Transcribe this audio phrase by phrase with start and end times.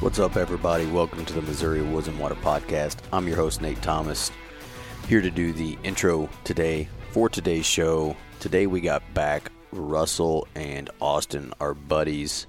[0.00, 0.86] What's up, everybody?
[0.86, 2.98] Welcome to the Missouri Woods and Water Podcast.
[3.12, 4.30] I'm your host, Nate Thomas,
[5.08, 8.16] here to do the intro today for today's show.
[8.38, 12.46] Today, we got back Russell and Austin, our buddies,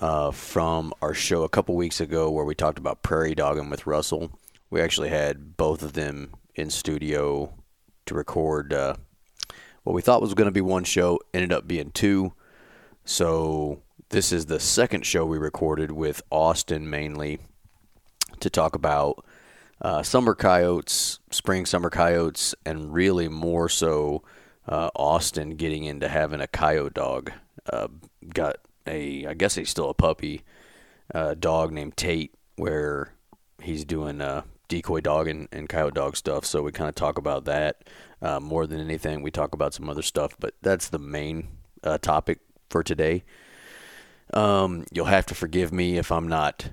[0.00, 3.84] uh, from our show a couple weeks ago where we talked about prairie dogging with
[3.88, 4.30] Russell.
[4.70, 7.52] We actually had both of them in studio
[8.06, 8.94] to record uh,
[9.82, 12.34] what we thought was going to be one show, ended up being two.
[13.04, 17.38] So this is the second show we recorded with Austin mainly
[18.40, 19.24] to talk about
[19.80, 24.22] uh, summer coyotes, spring summer coyotes, and really more so
[24.68, 27.32] uh, Austin getting into having a coyote dog.
[27.70, 27.88] Uh,
[28.32, 30.42] got a, I guess he's still a puppy
[31.12, 33.12] uh, dog named Tate, where
[33.60, 36.44] he's doing uh, decoy dog and, and coyote dog stuff.
[36.44, 37.88] So we kind of talk about that
[38.22, 39.20] uh, more than anything.
[39.20, 41.48] We talk about some other stuff, but that's the main
[42.00, 42.38] topic
[42.70, 43.24] for today.
[44.32, 46.70] Um, you'll have to forgive me if I'm not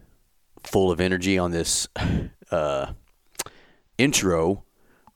[0.64, 1.88] full of energy on this
[2.52, 2.94] uh,
[3.98, 4.64] intro,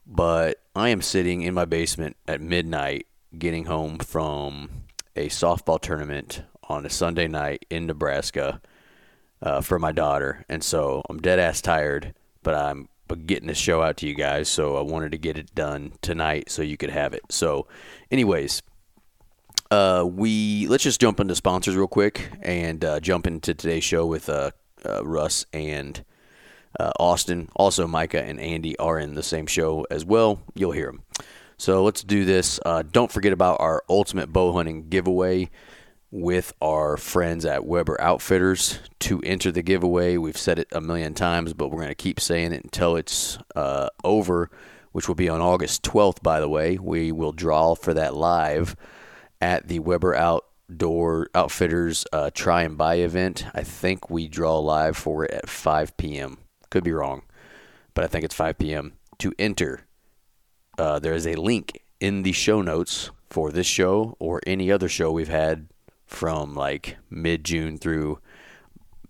[0.05, 4.69] but I am sitting in my basement at midnight getting home from
[5.15, 8.61] a softball tournament on a Sunday night in Nebraska
[9.41, 10.45] uh, for my daughter.
[10.49, 12.87] And so I'm dead ass tired, but I'm
[13.25, 14.49] getting this show out to you guys.
[14.49, 17.23] So I wanted to get it done tonight so you could have it.
[17.29, 17.67] So,
[18.11, 18.61] anyways,
[19.71, 24.05] uh, we let's just jump into sponsors real quick and uh, jump into today's show
[24.05, 24.51] with uh,
[24.85, 26.03] uh Russ and
[26.79, 27.49] uh, Austin.
[27.55, 30.41] Also, Micah and Andy are in the same show as well.
[30.55, 31.03] You'll hear them.
[31.57, 32.59] So let's do this.
[32.91, 35.49] Don't forget about our ultimate bow hunting giveaway
[36.11, 38.79] with our friends at Weber Outfitters.
[38.99, 42.19] To enter the giveaway, we've said it a million times, but we're going to keep
[42.19, 43.39] saying it until it's
[44.03, 44.51] over,
[44.91, 46.21] which will be on August 12th.
[46.21, 48.75] By the way, we will draw for that live
[49.41, 53.45] at the Weber Outdoor Outfitters uh, Try and Buy event.
[53.53, 56.37] I think we draw live for it at 5 p.m.
[56.69, 57.23] Could be wrong,
[57.93, 58.93] but I think it's 5 p.m.
[59.19, 59.81] To enter,
[60.77, 64.87] uh, there is a link in the show notes for this show or any other
[64.87, 65.67] show we've had
[66.05, 68.19] from like mid June through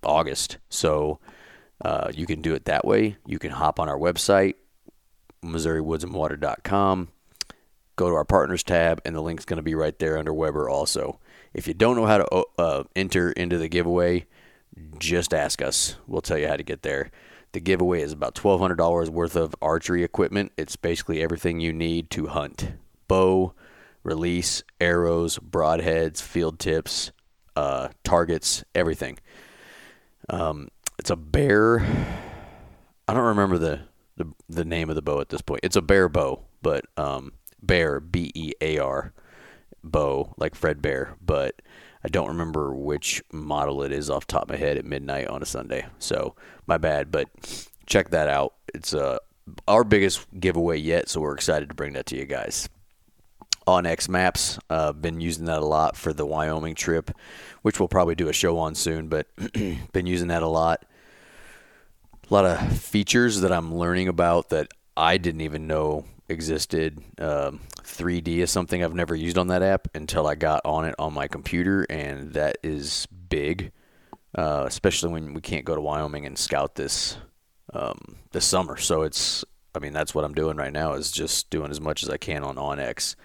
[0.03, 0.57] August.
[0.69, 1.19] So
[1.83, 3.17] uh, you can do it that way.
[3.25, 4.55] You can hop on our website,
[5.43, 7.09] MissouriWoodsandWater.com
[7.97, 10.69] go to our partners tab, and the link's going to be right there under Weber
[10.69, 11.19] also.
[11.53, 14.27] If you don't know how to uh, enter into the giveaway,
[14.99, 15.97] just ask us.
[16.07, 17.11] We'll tell you how to get there.
[17.51, 20.51] The giveaway is about $1,200 worth of archery equipment.
[20.57, 22.73] It's basically everything you need to hunt
[23.07, 23.53] bow,
[24.03, 27.11] release, arrows, broadheads, field tips,
[27.55, 29.17] uh, targets, everything.
[30.29, 30.67] Um,
[30.99, 31.79] it's a bear.
[33.07, 33.79] I don't remember the,
[34.17, 35.61] the, the name of the bow at this point.
[35.63, 37.31] It's a bear bow, but um,
[37.61, 39.13] Bear, B E A R,
[39.83, 41.61] bow, like Fred Bear, but
[42.03, 45.41] I don't remember which model it is off top of my head at midnight on
[45.41, 45.87] a Sunday.
[45.99, 46.35] So
[46.65, 47.29] my bad, but
[47.85, 48.53] check that out.
[48.73, 49.17] It's uh,
[49.67, 52.69] our biggest giveaway yet, so we're excited to bring that to you guys.
[53.65, 57.11] onX Maps, uh, been using that a lot for the Wyoming trip,
[57.61, 59.27] which we'll probably do a show on soon, but
[59.91, 60.85] been using that a lot.
[62.29, 64.67] A lot of features that I'm learning about that
[64.97, 67.01] I didn't even know existed.
[67.19, 70.95] Um, 3D is something I've never used on that app until I got on it
[70.99, 73.71] on my computer, and that is big,
[74.35, 77.17] uh, especially when we can't go to Wyoming and scout this
[77.73, 78.77] um, this summer.
[78.77, 79.43] So it's,
[79.75, 82.17] I mean, that's what I'm doing right now is just doing as much as I
[82.17, 83.15] can on onX.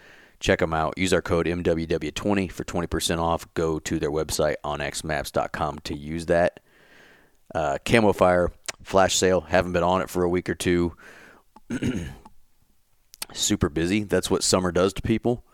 [0.40, 0.98] Check them out.
[0.98, 3.52] Use our code MWW20 for 20% off.
[3.54, 6.58] Go to their website, onxmaps.com, to use that.
[7.54, 8.50] Uh, Camofire,
[8.82, 9.42] flash sale.
[9.42, 10.96] Haven't been on it for a week or two.
[13.32, 14.04] super busy.
[14.04, 15.44] That's what summer does to people.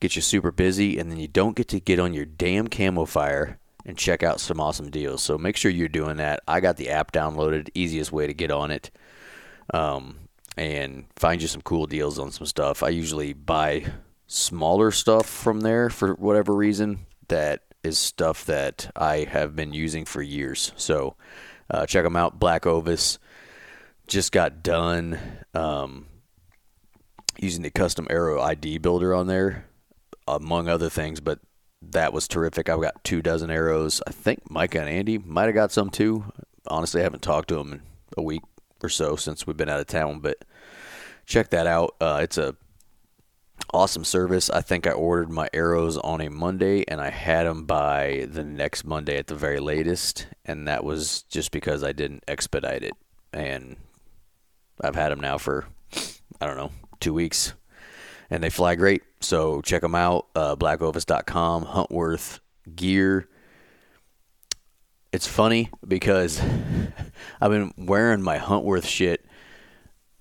[0.00, 3.56] Get you super busy, and then you don't get to get on your damn Camofire
[3.84, 5.22] and check out some awesome deals.
[5.22, 6.40] So make sure you're doing that.
[6.48, 8.90] I got the app downloaded, easiest way to get on it,
[9.74, 10.18] um,
[10.56, 12.82] and find you some cool deals on some stuff.
[12.82, 13.86] I usually buy
[14.26, 17.06] smaller stuff from there for whatever reason.
[17.28, 20.72] That is stuff that I have been using for years.
[20.76, 21.16] So
[21.70, 22.38] uh, check them out.
[22.38, 23.18] Black Ovis
[24.06, 25.18] just got done
[25.54, 26.06] um,
[27.40, 29.66] using the custom arrow ID builder on there,
[30.28, 31.20] among other things.
[31.20, 31.40] But
[31.82, 32.68] that was terrific.
[32.68, 34.02] I've got two dozen arrows.
[34.06, 36.24] I think Micah and Andy might have got some too.
[36.66, 37.82] Honestly, I haven't talked to them in
[38.16, 38.42] a week
[38.82, 40.44] or so since we've been out of town, but
[41.24, 41.96] check that out.
[42.00, 42.54] Uh, it's a
[43.72, 44.50] awesome service.
[44.50, 48.44] I think I ordered my arrows on a Monday and I had them by the
[48.44, 52.92] next Monday at the very latest, and that was just because I didn't expedite it.
[53.32, 53.76] And
[54.82, 55.66] I've had them now for
[56.40, 57.54] I don't know two weeks,
[58.28, 59.02] and they fly great.
[59.20, 60.26] So check them out.
[60.34, 62.40] Uh, blackovis.com, Huntworth
[62.74, 63.28] gear.
[65.12, 66.40] It's funny because
[67.40, 69.26] I've been wearing my Huntworth shit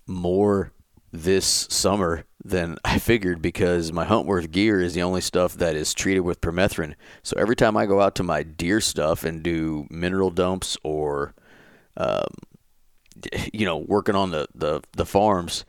[0.07, 0.73] more
[1.11, 5.93] this summer than I figured because my Huntworth gear is the only stuff that is
[5.93, 6.95] treated with permethrin.
[7.23, 11.33] So every time I go out to my deer stuff and do mineral dumps or,
[11.97, 12.27] um,
[13.51, 15.65] you know, working on the, the, the farms,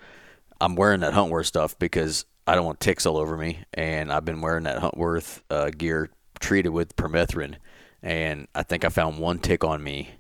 [0.61, 3.65] I'm wearing that Huntworth stuff because I don't want ticks all over me.
[3.75, 6.11] And I've been wearing that Huntworth uh, gear
[6.41, 7.57] treated with permethrin.
[8.03, 10.11] And I think I found one tick on me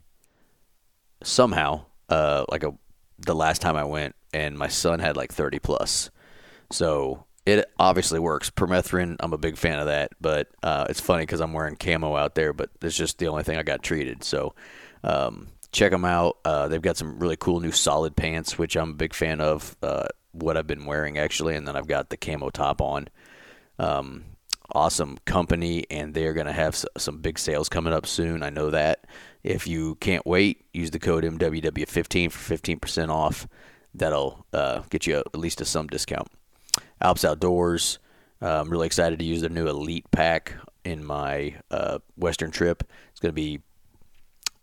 [1.22, 2.74] somehow, uh, like a
[3.18, 6.10] the last time I went, and my son had like 30 plus.
[6.70, 8.50] So it obviously works.
[8.50, 12.16] Permethrin, I'm a big fan of that, but uh, it's funny because I'm wearing camo
[12.16, 14.24] out there, but it's just the only thing I got treated.
[14.24, 14.54] So
[15.04, 16.38] um, check them out.
[16.44, 19.76] Uh, they've got some really cool new solid pants, which I'm a big fan of.
[19.82, 23.08] Uh, what I've been wearing actually, and then I've got the camo top on.
[23.78, 24.24] Um,
[24.72, 28.42] awesome company, and they're going to have some big sales coming up soon.
[28.42, 29.06] I know that.
[29.42, 33.48] If you can't wait, use the code MWW15 for 15% off.
[33.94, 36.28] That'll uh, get you at least a some discount.
[37.00, 37.98] Alps Outdoorz.
[38.42, 40.54] Uh, I'm really excited to use their new Elite Pack
[40.84, 42.84] in my uh, Western trip.
[43.10, 43.60] It's going to be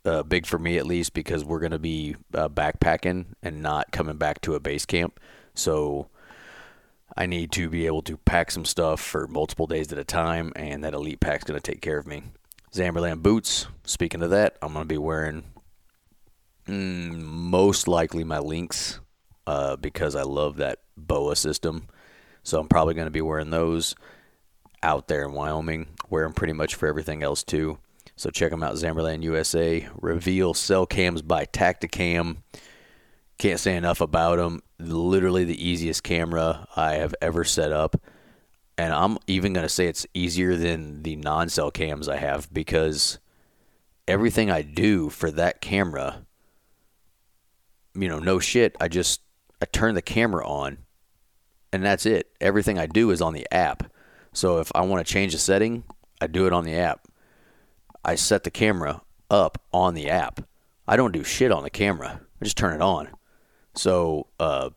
[0.05, 3.91] uh, big for me at least because we're going to be uh, backpacking and not
[3.91, 5.19] coming back to a base camp.
[5.57, 6.07] So
[7.15, 10.53] I need to be able to pack some stuff for multiple days at a time,
[10.55, 12.23] and that Elite Pack's going to take care of me.
[12.73, 13.67] Zamberlan boots.
[13.85, 15.43] Speaking of that, I'm going to be wearing
[16.67, 18.99] mm, most likely my Lynx
[19.47, 21.87] uh, because I love that BOA system.
[22.43, 23.95] So I'm probably going to be wearing those
[24.83, 25.87] out there in Wyoming.
[26.09, 27.79] Wear them pretty much for everything else too.
[28.15, 29.87] So check them out, Zamberlan USA.
[29.95, 32.37] Reveal cell cams by Tactacam.
[33.37, 34.61] Can't say enough about them.
[34.79, 37.95] Literally the easiest camera I have ever set up
[38.77, 42.53] and I'm even going to say it's easier than the non cell cams I have
[42.53, 43.17] because
[44.07, 46.25] everything I do for that camera,
[47.95, 49.21] you know, no shit, I just
[49.61, 50.77] I turn the camera on
[51.73, 52.31] and that's it.
[52.39, 53.91] Everything I do is on the app.
[54.31, 55.83] So if I want to change a setting,
[56.21, 57.07] I do it on the app.
[58.05, 60.41] I set the camera up on the app.
[60.87, 62.21] I don't do shit on the camera.
[62.39, 63.09] I just turn it on.
[63.77, 64.71] So uh,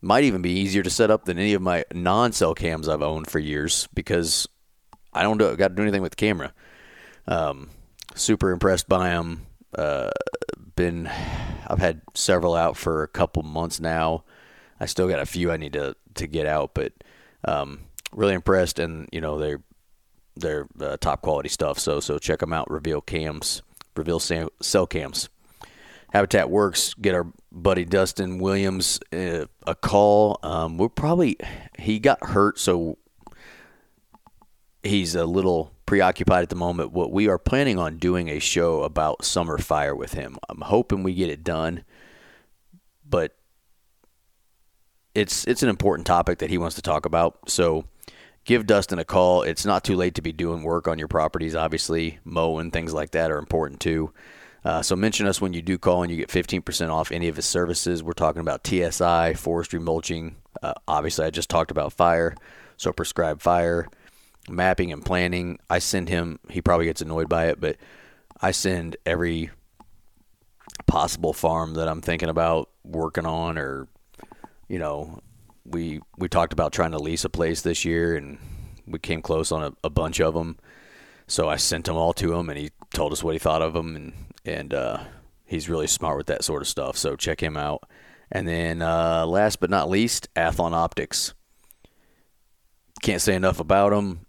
[0.00, 3.28] might even be easier to set up than any of my non-cell cams I've owned
[3.28, 4.48] for years because
[5.12, 6.52] I don't got to do anything with the camera.
[7.26, 7.70] Um,
[8.14, 9.46] super impressed by them.
[9.76, 10.10] Uh,
[10.74, 11.06] been,
[11.66, 14.24] I've had several out for a couple months now.
[14.80, 16.92] I still got a few I need to to get out, but
[17.44, 17.80] um,
[18.12, 19.62] really impressed, and you know they're
[20.36, 21.78] they're uh, top quality stuff.
[21.78, 22.70] So so check them out.
[22.70, 23.62] Reveal cams,
[23.94, 25.28] reveal cell cams.
[26.12, 30.38] Habitat Works get our buddy Dustin Williams uh, a call.
[30.42, 31.36] Um, we're probably
[31.78, 32.98] he got hurt, so
[34.82, 36.92] he's a little preoccupied at the moment.
[36.92, 40.38] What we are planning on doing a show about summer fire with him.
[40.48, 41.84] I'm hoping we get it done,
[43.08, 43.36] but
[45.14, 47.50] it's it's an important topic that he wants to talk about.
[47.50, 47.84] So
[48.44, 49.42] give Dustin a call.
[49.42, 51.54] It's not too late to be doing work on your properties.
[51.54, 54.12] Obviously, mowing things like that are important too.
[54.64, 57.36] Uh, so mention us when you do call and you get 15% off any of
[57.36, 58.02] his services.
[58.02, 60.36] We're talking about TSI, forestry mulching.
[60.62, 62.34] Uh, obviously, I just talked about fire.
[62.76, 63.88] So prescribed fire,
[64.48, 65.58] mapping and planning.
[65.68, 67.76] I send him, he probably gets annoyed by it, but
[68.40, 69.50] I send every
[70.86, 73.86] possible farm that I'm thinking about working on or,
[74.68, 75.20] you know,
[75.64, 78.38] we we talked about trying to lease a place this year and
[78.86, 80.58] we came close on a, a bunch of them.
[81.26, 83.72] So I sent them all to him and he told us what he thought of
[83.72, 84.12] them and
[84.44, 85.00] and uh,
[85.44, 86.96] he's really smart with that sort of stuff.
[86.96, 87.84] So check him out
[88.32, 91.34] And then uh, last but not least, Athlon Optics.
[93.02, 94.26] Can't say enough about them.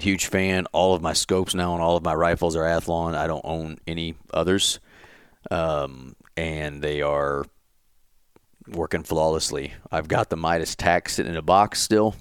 [0.00, 0.66] Huge fan.
[0.72, 3.14] All of my scopes now and all of my rifles are Athlon.
[3.14, 4.80] I don't own any others.
[5.50, 7.44] Um, and they are
[8.68, 9.74] working flawlessly.
[9.90, 12.14] I've got the Midas Tac sitting in a box still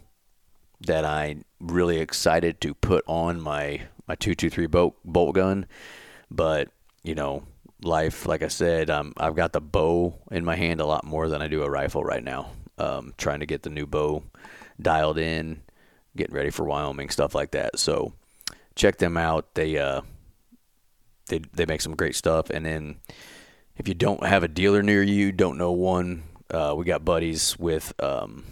[0.82, 5.66] that I'm really excited to put on my my 223 bolt bolt gun,
[6.30, 6.70] but
[7.04, 7.44] you know,
[7.82, 11.28] life like I said, um, I've got the bow in my hand a lot more
[11.28, 12.52] than I do a rifle right now.
[12.78, 14.24] Um, trying to get the new bow
[14.82, 15.62] dialed in,
[16.18, 17.78] getting ready for Wyoming stuff like that.
[17.78, 18.14] So
[18.76, 19.54] check them out.
[19.54, 20.02] They uh
[21.28, 22.98] they they make some great stuff and then
[23.76, 27.58] if you don't have a dealer near you, don't know one, uh, we got buddies
[27.58, 28.44] with um,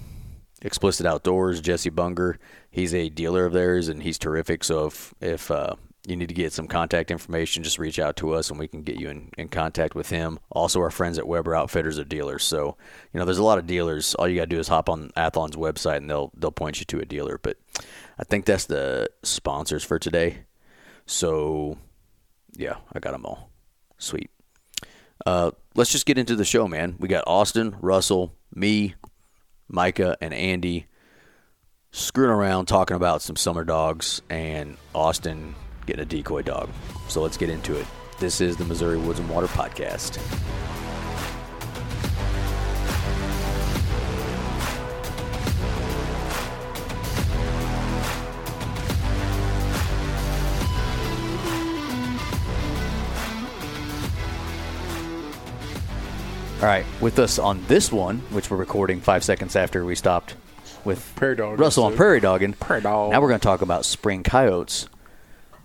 [0.61, 2.39] Explicit Outdoors, Jesse Bunger.
[2.71, 4.63] He's a dealer of theirs, and he's terrific.
[4.63, 5.75] So if if uh,
[6.07, 8.81] you need to get some contact information, just reach out to us, and we can
[8.81, 10.39] get you in, in contact with him.
[10.49, 12.43] Also, our friends at Weber Outfitters are dealers.
[12.43, 12.77] So
[13.13, 14.15] you know, there's a lot of dealers.
[14.15, 16.85] All you got to do is hop on Athlon's website, and they'll they'll point you
[16.85, 17.37] to a dealer.
[17.37, 17.57] But
[18.17, 20.45] I think that's the sponsors for today.
[21.05, 21.77] So
[22.53, 23.51] yeah, I got them all.
[23.97, 24.31] Sweet.
[25.25, 26.95] Uh, let's just get into the show, man.
[26.99, 28.95] We got Austin, Russell, me,
[29.67, 30.87] Micah, and Andy
[31.91, 35.53] screwing around talking about some summer dogs and Austin
[35.85, 36.69] getting a decoy dog.
[37.09, 37.85] So let's get into it.
[38.19, 40.19] This is the Missouri Woods and Water Podcast.
[56.61, 60.35] All right, with us on this one, which we're recording five seconds after we stopped
[60.85, 61.97] with Prairie dog Russell on episode.
[61.97, 62.53] Prairie Dogging.
[62.53, 63.11] Prairie dog.
[63.11, 64.87] Now we're going to talk about spring coyotes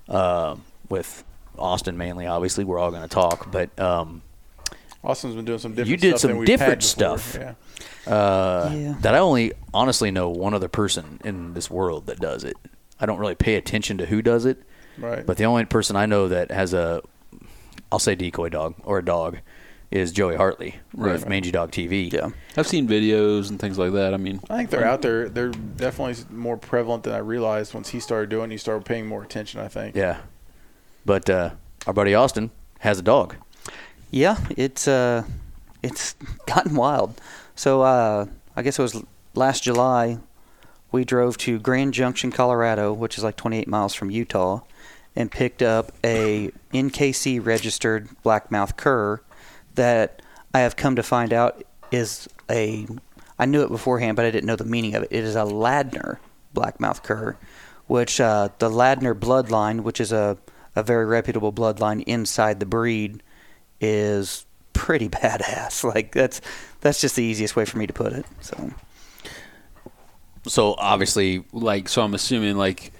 [0.08, 0.56] uh,
[0.88, 1.24] with
[1.58, 2.26] Austin mainly.
[2.26, 4.22] Obviously, we're all going to talk, but um,
[5.02, 5.88] Austin's been doing some different.
[5.88, 7.36] Stuff you did stuff some than different stuff.
[7.38, 7.54] Yeah.
[8.12, 8.94] uh, Yeah.
[9.00, 12.56] that I only honestly know one other person in this world that does it.
[13.00, 14.62] I don't really pay attention to who does it,
[14.98, 15.24] Right.
[15.26, 17.02] but the only person I know that has a,
[17.92, 19.38] I'll say decoy dog or a dog,
[19.90, 21.28] is Joey Hartley with Right.
[21.28, 22.12] Mangy Dog TV.
[22.12, 22.30] Yeah.
[22.56, 24.14] I've seen videos and things like that.
[24.14, 25.28] I mean, I think they're out there.
[25.28, 27.72] They're definitely more prevalent than I realized.
[27.74, 29.60] Once he started doing, he started paying more attention.
[29.60, 29.94] I think.
[29.94, 30.18] Yeah.
[31.04, 31.50] But uh,
[31.86, 32.50] our buddy Austin
[32.80, 33.36] has a dog.
[34.10, 35.22] Yeah, it's uh,
[35.82, 36.14] it's
[36.46, 37.20] gotten wild.
[37.54, 38.26] So uh,
[38.56, 39.02] I guess it was
[39.34, 40.18] last July.
[40.92, 44.60] We drove to Grand Junction, Colorado, which is like 28 miles from Utah,
[45.14, 49.20] and picked up a NKC registered blackmouth cur
[49.76, 50.20] that
[50.52, 52.86] I have come to find out is a.
[53.38, 55.08] I knew it beforehand, but I didn't know the meaning of it.
[55.12, 56.18] It is a Ladner
[56.54, 57.36] blackmouth cur,
[57.86, 60.36] which uh, the Ladner bloodline, which is a
[60.74, 63.22] a very reputable bloodline inside the breed,
[63.80, 65.84] is pretty badass.
[65.84, 66.40] Like that's
[66.80, 68.26] that's just the easiest way for me to put it.
[68.40, 68.70] So
[70.46, 72.92] So obviously, like, so I'm assuming like,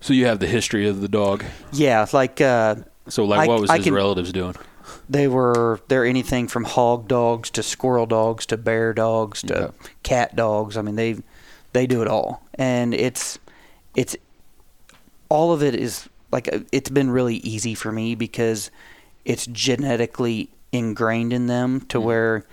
[0.00, 1.44] so you have the history of the dog.
[1.72, 2.76] yeah, like uh,
[3.08, 4.54] So like, I- what was I his can- relatives doing?
[5.08, 9.86] They were they're anything from hog dogs to squirrel dogs to bear dogs to Yeah.
[10.02, 10.76] cat dogs.
[10.76, 11.16] I mean they
[11.72, 13.38] they do it all, and it's
[13.94, 14.16] it's
[15.28, 18.70] all of it is like it's been really easy for me because
[19.24, 22.44] it's genetically ingrained in them to where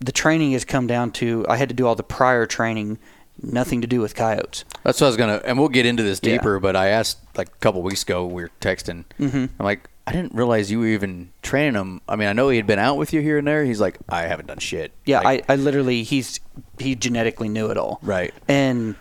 [0.00, 2.98] the training has come down to I had to do all the prior training,
[3.42, 4.64] nothing to do with coyotes.
[4.82, 6.34] that's what I was gonna, and we'll get into this Yeah.
[6.34, 6.60] deeper.
[6.60, 9.04] But I asked like a couple weeks ago, we were texting.
[9.18, 9.48] Mhm.
[9.58, 12.00] I'm like, I didn't realize you were even training him.
[12.08, 13.64] I mean, I know he had been out with you here and there.
[13.64, 14.92] He's like, I haven't done shit.
[15.04, 16.38] Yeah, Like, I, I literally he's
[16.78, 17.98] he genetically knew it all.
[18.02, 18.32] Right.
[18.46, 18.94] And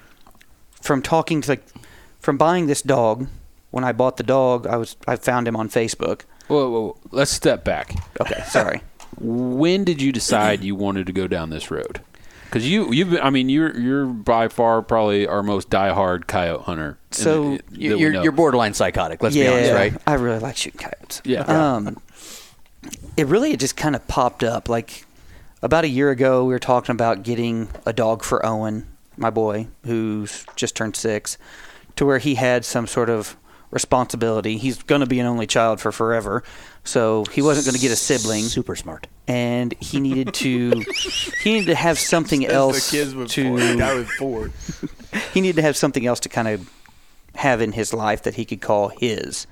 [0.82, 1.64] from talking to like
[2.20, 3.28] from buying this dog,
[3.70, 6.22] when I bought the dog, I was I found him on Facebook.
[6.48, 6.98] Whoa, whoa, whoa.
[7.12, 7.94] let's step back.
[8.20, 8.82] Okay, sorry.
[9.18, 12.02] When did you decide you wanted to go down this road?
[12.56, 16.64] Because you, you've been, I mean, you're you're by far probably our most diehard coyote
[16.64, 16.98] hunter.
[17.12, 19.22] So, the- You- that we you're you're borderline psychotic.
[19.22, 20.02] Let's yeah, be honest, right?
[20.08, 21.22] I really like shooting coyotes.
[21.26, 21.42] Yeah.
[21.42, 21.98] Um,
[23.18, 25.06] it really it just kind of popped up like
[25.62, 26.46] about a year ago.
[26.46, 31.38] We were talking about getting a dog for Owen, my boy, who's just turned six,
[31.98, 33.36] to where he had some sort of
[33.76, 34.58] responsibility.
[34.58, 36.44] He's going to be an only child for forever,
[36.84, 38.44] so he wasn't going to get a sibling.
[38.46, 39.06] Super smart.
[39.28, 40.84] and he needed to
[41.44, 43.76] he needed to have something else the kids with to four.
[43.76, 44.52] Guy with four.
[45.34, 46.72] he needed to have something else to kind of
[47.36, 49.46] have in his life that he could call his.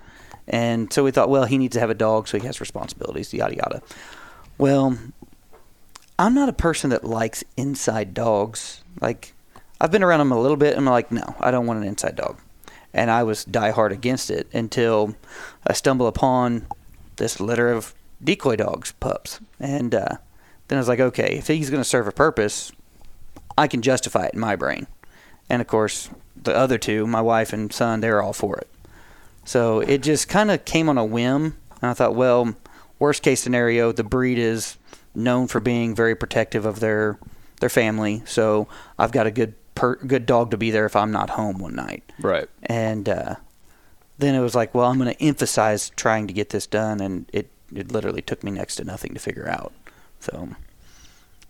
[0.47, 3.33] And so we thought, well, he needs to have a dog so he has responsibilities,
[3.33, 3.81] yada yada.
[4.57, 4.97] Well,
[6.17, 8.83] I'm not a person that likes inside dogs.
[9.01, 9.33] Like
[9.81, 11.85] I've been around them a little bit and I'm like, no, I don't want an
[11.85, 12.39] inside dog.
[12.93, 15.15] And I was diehard against it until
[15.65, 16.67] I stumble upon
[17.15, 19.39] this litter of decoy dogs, pups.
[19.59, 20.17] And uh,
[20.67, 22.71] then I was like, okay, if he's going to serve a purpose,
[23.57, 24.87] I can justify it in my brain.
[25.49, 28.67] And of course, the other two, my wife and son, they're all for it.
[29.45, 32.55] So it just kind of came on a whim, and I thought, well,
[32.97, 34.77] worst case scenario, the breed is
[35.13, 37.19] known for being very protective of their
[37.59, 38.23] their family.
[38.25, 41.57] So I've got a good per, good dog to be there if I'm not home
[41.59, 42.03] one night.
[42.19, 42.47] Right.
[42.63, 43.35] And uh,
[44.17, 47.25] then it was like, well, I'm going to emphasize trying to get this done, and
[47.33, 49.73] it it literally took me next to nothing to figure out.
[50.19, 50.49] So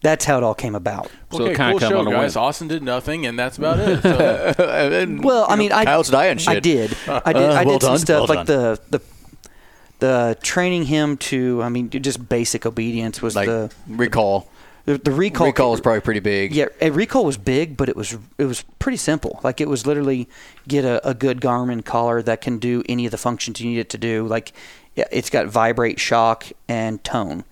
[0.01, 1.09] that's how it all came about.
[1.31, 2.35] So okay, it kinda cool come show, on guys.
[2.35, 2.43] whim.
[2.43, 4.01] Austin did nothing, and that's about it.
[4.03, 6.47] So, And, Well, I you know, mean, I Kyle's dying shit.
[6.57, 6.95] I did.
[7.07, 7.43] I did.
[7.43, 9.01] Uh, I did well some done, stuff well like the the
[9.99, 11.61] the training him to.
[11.63, 14.39] I mean, just basic obedience was like the recall.
[14.41, 14.47] the,
[14.85, 15.47] the recall.
[15.47, 16.53] Recall was probably pretty big.
[16.53, 19.39] Yeah, a recall was big, but it was it was pretty simple.
[19.43, 20.27] Like it was literally
[20.67, 23.79] get a, a good Garmin collar that can do any of the functions you need
[23.79, 24.27] it to do.
[24.27, 24.51] Like
[24.95, 27.45] it's got vibrate, shock, and tone,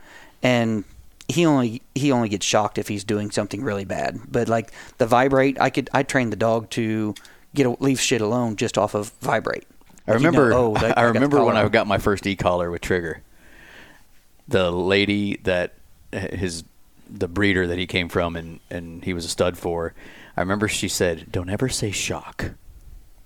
[0.43, 0.83] and
[1.29, 4.19] he only he only gets shocked if he's doing something really bad.
[4.29, 7.15] But like the vibrate, I could I trained the dog to
[7.55, 9.65] get a, leave shit alone just off of vibrate.
[10.07, 10.53] I Like, you know, remember.
[10.53, 11.55] oh, that- I remember when.
[11.55, 13.21] I got my first e-collar with Trigger.
[14.47, 15.75] The lady that
[16.11, 16.63] uh, his
[17.11, 19.93] the breeder that he came from and and he was a stud for.
[20.35, 22.51] I remember she said, "Don't ever say shock."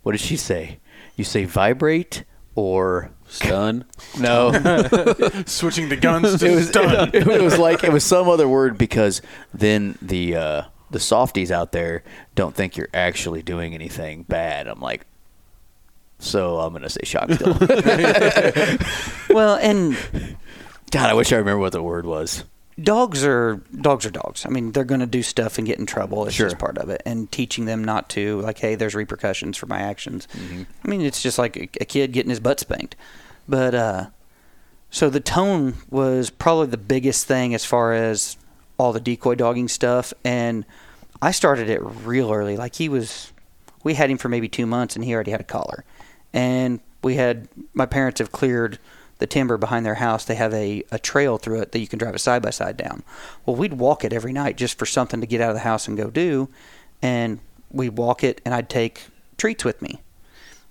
[0.04, 0.80] What did she say?
[1.16, 2.24] You say vibrate
[2.56, 3.86] or Stun.
[4.20, 4.52] no?
[5.46, 7.10] switching the guns to it was stun.
[7.14, 9.22] it was like it was some other word because
[9.54, 10.62] then the uh,
[10.92, 12.04] the softies out there
[12.36, 14.68] don't think you're actually doing anything bad.
[14.68, 15.06] I'm like,
[16.20, 17.58] so I'm gonna say shock still.
[19.30, 19.98] well, and
[20.92, 22.44] God, I wish I remember what the word was.
[22.82, 24.46] Dogs are dogs are dogs.
[24.46, 26.26] I mean, they're going to do stuff and get in trouble.
[26.26, 26.48] It's Sure.
[26.48, 27.02] just part of it.
[27.06, 30.28] And teaching them not to, like, hey, there's repercussions for my actions.
[30.84, 32.96] I mean, it's just like a, a kid getting his butt spanked.
[33.48, 34.06] But uh,
[34.90, 38.38] so the tone was probably the biggest thing as far as
[38.78, 40.14] all the decoy dogging stuff.
[40.26, 40.66] And
[41.22, 42.58] I started it real early.
[42.58, 43.32] Like he was,
[43.84, 45.86] we had him for maybe two months, and he already had a collar.
[46.34, 48.80] And we had my parents have cleared
[49.18, 50.26] the timber behind their house.
[50.26, 52.78] They have a, a trail through it that you can drive a side by side
[52.78, 53.04] down.
[53.46, 55.88] Well, we'd walk it every night just for something to get out of the house
[55.88, 56.50] and go do.
[57.02, 57.40] And
[57.72, 59.06] we'd walk it, and I'd take
[59.38, 60.02] treats with me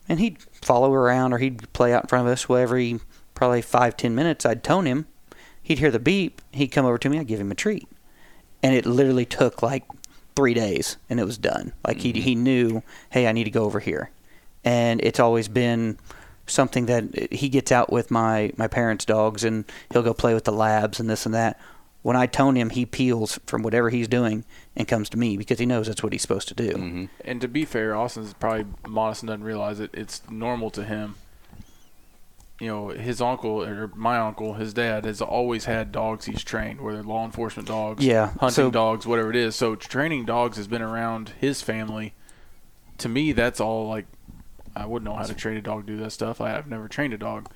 [0.08, 2.48] and he'd follow around or he'd play out in front of us.
[2.48, 3.00] Well, every
[3.34, 5.06] probably five ten minutes, I'd tone him.
[5.62, 6.42] He'd hear the beep.
[6.52, 7.18] He'd come over to me.
[7.18, 7.88] I'd give him a treat,
[8.62, 9.84] and it literally took like
[10.36, 11.72] three days, and it was done.
[11.86, 12.22] Like he mm-hmm.
[12.22, 14.10] he knew, hey, I need to go over here,
[14.64, 15.98] and it's always been
[16.46, 20.44] something that he gets out with my my parents' dogs, and he'll go play with
[20.44, 21.58] the labs and this and that.
[22.02, 24.44] When I tone him, he peels from whatever he's doing
[24.76, 26.70] and comes to me because he knows that's what he's supposed to do.
[26.72, 27.04] Mm-hmm.
[27.24, 29.88] And to be fair, Austin's probably modest and doesn't realize it.
[29.94, 31.14] It's normal to him.
[32.60, 36.80] You know, his uncle or my uncle, his dad has always had dogs he's trained,
[36.80, 39.56] whether law enforcement dogs, Yeah, hunting so- dogs, whatever it is.
[39.56, 42.12] So training dogs has been around his family.
[42.98, 44.04] To me, that's all like
[44.76, 46.40] I wouldn't know how to train a dog, to do that stuff.
[46.40, 47.48] I have never trained a dog.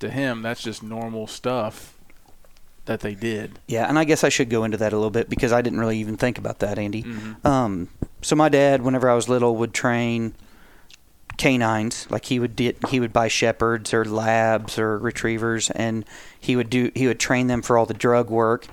[0.00, 1.96] To him, that's just normal stuff
[2.86, 3.58] that they did.
[3.66, 5.78] Yeah, and I guess I should go into that a little bit because I didn't
[5.78, 7.04] really even think about that, Andy.
[7.44, 7.88] Um,
[8.20, 10.34] so my dad, whenever I was little, would train
[11.36, 12.06] canines.
[12.10, 16.04] Like he would di- he would buy shepherds or labs or retrievers, and
[16.38, 18.66] he would do he would train them for all the drug work,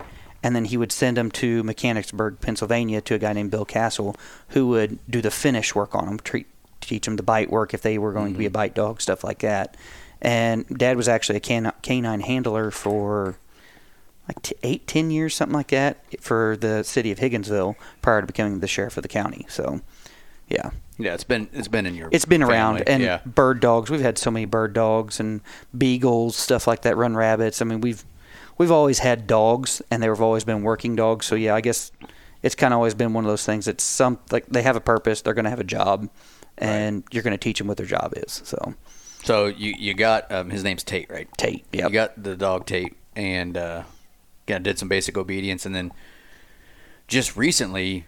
[0.43, 4.15] and then he would send them to Mechanicsburg, Pennsylvania, to a guy named Bill Castle,
[4.49, 6.47] who would do the finish work on them, treat,
[6.87, 8.53] teach them the bite work if they were going to be a mm-hmm.
[8.53, 9.77] bite dog, stuff like that.
[10.21, 13.37] And Dad was actually a can- canine handler for
[14.27, 18.27] like t- eight, ten years, something like that, for the city of Higginsville prior to
[18.27, 19.45] becoming the sheriff of the county.
[19.49, 19.81] So,
[20.47, 22.83] yeah, Yeah, it's been it's been in your it's been around.
[22.87, 23.21] And yeah.
[23.25, 25.41] bird dogs, we've had so many bird dogs and
[25.75, 27.61] beagles, stuff like that, run rabbits.
[27.61, 28.05] I mean, we've
[28.57, 31.25] we've always had dogs, and they've always been working dogs.
[31.25, 31.91] So yeah, I guess
[32.43, 33.67] it's kind of always been one of those things.
[33.67, 36.09] It's some like they have a purpose, they're going to have a job,
[36.61, 38.41] and you're going to teach them what their job is.
[38.45, 38.73] So
[39.23, 41.27] So you you got um, his name's Tate, right?
[41.37, 41.87] Tate, Yeah.
[41.87, 43.83] You got the dog Tate, and uh,
[44.47, 45.91] yeah, did some basic obedience, and then
[47.07, 48.05] just recently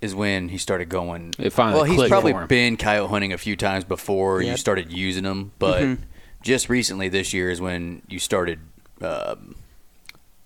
[0.00, 1.34] is when he started going.
[1.38, 5.24] It finally well, he's probably been coyote hunting a few times before you started using
[5.24, 5.98] them, but Mhm.
[6.42, 8.60] just recently this year is when you started
[9.02, 9.56] um,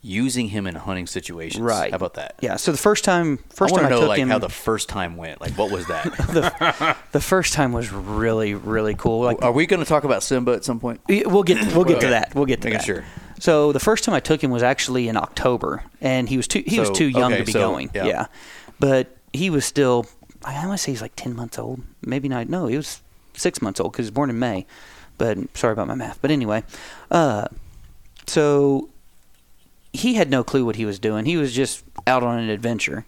[0.04, 1.62] using him in hunting situations.
[1.62, 1.90] Right.
[1.90, 2.34] How about that?
[2.40, 4.50] yeah, so the first time, first I time I know took like him, how the
[4.50, 5.40] first time went.
[5.40, 6.96] Like, what was that?
[7.12, 9.20] the first time was really really cool.
[9.22, 11.00] Like Are we going to talk about Simba at some point?
[11.08, 12.34] We'll get we'll get to that.
[12.34, 12.84] We'll get to Making that.
[12.84, 13.04] sure.
[13.40, 16.62] So the first time I took him was actually in October, and he was too
[16.66, 17.90] he was too young okay, to be so, going.
[17.94, 18.04] yeah.
[18.04, 18.26] Yeah.
[18.78, 20.06] but he was still.
[20.44, 21.82] I want to say he's like ten months old.
[22.02, 22.48] Maybe not.
[22.48, 23.00] No, he was
[23.32, 24.66] six months old because he was born in May.
[25.16, 26.20] But sorry about my math.
[26.20, 26.64] But anyway,
[27.10, 27.46] uh,
[28.26, 28.90] so
[29.94, 31.24] he had no clue what he was doing.
[31.24, 33.06] He was just out on an adventure,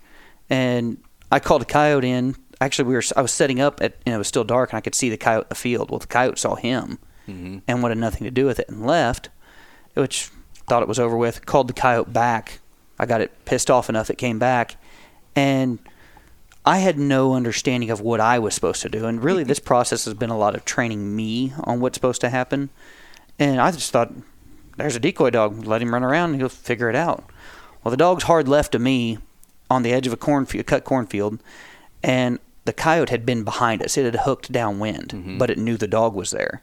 [0.48, 0.96] and
[1.30, 2.36] I called a coyote in.
[2.60, 4.80] Actually, we were I was setting up at and it was still dark, and I
[4.80, 5.90] could see the coyote in the field.
[5.90, 7.58] Well, the coyote saw him, mm-hmm.
[7.66, 9.28] and wanted nothing to do with it, and left.
[9.94, 10.30] Which
[10.68, 11.44] thought it was over with.
[11.44, 12.60] Called the coyote back.
[12.98, 14.76] I got it pissed off enough it came back,
[15.34, 15.80] and
[16.64, 19.06] I had no understanding of what I was supposed to do.
[19.06, 22.28] And really, this process has been a lot of training me on what's supposed to
[22.28, 22.70] happen.
[23.38, 24.12] And I just thought,
[24.76, 25.66] there's a decoy dog.
[25.66, 27.24] Let him run around he'll figure it out.
[27.82, 29.18] Well, the dog's hard left of me
[29.70, 31.40] on the edge of a cornfield, cut cornfield,
[32.02, 33.96] and the coyote had been behind us.
[33.96, 35.38] It had hooked downwind, mm-hmm.
[35.38, 36.62] but it knew the dog was there.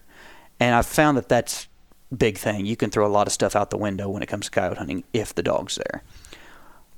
[0.60, 1.68] And I've found that that's
[2.16, 2.66] big thing.
[2.66, 4.78] You can throw a lot of stuff out the window when it comes to coyote
[4.78, 6.04] hunting if the dog's there.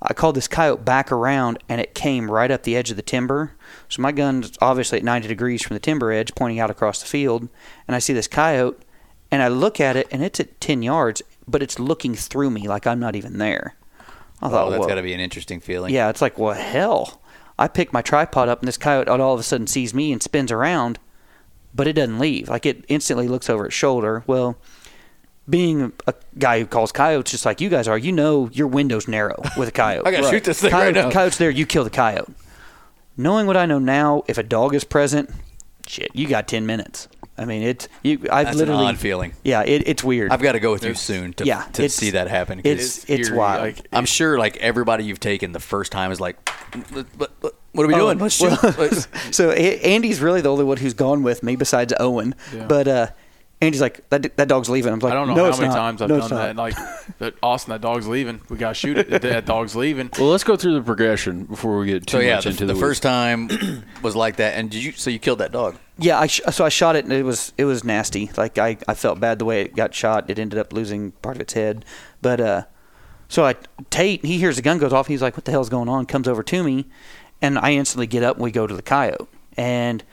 [0.02, 3.02] I called this coyote back around and it came right up the edge of the
[3.02, 3.54] timber.
[3.90, 7.08] So my gun's obviously at 90 degrees from the timber edge, pointing out across the
[7.08, 7.48] field.
[7.88, 8.82] And I see this coyote
[9.32, 12.68] and I look at it and it's at 10 yards, but it's looking through me
[12.68, 13.76] like I'm not even there.
[14.42, 15.94] I Oh, thought, that's "Whoa." got to be an interesting feeling.
[15.94, 17.22] Yeah, it's like, well, hell.
[17.58, 20.22] I pick my tripod up and this coyote all of a sudden sees me and
[20.22, 21.00] spins around,
[21.74, 22.50] but it doesn't leave.
[22.50, 24.24] Like it instantly looks over its shoulder.
[24.28, 24.58] Well,
[25.50, 29.08] being a guy who calls coyotes just like you guys are, you know your window's
[29.08, 30.06] narrow with a coyote.
[30.06, 31.12] I gotta shoot this thing coyote, right now.
[31.12, 32.34] Coyote's there, you kill the coyote.
[33.16, 35.30] Knowing what I know now, if a dog is present,
[35.88, 37.08] shit, you got ten minutes.
[37.38, 38.20] I mean, it's you.
[38.32, 39.34] I've That's an literally odd feeling.
[39.44, 40.32] Yeah, it, it's weird.
[40.32, 42.60] I've got to go with you It's- soon to, yeah, to it's- see that happen.
[42.62, 43.62] 'cause it's- it's eerie, wild.
[43.64, 46.38] Like, I'm sure like everybody you've taken the first time is like,
[46.94, 48.20] "What- what, what- what are we Oh, doing?
[48.20, 48.52] Let's shoot.
[48.64, 52.36] well, Let's- so A- Andy's really the only one who's gone with me besides Owen.
[52.56, 52.68] Yeah.
[52.68, 53.08] But uh,
[53.66, 54.94] Andy's like, that, that dog's leaving.
[54.94, 55.76] I'm like, I don't know no, how many not.
[55.76, 56.50] times I've no, done that.
[56.52, 56.76] And like,
[57.20, 58.42] but Austin, that dog's leaving.
[58.50, 59.22] We gotta shoot it.
[59.22, 60.10] That dog's leaving.
[60.18, 62.66] Well, let's go through the progression before we get too so yeah, much the, into
[62.66, 63.50] the the, first time
[64.02, 64.92] was like that, and did you?
[64.94, 65.78] So you killed that dog?
[65.98, 68.30] Yeah, I sh- so I shot it and it was it was nasty.
[68.38, 70.30] Like I, I felt bad the way it got shot.
[70.30, 71.86] It ended up losing part of its head.
[72.22, 72.64] But uh,
[73.28, 73.56] so I
[73.90, 75.08] Tate he hears the gun goes off.
[75.08, 76.86] He's like, "What the hell's going on?" Comes over to me,
[77.42, 79.28] and I instantly get up and we go to the coyote.
[79.58, 80.04] And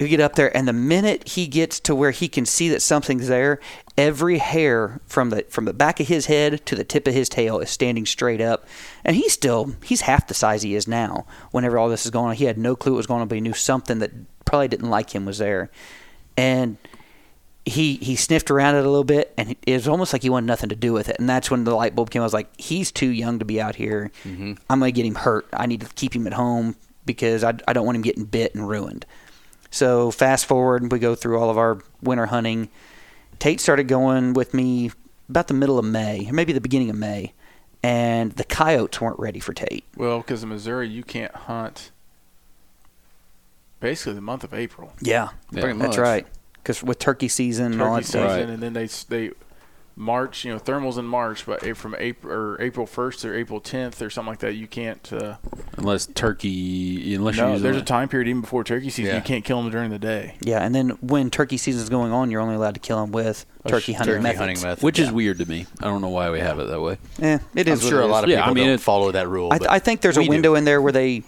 [0.00, 2.80] we get up there, and the minute he gets to where he can see that
[2.80, 3.60] something's there,
[3.98, 7.28] every hair from the from the back of his head to the tip of his
[7.28, 8.66] tail is standing straight up.
[9.04, 11.26] And he's still he's half the size he is now.
[11.50, 13.34] Whenever all this is going on, he had no clue what was going on, but
[13.34, 14.12] he knew something that
[14.44, 15.70] probably didn't like him was there.
[16.36, 16.78] And
[17.66, 20.46] he he sniffed around it a little bit, and it was almost like he wanted
[20.46, 21.16] nothing to do with it.
[21.18, 22.22] And that's when the light bulb came.
[22.22, 24.10] I was like, he's too young to be out here.
[24.24, 24.54] Mm-hmm.
[24.70, 25.46] I'm gonna get him hurt.
[25.52, 28.54] I need to keep him at home because I, I don't want him getting bit
[28.54, 29.04] and ruined.
[29.70, 32.68] So fast forward, we go through all of our winter hunting.
[33.38, 34.90] Tate started going with me
[35.28, 37.32] about the middle of May, or maybe the beginning of May,
[37.82, 39.84] and the coyotes weren't ready for Tate.
[39.96, 41.92] Well, because in Missouri you can't hunt.
[43.78, 44.92] Basically, the month of April.
[45.00, 45.72] Yeah, Yeah.
[45.72, 46.26] That's right.
[46.54, 48.36] Because with turkey season and all turkey that season, stuff.
[48.36, 48.48] Right.
[48.50, 49.30] and then they they
[49.96, 50.44] March.
[50.44, 54.10] You know, thermals in March, but from April or April first or April tenth or
[54.10, 55.12] something like that, you can't.
[55.12, 55.36] Uh,
[55.76, 59.12] unless turkey, unless no, use there's a time period even before turkey season.
[59.12, 59.16] Yeah.
[59.16, 60.36] You can't kill them during the day.
[60.40, 63.12] Yeah, and then when turkey season is going on, you're only allowed to kill them
[63.12, 64.38] with turkey hunting Turkey methods.
[64.40, 65.66] hunting method, which is weird to me.
[65.80, 66.98] I don't know why we have it that way.
[67.20, 69.28] Eh, it I'm sure a lot of Yeah, people I mean, don't it- follow that
[69.28, 69.52] rule.
[69.52, 70.30] I, but I think there's a we do.
[70.30, 71.22] window in there where they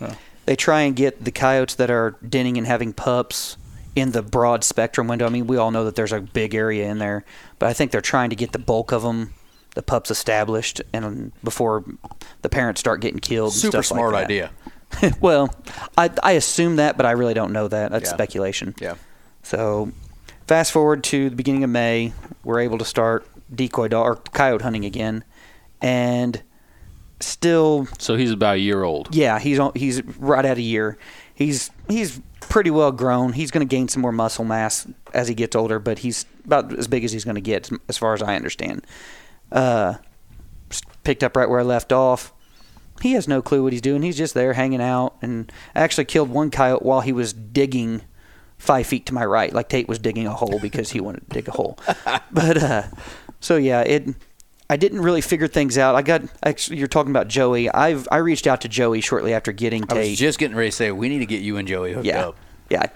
[0.46, 3.56] they try and get the coyotes that are denning and having pups
[3.94, 5.26] in the broad spectrum window.
[5.26, 7.24] I mean, we all know that there's a big area in there,
[7.58, 9.34] but I think they're trying to get the bulk of them,
[9.74, 11.84] the pups established, and um, before
[12.42, 13.52] the parents start getting killed.
[13.52, 14.24] and Super stuff like smart that.
[14.24, 14.50] idea.
[15.20, 15.54] well,
[15.96, 17.90] I I assume that, but I really don't know that.
[17.90, 18.14] That's Yeah.
[18.14, 18.74] speculation.
[18.80, 18.94] Yeah.
[19.42, 19.90] So,
[20.46, 22.12] fast forward to the beginning of May,
[22.44, 25.24] we're able to start decoy dog or coyote hunting again,
[25.80, 26.42] and
[27.20, 29.14] still, So he's about a year old.
[29.14, 30.98] yeah, he's on, he's right at a year.
[31.34, 33.32] He's he's pretty well grown.
[33.32, 36.76] He's going to gain some more muscle mass as he gets older, but he's about
[36.78, 38.86] as big as he's going to get, as far as I understand.
[39.50, 39.94] Uh,
[41.04, 42.32] picked up right where I left off.
[43.00, 44.02] He has no clue what he's doing.
[44.02, 48.02] He's just there hanging out, and I actually killed one coyote while he was digging
[48.58, 51.34] five feet to my right, like Tate was digging a hole because he wanted to
[51.34, 51.78] dig a hole.
[52.30, 52.82] But uh,
[53.40, 54.14] so yeah, it.
[54.72, 55.96] I didn't really figure things out.
[55.96, 56.78] I got actually.
[56.78, 57.68] You're talking about Joey.
[57.68, 60.74] I've I reached out to Joey shortly after getting I was just getting ready to
[60.74, 62.36] say we need to get you and Joey hooked yeah, up.
[62.70, 62.86] yeah.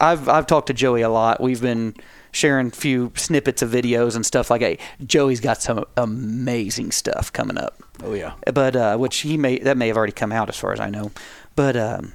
[0.00, 1.40] I've I've talked to Joey a lot.
[1.40, 1.94] We've been
[2.32, 4.80] sharing a few snippets of videos and stuff like that.
[5.06, 8.32] Joey's got some amazing stuff coming up Oh yeah.
[8.52, 10.90] but uh, which he may that may have already come out as far as I
[10.90, 11.12] know.
[11.54, 12.14] But um,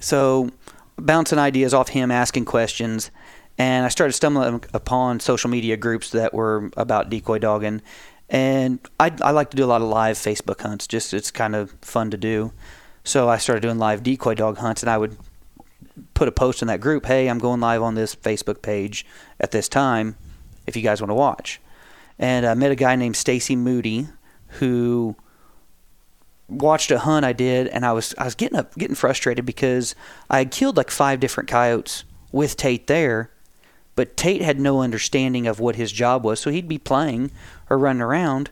[0.00, 0.50] so
[0.98, 3.10] bouncing ideas off him, asking questions,
[3.58, 7.82] and I started stumbling upon social media groups that were about decoy dogging.
[8.28, 10.86] And I, I like to do a lot of live Facebook hunts.
[10.86, 12.52] Just it's kind of fun to do.
[13.04, 15.18] So I started doing live decoy dog hunts, and I would
[16.14, 17.06] put a post in that group.
[17.06, 19.04] Hey, I'm going live on this Facebook page
[19.40, 20.16] at this time.
[20.66, 21.60] If you guys want to watch,
[22.18, 24.06] and I met a guy named Stacy Moody,
[24.46, 25.16] who
[26.48, 29.96] watched a hunt I did, and I was I was getting up, getting frustrated because
[30.30, 33.31] I had killed like five different coyotes with Tate there,
[33.94, 37.30] but Tate had no understanding of what his job was, so he'd be playing
[37.68, 38.50] or running around.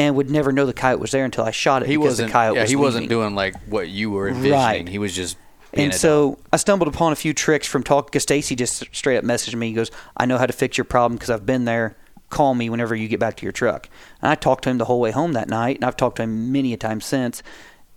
[0.00, 1.88] And would never know the coyote was there until I shot it.
[1.88, 2.28] He because wasn't.
[2.28, 4.52] The coyote yeah, was he wasn't doing like what you were envisioning.
[4.52, 4.88] Right.
[4.88, 5.36] He was just.
[5.72, 6.44] And so dog.
[6.52, 9.66] I stumbled upon a few tricks from talking because Stacy just straight up messaged me.
[9.66, 11.96] He goes, "I know how to fix your problem because I've been there.
[12.30, 13.88] Call me whenever you get back to your truck."
[14.22, 16.22] And I talked to him the whole way home that night, and I've talked to
[16.22, 17.42] him many a time since,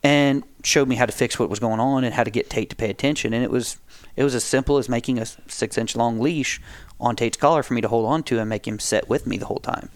[0.01, 2.71] and showed me how to fix what was going on and how to get Tate
[2.71, 3.31] to pay attention.
[3.31, 3.77] And it was
[4.15, 6.61] it was as simple as making a six inch long leash
[6.99, 9.37] on Tate's collar for me to hold on to and make him sit with me
[9.37, 9.89] the whole time.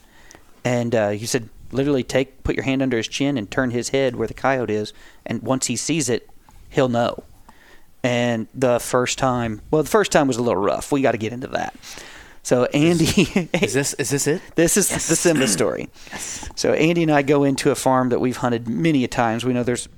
[0.63, 3.89] And uh, he said, literally take put your hand under his chin and turn his
[3.89, 4.93] head where the coyote is,
[5.25, 6.30] and once he sees it,
[6.69, 7.23] he'll know.
[8.04, 10.91] And the first time, well, the first time was a little rough.
[10.91, 11.75] We got to get into that.
[12.43, 13.23] So Andy,
[13.54, 14.41] is this is this it?
[14.54, 15.89] this is the Simba story.
[16.12, 16.47] yes.
[16.56, 19.43] So Andy and I go into a farm that we've hunted many a times.
[19.43, 19.89] We know there's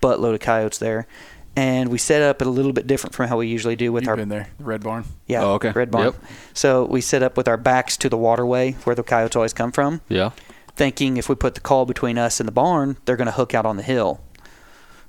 [0.00, 1.08] buttload of coyotes there,
[1.58, 4.04] and we set up it a little bit different from how we usually do with
[4.04, 5.04] You've our been there, the Red Barn.
[5.26, 5.70] yeah Oh, okay.
[5.72, 6.04] red barn.
[6.06, 6.14] Yep.
[6.54, 9.72] So we set up with our backs to the waterway where the coyotes always come
[9.72, 10.30] from Yeah.
[10.76, 13.54] thinking if we put the call between us and the barn, they're going to hook
[13.54, 14.20] out on the hill.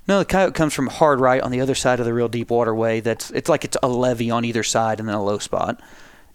[0.07, 2.49] No, the coyote comes from hard right on the other side of the real deep
[2.49, 2.99] waterway.
[2.99, 5.79] That's it's like it's a levee on either side and then a low spot.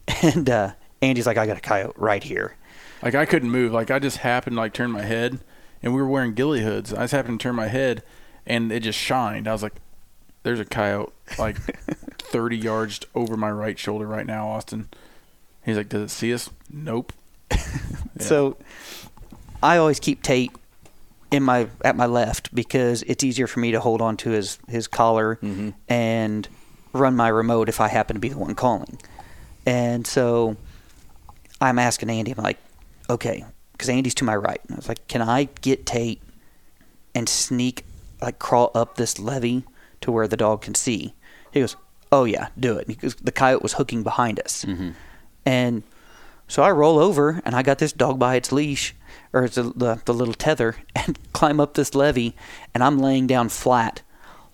[0.22, 0.72] And uh,
[1.02, 2.56] Andy's like, I got a coyote right here.
[3.02, 3.72] Like I couldn't move.
[3.72, 5.40] Like I just happened to like turn my head,
[5.82, 6.92] and we were wearing ghillie hoods.
[6.92, 8.02] I just happened to turn my head,
[8.46, 9.48] and it just shined.
[9.48, 9.74] I was like,
[10.44, 11.58] "There's a coyote like
[12.18, 14.88] 30 yards over my right shoulder right now, Austin."
[15.64, 17.12] He's like, "Does it see us?" Nope.
[18.20, 18.56] So
[19.60, 20.52] I always keep Tate
[21.32, 24.58] in my at my left because it's easier for me to hold on to his
[24.68, 25.70] his collar mm-hmm.
[25.88, 26.48] and
[26.92, 29.00] run my remote if I happen to be the one calling.
[29.66, 30.56] And so
[31.60, 32.58] I'm asking Andy, I'm like,
[33.10, 34.60] okay, because Andy's to my right.
[34.64, 36.22] And I was like, can I get Tate
[37.14, 37.84] and sneak,
[38.20, 39.64] like, crawl up this levee
[40.04, 41.14] to where the dog can see?
[41.52, 41.76] He goes,
[42.12, 42.86] oh yeah, do it.
[42.86, 44.90] Because the coyote was hooking behind us, mm-hmm.
[45.44, 45.82] and
[46.46, 48.94] so I roll over and I got this dog by its leash
[49.32, 52.34] or the, the the little tether and climb up this levee
[52.72, 54.02] and I'm laying down flat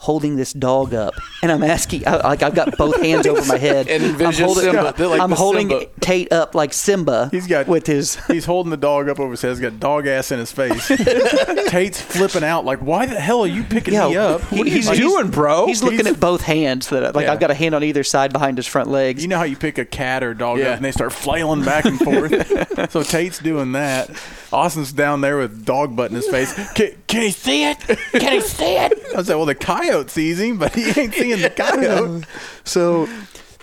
[0.02, 3.58] holding this dog up and I'm asking I, like I've got both hands over my
[3.58, 4.94] head And I'm holding, Simba.
[4.96, 5.86] They're like I'm holding Simba.
[6.00, 9.42] Tate up like Simba He's got with his He's holding the dog up over his
[9.42, 9.50] head.
[9.50, 10.88] He's got dog ass in his face.
[11.68, 12.64] Tate's flipping out.
[12.64, 14.40] Like, why the hell are you picking me up?
[14.44, 15.66] he- What are you like- doing, bro?
[15.66, 17.32] He's looking He's- at both hands that like Yeah.
[17.34, 19.56] I've got a hand on either side behind his front legs You know how you
[19.56, 20.70] pick a cat or a dog Yeah.
[20.70, 22.90] up and they start flailing back and forth?
[22.90, 24.10] so Tate's doing that.
[24.50, 26.54] Austin's down there with dog butt in his face.
[26.72, 27.78] Can, can he see it?
[28.12, 28.92] Can he see it?
[29.14, 32.24] I said, well, the coyote sees him, but he ain't seeing the coyote.
[32.64, 33.09] So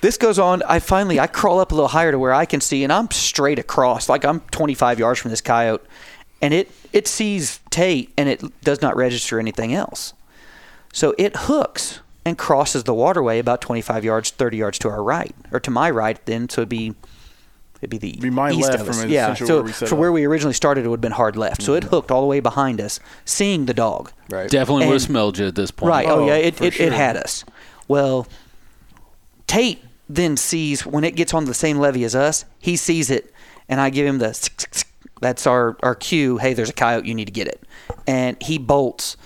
[0.02, 0.64] this goes on.
[0.64, 3.10] I finally I crawl up a little higher to where I can see, and I'm
[3.12, 5.86] straight across, like I'm 25 yards from this coyote,
[6.42, 10.14] and it it sees Tate and it does not register anything else.
[10.94, 15.36] So it hooks and crosses the waterway about 25 yards, 30 yards to our right,
[15.52, 16.24] or to my right.
[16.26, 16.96] Then so it'd be.
[17.82, 19.02] It'd be the Be my east left of us.
[19.02, 19.34] from yeah.
[19.34, 20.00] So where we set for up.
[20.00, 21.62] where we originally started, it would have been hard left.
[21.62, 21.90] So it mm-hmm.
[21.90, 24.12] hooked all the way behind us, seeing the dog.
[24.30, 24.50] Right.
[24.50, 25.90] Definitely would have smelled you at this point.
[25.90, 26.08] Right.
[26.08, 26.36] Oh, Oh, yeah.
[26.36, 26.88] It, it, sure.
[26.88, 27.46] it had us.
[27.88, 28.28] Well,
[29.46, 33.32] Tate then sees when it gets on the same levee as us, he sees it,
[33.70, 34.34] and I give him the
[35.22, 36.38] that's our, our cue.
[36.38, 37.08] Hey, there's a coyote.
[37.08, 37.64] You need to get it.
[38.06, 39.18] And he bolts.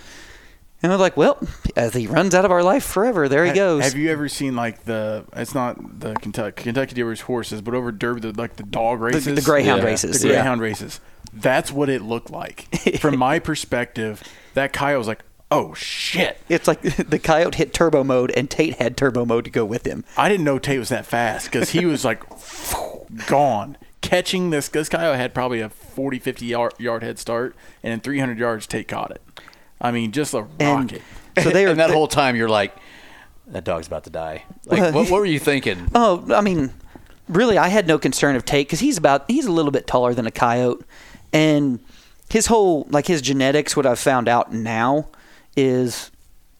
[0.82, 1.38] And I'm like, well,
[1.76, 3.84] as he runs out of our life forever, there he Ha- goes.
[3.84, 5.24] Have you ever seen like the?
[5.36, 9.24] It's not the Kentucky Kentucky Derby's horses, but over Derby, the, like the dog races,
[9.24, 9.88] the greyhound Yeah.
[9.88, 10.20] races?
[10.20, 10.34] the yeah.
[10.34, 11.00] greyhound races.
[11.32, 12.66] That's what it looked like.
[13.00, 14.22] From my perspective,
[14.54, 18.74] that coyote was like, "Oh shit!" It's like the coyote hit turbo mode, and Tate
[18.74, 20.04] had turbo mode to go with him.
[20.16, 22.22] I didn't know Tate was that fast because he was like
[23.26, 23.76] gone.
[24.00, 28.00] Catching this, this coyote had probably a 40, 50 yard, yard head start, and in
[28.00, 29.22] 300 yards, Tate caught it.
[29.82, 31.02] I mean, just a And rocket.
[31.42, 32.74] so they were and that whole time you're like,
[33.48, 34.44] that dog's about to die.
[34.64, 35.90] Like, what, what were you thinking?
[35.94, 36.72] Oh, I mean,
[37.28, 40.14] really, I had no concern of Tate because he's about he's a little bit taller
[40.14, 40.84] than a coyote,
[41.32, 41.80] and
[42.30, 43.76] his whole like his genetics.
[43.76, 45.08] What I've found out now
[45.56, 46.10] is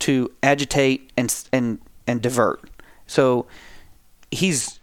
[0.01, 2.69] to agitate and and and divert.
[3.07, 3.47] So
[4.31, 4.81] he's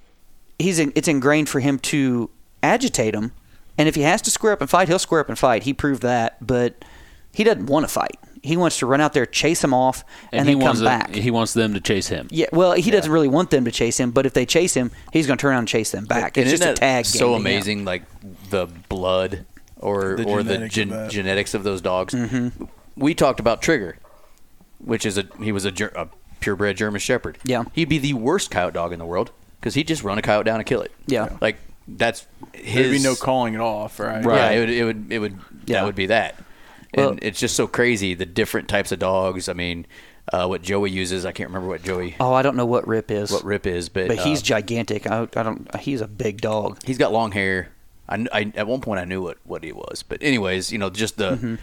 [0.57, 2.29] he's in, it's ingrained for him to
[2.63, 3.33] agitate him,
[3.77, 5.63] and if he has to square up and fight, he'll square up and fight.
[5.63, 6.85] He proved that, but
[7.33, 8.17] he doesn't want to fight.
[8.41, 10.99] He wants to run out there, chase him off, and, he then wants come them-
[10.99, 11.15] back.
[11.15, 12.27] He wants them to chase him.
[12.31, 14.91] Yeah, well, he doesn't really want them to chase him, but if they chase him,
[15.11, 16.37] he's going to turn around and chase them back.
[16.37, 17.05] And It's isn't just a tag.
[17.05, 18.03] So game amazing, like
[18.49, 19.45] the blood
[19.77, 21.11] or The or the genetics of gen- that.
[21.11, 22.13] genetics of those dogs.
[22.13, 22.65] Mm-hmm.
[22.95, 23.97] We talked about Trigger,
[24.79, 26.07] which is a he was a, ger- a
[26.39, 27.37] purebred German Shepherd.
[27.43, 27.63] Yeah.
[27.73, 30.45] he'd be the worst coyote dog in the world because he'd just run a coyote
[30.45, 30.91] down and kill it.
[31.07, 31.35] Yeah.
[31.41, 32.75] like that's his.
[32.75, 34.23] There'd be no calling it off, right?
[34.23, 35.79] Yeah, it would it would it would Yeah.
[35.79, 36.35] that would be that.
[36.93, 39.47] And it's just so crazy the different types of dogs.
[39.49, 39.85] I mean,
[40.33, 43.09] uh, what Joey uses, I can't remember what Joey Oh, I don't know what Rip
[43.11, 43.31] is.
[43.31, 45.09] what Rip is, but but he's uh, gigantic.
[45.09, 45.75] I, I don't.
[45.79, 46.79] He's a big dog.
[46.85, 47.69] he's got long hair.
[48.07, 50.89] I, I at one point I knew what what he was, but anyways, you know,
[50.89, 51.55] just the Mm-hmm.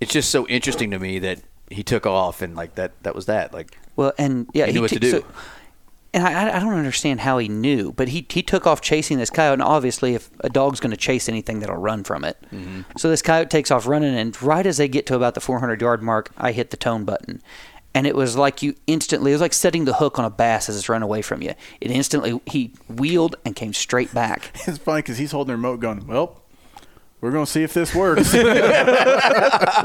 [0.00, 3.26] it's just so interesting to me that he took off and like that that was
[3.26, 5.10] that like Well, and yeah, He knew what t- to do.
[5.10, 5.24] so-
[6.12, 9.30] and I, I don't understand how he knew, but he he took off chasing this
[9.30, 9.54] coyote.
[9.54, 12.36] And obviously, if a dog's going to chase anything, that'll run from it.
[12.52, 12.82] Mm-hmm.
[12.96, 15.80] So this coyote takes off running, and right as they get to about the 400
[15.80, 17.40] yard mark, I hit the tone button,
[17.94, 19.30] and it was like you instantly.
[19.30, 21.54] It was like setting the hook on a bass as it's run away from you.
[21.80, 24.52] It instantly he wheeled and came straight back.
[24.66, 26.39] It's funny because he's holding the remote going, well,
[27.20, 28.32] we're going to see if this works.
[28.34, 28.44] well,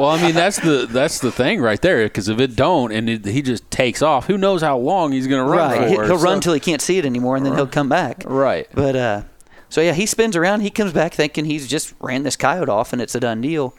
[0.09, 2.03] I mean that's the that's the thing right there.
[2.05, 5.27] Because if it don't, and it, he just takes off, who knows how long he's
[5.27, 5.87] going to run right, for?
[6.03, 8.23] He- he'll So- run till he can't see it anymore, and then he'll come back.
[8.25, 8.67] Right.
[8.73, 9.21] But uh,
[9.69, 10.61] so yeah, he spins around.
[10.61, 13.75] He comes back thinking he's just ran this coyote off, and it's a done deal.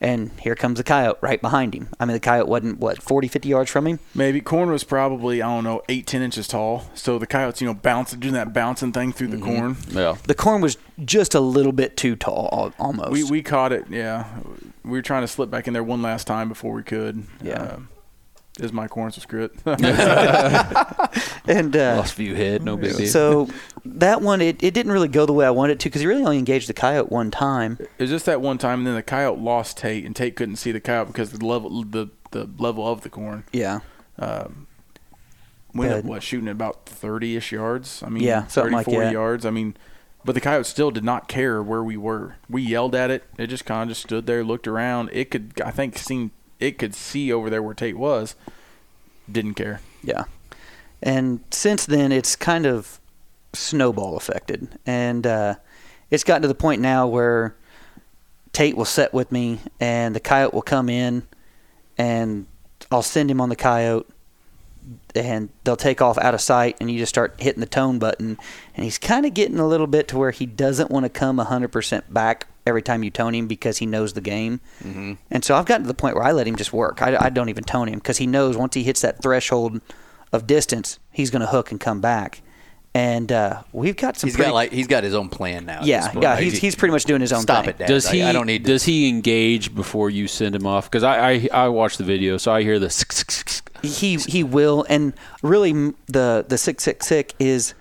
[0.00, 1.88] And here comes the coyote right behind him.
[1.98, 3.98] I mean, the coyote wasn't what 40, 50 yards from him.
[4.14, 6.88] Maybe corn was probably, I don't know, eight, ten inches tall.
[6.94, 9.76] So the coyotes, you know, bouncing, doing that bouncing thing through the corn.
[9.88, 10.16] Yeah.
[10.24, 13.10] The corn was just a little bit too tall, almost.
[13.10, 14.28] We, we caught it, yeah.
[14.84, 17.24] We were trying to slip back in there one last time before we could.
[17.42, 17.62] Yeah.
[17.62, 17.78] Uh,
[18.58, 19.52] is my corn, so screw it.
[21.46, 23.06] and uh, Lost view head, no big deal.
[23.06, 23.48] so
[23.84, 26.06] that one, it, it didn't really go the way I wanted it to because he
[26.06, 27.78] really only engaged the coyote one time.
[27.80, 30.56] it was just that one time, and then the coyote lost Tate, and Tate couldn't
[30.56, 33.44] see the coyote because the level the, the level of the corn.
[33.52, 33.80] Yeah.
[35.74, 38.02] We ended up, what, shooting at about 30-ish yards?
[38.02, 39.12] I mean, Yeah, something 30, like 40 that.
[39.12, 39.46] yards.
[39.46, 39.76] I mean,
[40.24, 42.36] but the coyote still did not care where we were.
[42.48, 43.24] We yelled at it.
[43.38, 45.10] It just kind of just stood there, looked around.
[45.12, 48.34] It could, I think, seen it could see over there where Tate was.
[49.30, 49.80] Didn't care.
[50.02, 50.24] Yeah.
[51.02, 53.00] And since then, it's kind of
[53.52, 54.68] snowball affected.
[54.86, 55.54] And uh,
[56.10, 57.54] it's gotten to the point now where
[58.52, 61.22] Tate will set with me, and the coyote will come in,
[61.96, 62.46] and
[62.90, 64.06] I'll send him on the coyote,
[65.14, 68.38] and they'll take off out of sight, and you just start hitting the tone button.
[68.74, 71.38] And he's kind of getting a little bit to where he doesn't want to come
[71.38, 74.60] 100% back every time you tone him because he knows the game.
[74.84, 75.14] Mm-hmm.
[75.30, 77.02] And so I've gotten to the point where I let him just work.
[77.02, 79.80] I, I don't even tone him because he knows once he hits that threshold
[80.32, 82.42] of distance, he's going to hook and come back.
[82.94, 85.80] And uh, we've got some he's pretty, got like he's got his own plan now.
[85.84, 87.74] yeah, yeah, he's, he's pretty much doing his own stop thing.
[87.74, 87.86] it, Dad.
[87.88, 88.22] Does Like, he?
[88.22, 88.84] I don't need does this.
[88.84, 90.90] he engage before you send him off?
[90.90, 92.88] Because I, I I watch the video, so I hear the.
[93.82, 95.72] he he will and really
[96.06, 97.74] the the sick sick sick is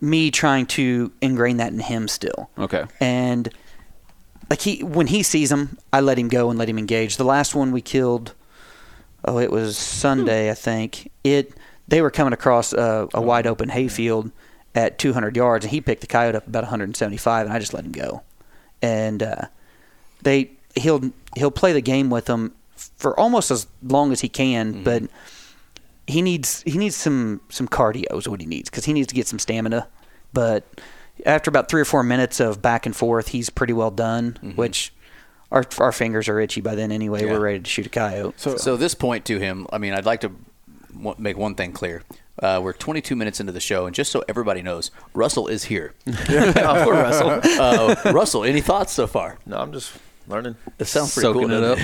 [0.00, 2.84] me trying to ingrain that in him still Okay.
[3.00, 3.48] and
[4.54, 7.16] like he when he sees him i let him go and let him engage.
[7.16, 8.34] The last one we killed
[9.24, 11.10] oh it was sunday i think.
[11.24, 11.54] It
[11.88, 14.30] they were coming across a, a wide open hayfield
[14.76, 17.84] at 200 yards and he picked the coyote up about 175 and i just let
[17.84, 18.22] him go.
[18.80, 19.46] And uh,
[20.22, 24.84] they he'll he'll play the game with them for almost as long as he can,
[24.84, 25.02] but
[26.06, 29.16] he needs he needs some some cardio is what he needs because he needs to
[29.16, 29.88] get some stamina.
[30.32, 30.64] But
[31.26, 34.38] after about three or four minutes of back and forth, he's pretty well done.
[34.56, 34.92] Which
[35.52, 37.24] our our fingers are itchy by then anyway.
[37.24, 37.32] Yeah.
[37.32, 38.34] We're ready to shoot a coyote.
[38.38, 40.32] So, So this point to him, I mean, I'd like to
[40.92, 42.02] w- make one thing clear.
[42.42, 45.94] Uh, we're 22 minutes into the show, and just so everybody knows, Russell is here.
[46.06, 47.40] Poor Russell.
[47.60, 49.38] Uh, Russell, any thoughts so far?
[49.46, 49.92] No, I'm just
[50.26, 50.56] learning.
[50.80, 51.62] It sounds pretty Soaking cool.
[51.62, 51.78] it up.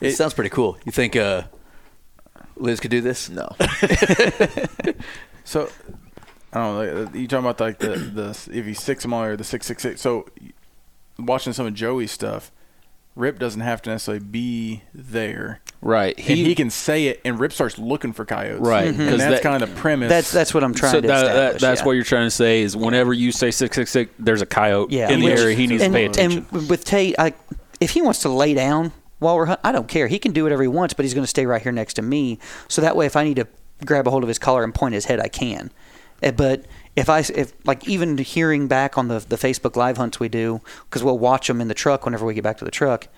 [0.00, 0.78] It, It sounds pretty cool.
[0.86, 1.42] You think uh,
[2.56, 3.28] Liz could do this?
[3.28, 3.54] No.
[5.44, 5.68] so
[6.52, 7.02] I don't know.
[7.02, 9.44] like, uh, You talking about like the the if he's six them all or the
[9.44, 10.00] six six six.
[10.00, 10.28] So
[11.18, 12.50] watching some of Joey's stuff,
[13.14, 15.60] Rip doesn't have to necessarily be there.
[15.84, 16.16] Right.
[16.16, 18.60] and he can say it, and Rip starts looking for coyotes.
[18.60, 20.08] Right, and 'cause that's that- kind of the premise.
[20.08, 21.62] That's that's what I'm trying so to that, that, establish.
[21.62, 21.86] that's yeah.
[21.86, 24.94] what you're trying to say is whenever you say six six six, there's a coyote
[24.94, 25.10] yeah.
[25.10, 25.56] in the which- area.
[25.56, 26.46] He needs and, to pay attention.
[26.52, 27.34] And with Tate, I,
[27.80, 30.06] if he wants to lay down while we're hunting, I don't care.
[30.06, 32.02] He can do whatever he wants, but he's going to stay right here next to
[32.02, 32.38] me.
[32.68, 33.48] So that way, if I need to
[33.84, 35.70] grab a hold of his collar and point his head, I can.
[36.22, 40.20] Uh, But if I if like even hearing back on the the Facebook live hunts
[40.20, 42.70] we do because we'll watch them in the truck whenever we get back to the
[42.70, 43.08] truck.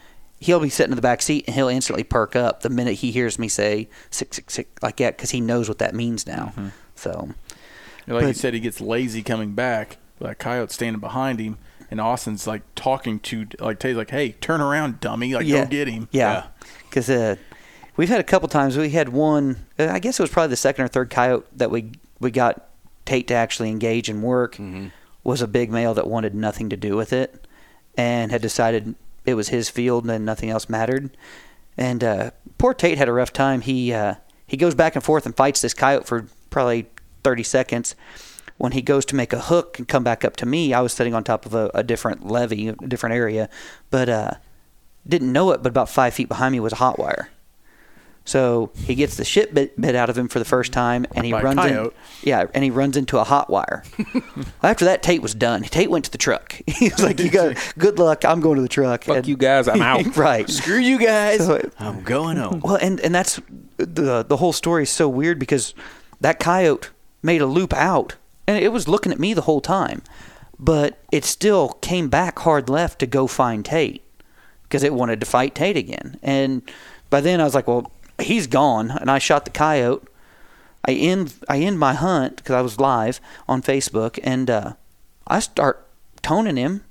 [0.41, 3.11] He'll be sitting in the back seat and he'll instantly perk up the minute he
[3.13, 6.53] hears me say six six six like that because he knows what that means now.
[6.57, 6.69] Mm-hmm.
[6.97, 7.31] So
[8.07, 9.97] like you but- said, he gets lazy coming back.
[10.21, 11.59] Like coyote standing behind him,
[11.91, 15.35] and Austin's like talking to like Tate's like, "Hey, turn around, dummy!
[15.35, 16.47] Like go get him." Yeah,
[16.89, 17.35] because uh,
[17.97, 18.77] we've had a couple times.
[18.77, 19.67] We had one.
[19.77, 21.91] uh, I guess it was probably the second or third coyote that we
[22.21, 22.65] we got
[23.05, 24.59] Tate to actually engage and work.
[25.23, 27.47] Was a big male that wanted nothing to do with it,
[27.97, 28.95] and had decided
[29.25, 31.17] it was his field and nothing else mattered.
[31.79, 33.63] And uh, poor Tate had a rough time.
[33.63, 36.87] He uh, he goes back and forth and fights this coyote for probably
[37.23, 37.95] thirty seconds.
[38.59, 40.93] When he goes to make a hook and come back up to me, I was
[40.93, 43.49] sitting on top of a, a different levee, a different area,
[43.91, 44.31] but uh,
[45.07, 47.29] Didn't know it, but about five feet behind me was a hot wire.
[48.27, 51.27] So he gets the shit bit, bit out of him for the first time, and
[51.27, 51.91] he By runs in.
[52.23, 53.85] Yeah, and he runs into a hot wire.
[54.63, 55.63] After that, Tate was done.
[55.63, 56.59] Tate went to the truck.
[56.67, 58.25] He was like, "You got good luck.
[58.25, 60.17] I'm going to the truck." Fuck And- you guys, I'm out.
[60.17, 60.49] right.
[60.49, 61.45] Screw you guys.
[61.45, 62.61] So- I'm going home.
[62.65, 63.41] Well, and and that's
[63.77, 65.75] the the whole story is so weird because
[66.21, 66.89] that coyote
[67.23, 68.15] made a loop out,
[68.47, 70.03] and it was looking at me the whole time,
[70.59, 74.03] but it still came back hard left to go find Tate
[74.63, 76.19] because it wanted to fight Tate again.
[76.23, 76.63] And
[77.11, 77.91] by then I was like, well,
[78.21, 80.07] he's gone, and I shot the coyote.
[80.87, 84.75] I end I end my hunt because I was live on Facebook, and uh,
[85.27, 85.87] I start
[86.23, 86.85] toning him,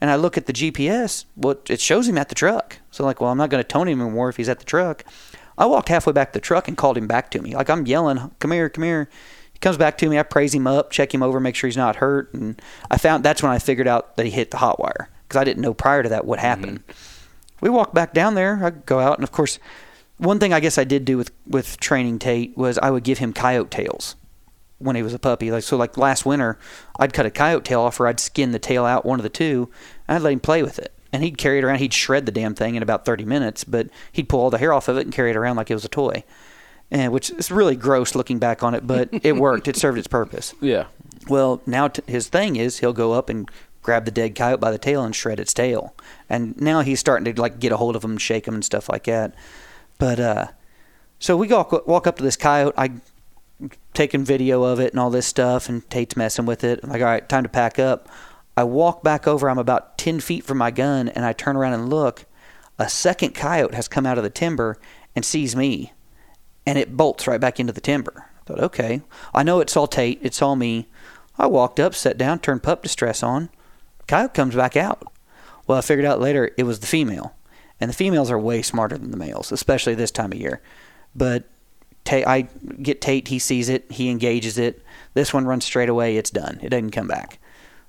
[0.00, 1.24] and I look at the GPS.
[1.36, 2.78] Well, it shows him at the truck.
[2.90, 5.04] So like, well, I'm not going to tone him anymore if he's at the truck.
[5.56, 7.54] I walked halfway back to the truck and called him back to me.
[7.54, 9.08] Like I'm yelling, "Come here, come here!"
[9.52, 10.18] He comes back to me.
[10.18, 12.60] I praise him up, check him over, make sure he's not hurt, and
[12.90, 15.44] I found that's when I figured out that he hit the hot wire because I
[15.44, 16.82] didn't know prior to that what happened.
[17.60, 18.58] We walk back down there.
[18.64, 19.58] I go out, and of course,
[20.20, 23.18] one thing I guess I did do with with training Tate was I would give
[23.18, 24.16] him coyote tails
[24.78, 25.50] when he was a puppy.
[25.50, 26.58] Like so, like last winter,
[26.98, 29.30] I'd cut a coyote tail off, or I'd skin the tail out, one of the
[29.30, 29.70] two,
[30.06, 30.92] and I'd let him play with it.
[31.12, 31.78] And he'd carry it around.
[31.78, 34.72] He'd shred the damn thing in about 30 minutes, but he'd pull all the hair
[34.72, 36.22] off of it and carry it around like it was a toy.
[36.90, 39.68] And which is really gross looking back on it, but it worked.
[39.68, 40.54] It served its purpose.
[40.60, 40.86] Yeah.
[41.28, 43.50] Well, now t- his thing is he'll go up and
[43.82, 45.94] grab the dead coyote by the tail and shred its tail.
[46.28, 48.88] And now he's starting to like get a hold of him shake him and stuff
[48.88, 49.34] like that.
[50.00, 50.46] But uh,
[51.20, 52.74] so we go walk up to this coyote.
[52.76, 52.90] I
[53.92, 56.80] taking video of it and all this stuff, and Tate's messing with it.
[56.82, 58.08] I'm like, all right, time to pack up.
[58.56, 59.48] I walk back over.
[59.48, 62.24] I'm about ten feet from my gun, and I turn around and look.
[62.78, 64.78] A second coyote has come out of the timber
[65.14, 65.92] and sees me,
[66.66, 68.30] and it bolts right back into the timber.
[68.40, 69.02] I thought, okay,
[69.34, 70.18] I know it saw Tate.
[70.22, 70.88] It saw me.
[71.38, 73.50] I walked up, sat down, turned pup distress on.
[74.06, 75.12] Coyote comes back out.
[75.66, 77.34] Well, I figured out later it was the female,
[77.80, 80.60] and the females are way smarter than the males, especially this time of year.
[81.14, 81.44] But
[82.04, 82.42] Tate, I
[82.82, 84.82] get Tate, he sees it, he engages it.
[85.14, 86.16] This one runs straight away.
[86.16, 86.60] It's done.
[86.62, 87.38] It doesn't come back.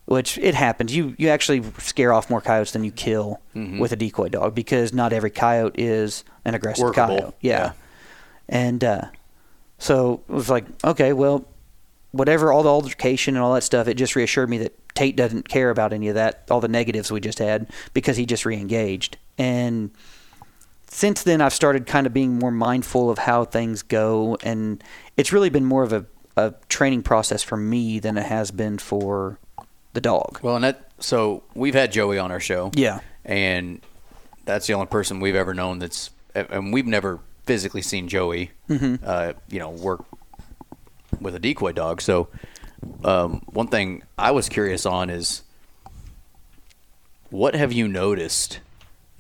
[0.06, 0.96] Which it happens.
[0.96, 4.92] You you actually scare off more coyotes than you kill with a decoy dog because
[4.94, 7.18] not every coyote is an aggressive Workable.
[7.18, 7.36] coyote.
[7.40, 7.60] Yeah.
[7.60, 7.72] Yeah.
[8.50, 9.02] And uh,
[9.78, 11.46] so it was like, okay, well,
[12.12, 15.48] whatever, all the altercation and all that stuff, it just reassured me that Tate doesn't
[15.48, 19.18] care about any of that, all the negatives we just had, because he just re-engaged.
[19.38, 19.92] And
[20.88, 24.84] since then, I've started kind of being more mindful of how things go, and
[25.18, 26.06] it's really been more of a,
[26.38, 29.40] a training process for me than it has been for
[29.94, 30.40] the dog.
[30.42, 32.72] Well, and that so we've had Joey on our show.
[32.76, 33.00] Yeah.
[33.26, 33.82] and
[34.46, 39.04] that's the only person we've ever known that's, and we've never physically seen Joey, Mm-hmm.
[39.06, 40.04] uh, you know, work
[41.20, 42.02] with a decoy dog.
[42.02, 42.28] So,
[43.04, 45.44] um, one thing I was curious on is,
[47.30, 48.60] what have you noticed?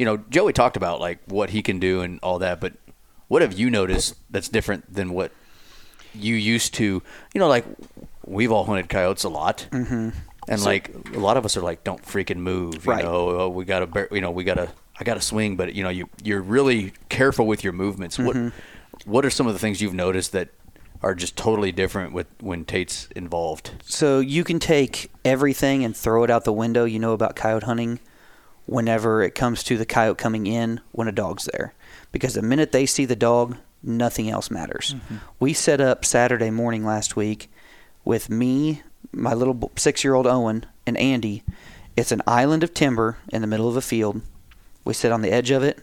[0.01, 2.73] You know, Joey talked about like what he can do and all that, but
[3.27, 5.31] what have you noticed that's different than what
[6.15, 7.03] you used to?
[7.35, 7.65] You know, like
[8.25, 10.09] we've all hunted coyotes a lot, mm-hmm.
[10.47, 12.83] and like a lot of us are like, don't freaking move.
[12.83, 13.03] You Right.
[13.03, 14.69] know, oh, we gotta, bear- you know, we gotta.
[14.99, 18.17] I gotta swing, but you know, you you're really careful with your movements.
[18.17, 18.53] What
[19.05, 20.49] what are some of the things you've noticed that
[21.03, 23.69] are just totally different with when Tate's involved?
[23.83, 27.65] So you can take everything and throw it out the window you know about coyote
[27.65, 27.99] hunting
[28.65, 31.73] whenever it comes to the coyote coming in when a dog's there.
[32.11, 34.95] Because the minute they see the dog, nothing else matters.
[35.39, 37.49] We set up Saturday morning last week
[38.05, 38.81] with me,
[39.11, 41.43] my little six year old Owen, and Andy.
[41.97, 44.21] It's an island of timber in the middle of a field.
[44.85, 45.79] We sit on the edge of it.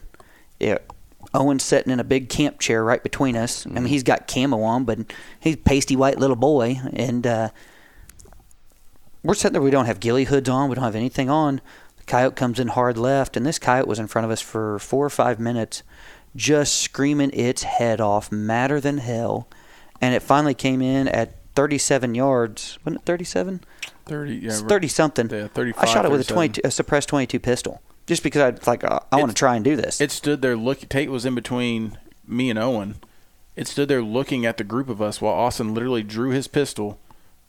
[0.59, 0.85] It,
[1.33, 3.65] Owen's sitting in a big camp chair right between us.
[3.65, 4.99] I mean, he's got camo on, but
[5.39, 7.49] he's a pasty white little boy, and uh,
[9.23, 9.61] we're sitting there.
[9.61, 10.69] We don't have ghillie hoods on.
[10.69, 11.61] We don't have anything on.
[12.09, 15.05] Coyote comes in hard left, and this coyote was in front of us for four
[15.05, 15.83] or five minutes,
[16.35, 19.47] just screaming its head off, madder than hell.
[20.01, 22.79] And it finally came in at 37 yards.
[22.83, 23.61] Wasn't it 37?
[24.05, 24.35] Thirty.
[24.37, 24.49] Yeah.
[24.49, 25.29] It's 30 something.
[25.29, 26.35] Yeah, 35, I shot it with a 37.
[26.35, 29.63] 22, a suppressed 22 pistol, just because I'd like uh, I want to try and
[29.63, 30.01] do this.
[30.01, 30.89] It stood there looking.
[30.89, 31.97] Tate was in between
[32.27, 32.95] me and Owen.
[33.55, 36.99] It stood there looking at the group of us while Austin literally drew his pistol,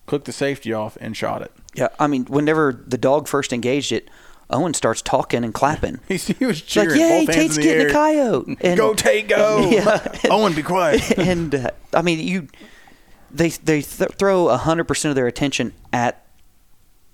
[0.07, 1.53] clicked the safety off, and shot it.
[1.75, 4.09] yeah, I mean, whenever the dog first engaged it,
[4.51, 6.01] Owen starts talking and clapping.
[6.09, 7.01] He, he was It's like, cheering.
[7.01, 7.89] yay, both hands Tate's in the getting air.
[7.89, 8.57] a coyote.
[8.61, 9.69] And, Go Tate, go!
[9.71, 10.13] Yeah.
[10.31, 11.19] Owen, be quiet.
[11.19, 12.49] and uh, I mean, you
[13.31, 16.27] they they th- throw hundred percent of their attention at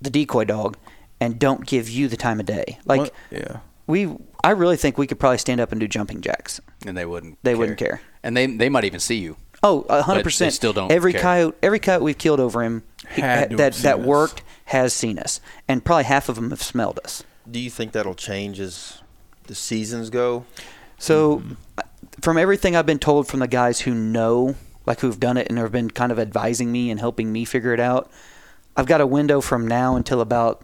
[0.01, 0.77] the decoy dog
[1.21, 2.79] and don't give you the time of day.
[2.85, 3.59] Like What- yeah.
[3.87, 4.15] we,
[4.45, 6.61] I really think we could probably stand up and do jumping jacks.
[6.87, 7.39] And they wouldn't.
[7.43, 8.01] They wouldn't care.
[8.23, 9.37] And they they might even see you.
[9.63, 10.53] Oh, a But hundred they percent.
[10.53, 11.23] still don't Every care.
[11.23, 14.07] coyote, every coyote we've killed over him Had to that have seen that us.
[14.07, 17.23] worked has seen us, and probably half of them have smelled us.
[17.51, 19.01] Do you think that'll change as
[19.45, 20.45] the seasons go?
[20.99, 21.43] So,
[22.21, 25.59] from everything I've been told from the guys who know, like who've done it and
[25.59, 28.11] have been kind of advising me and helping me figure it out,
[28.77, 30.63] I've got a window from now until about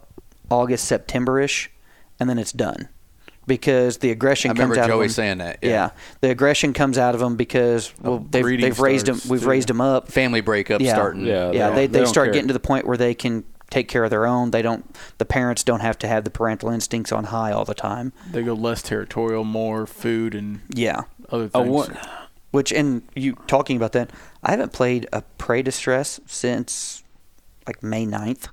[0.51, 1.71] August, September ish,
[2.19, 2.89] and then it's done.
[3.45, 5.13] Because the aggression I remember comes out Joey of them.
[5.13, 5.69] saying that, Yeah.
[5.69, 5.89] yeah.
[6.21, 9.19] the aggression comes out of them because well, they've, they've raised them.
[9.27, 9.47] We've too.
[9.49, 10.07] raised them up.
[10.09, 10.93] Family breakup Yeah.
[10.93, 11.25] starting.
[11.25, 11.51] Yeah.
[11.51, 12.33] yeah, they they, they, they start care.
[12.33, 14.51] getting to the point where they can take care of their own.
[14.51, 14.85] They don't.
[15.17, 18.13] The parents don't have to have the parental instincts on high all the time.
[18.31, 21.01] They go less territorial, more food and Yeah.
[21.29, 21.69] other I things.
[21.69, 21.97] want,
[22.51, 24.11] Which and you talking about that,
[24.43, 27.03] I haven't played a prey distress since
[27.67, 28.47] like May 9th.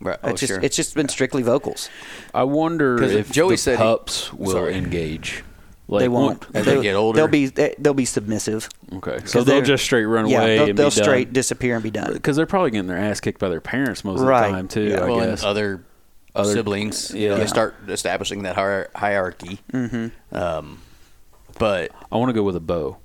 [0.00, 0.18] Right.
[0.22, 0.60] Oh, it's just sure.
[0.62, 1.88] it's just been strictly vocals.
[2.32, 4.74] I wonder if Joey the said he- pups will Sorry.
[4.74, 5.44] engage.
[5.88, 6.46] Like, they won't.
[6.54, 7.16] as they get older?
[7.16, 8.68] they'll be they, they'll be submissive.
[8.92, 11.04] Okay, so they'll just straight run yeah, away they'll, and they'll be done.
[11.04, 12.12] straight disappear and be done.
[12.12, 14.46] because they're probably getting their ass kicked by their parents most Right.
[14.46, 14.82] of the time too.
[14.84, 15.00] Yeah.
[15.00, 15.42] I well, and guess.
[15.44, 15.84] other,
[16.34, 17.12] Other- siblings.
[17.12, 17.36] yeah.
[17.38, 19.58] You start establishing that hier- hierarchy.
[19.72, 20.36] Mm-hmm.
[20.36, 20.78] Um,
[21.58, 22.96] but I want to go with a bow.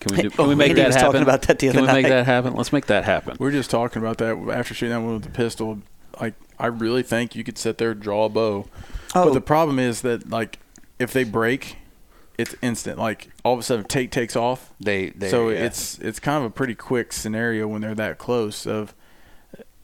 [0.00, 1.08] Can we do, Oh, can we make Andy that was happen?
[1.12, 2.08] talking about that the Can other we make night.
[2.08, 2.54] that happen?
[2.54, 3.36] Let's make that happen.
[3.38, 5.80] We are just talking about that after shooting that one with the pistol.
[6.20, 8.66] Like, I really think you could sit there, draw a bow.
[9.14, 9.26] Oh.
[9.26, 10.58] But the problem is that, like,
[10.98, 11.76] if they break,
[12.38, 12.98] it's instant.
[12.98, 14.72] Like, all of a sudden, take takes off.
[14.80, 15.64] they, they so yeah.
[15.64, 18.66] it's it's kind of a pretty quick scenario when they're that close.
[18.66, 18.94] Of,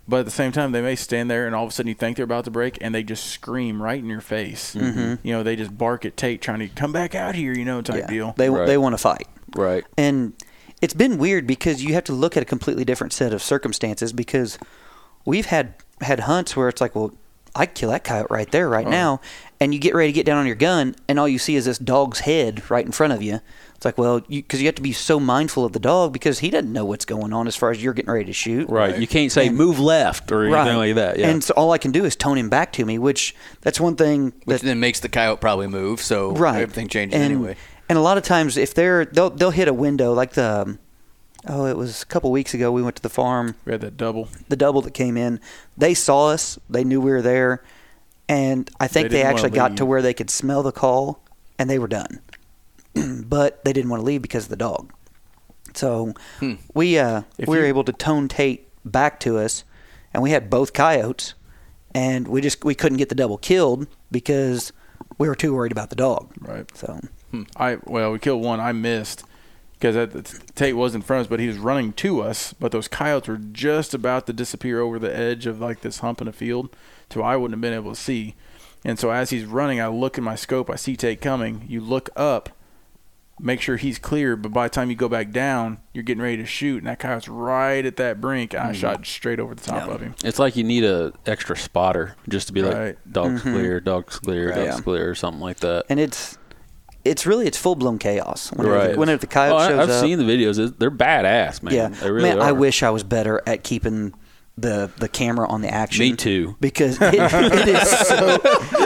[0.09, 1.95] but at the same time, they may stand there and all of a sudden you
[1.95, 4.75] think they're about to break, and they just scream right in your face.
[4.75, 5.27] Mm-hmm.
[5.27, 7.53] You know, they just bark at Tate, trying to come back out here.
[7.53, 8.07] You know, type Yeah.
[8.07, 8.35] deal.
[8.37, 8.67] They Right.
[8.67, 9.27] they want to fight.
[9.55, 9.85] Right.
[9.97, 10.35] And
[10.81, 14.13] it's been weird because you have to look at a completely different set of circumstances
[14.13, 14.59] because
[15.25, 17.13] we've had had hunts where it's like, well,
[17.55, 19.21] I'd kill that coyote right there, right now,
[19.61, 21.65] and you get ready to get down on your gun, and all you see is
[21.65, 23.41] this dog's head right in front of you.
[23.75, 26.13] It's like, well, because you, 'cause you have to be so mindful of the dog
[26.13, 28.69] because he doesn't know what's going on as far as you're getting ready to shoot.
[28.69, 28.99] Right.
[28.99, 31.19] You can't say And- move left or anything like that.
[31.19, 31.29] Yeah.
[31.29, 33.97] And so all I can do is tone him back to me, which that's one
[33.97, 36.01] thing which that then makes the coyote probably move.
[36.03, 37.57] So right everything changes and, anyway.
[37.89, 40.79] And a lot of times, if they're they'll they'll hit a window like the um,
[41.47, 42.71] oh, it was a couple weeks ago.
[42.73, 43.55] We went to the farm.
[43.65, 44.29] We had that double.
[44.49, 45.41] The double that came in,
[45.77, 46.59] they saw us.
[46.69, 47.63] They knew we were there,
[48.29, 51.21] and I think They they, actually got to where they could smell the call,
[51.59, 52.21] and they were done.
[52.95, 54.93] but they didn't want to leave because of the dog.
[55.75, 56.15] So
[56.75, 59.65] we uh, If we were you- able to tone Tate back to us,
[60.15, 61.35] and we had both coyotes,
[61.95, 64.73] and we just we couldn't get the double killed because
[65.19, 66.33] we were too worried about the dog.
[66.41, 66.67] Right.
[66.77, 67.01] So
[67.57, 68.61] I well, we killed one.
[68.61, 69.25] I missed
[69.93, 72.53] because Tate was in front of us, but he was running to us.
[72.53, 76.21] But those coyotes were just about to disappear over the edge of like this hump
[76.21, 76.75] in a field,
[77.11, 78.35] so I wouldn't have been able to see.
[78.85, 80.71] And so as he's running, I look in my scope.
[80.71, 81.65] I see Tate coming.
[81.69, 82.51] You look up,
[83.41, 84.37] make sure he's clear.
[84.37, 86.99] But by the time you go back down, you're getting ready to shoot, and that
[87.01, 88.55] coyote's right at that brink.
[88.55, 90.15] And I shot straight over the top of him.
[90.25, 93.13] It's like you need a extra spotter just to be like Right.
[93.13, 94.55] dogs clear, dogs clear, Right.
[94.57, 94.79] dogs Mm-hmm.
[94.79, 94.85] Yeah.
[94.85, 95.85] clear, or something like that.
[95.89, 96.39] and it's
[97.07, 98.51] it's really it's full blown chaos.
[98.53, 98.97] Whenever, Right.
[98.97, 100.79] whenever the coyote Oh, I- shows I've up, seen the videos.
[100.79, 101.75] They're badass, man.
[101.75, 102.49] yeah, They really man, are.
[102.49, 104.13] I wish I was better at keeping
[104.59, 106.01] the the camera on the action.
[106.05, 106.57] Me too.
[106.61, 108.39] Because it, it is so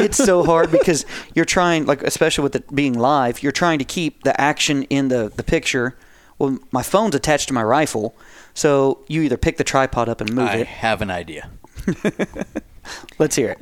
[0.02, 3.84] it's so hard because you're trying like especially with it being live, you're trying to
[3.84, 5.96] keep the action in the the picture.
[6.38, 8.16] Well, my phone's attached to my rifle,
[8.54, 10.60] so you either pick the tripod up and move I it.
[10.66, 11.50] I have an idea.
[13.18, 13.58] Let's hear it.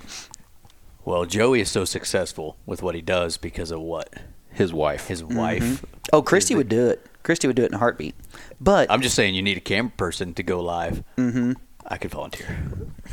[1.05, 4.15] Well, Joey is so successful with what he does because of what
[4.59, 5.07] His wife.
[5.07, 5.85] his wife.
[6.13, 7.07] Oh, Christy would do it.
[7.23, 8.15] Christy would do it in a heartbeat.
[8.61, 11.03] But I'm just saying, you need a camera person to go live.
[11.17, 11.53] Mm-hmm.
[11.87, 12.59] I could volunteer.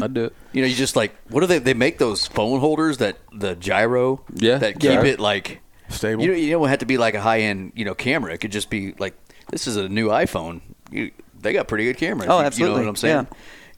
[0.00, 0.34] I'd do it.
[0.52, 1.58] You know, you just like what do they?
[1.58, 4.24] They make those phone holders that the gyro.
[4.34, 4.58] Yeah.
[4.58, 5.04] That keep Yeah.
[5.04, 6.22] it like Stable.
[6.22, 8.32] You know, you don't have to be like a high end, you know, camera.
[8.32, 9.14] It could just be like
[9.50, 10.62] this is a new iPhone.
[10.90, 12.28] You, they got pretty good cameras.
[12.30, 12.80] Oh, You- You know absolutely.
[12.80, 13.26] what I'm saying?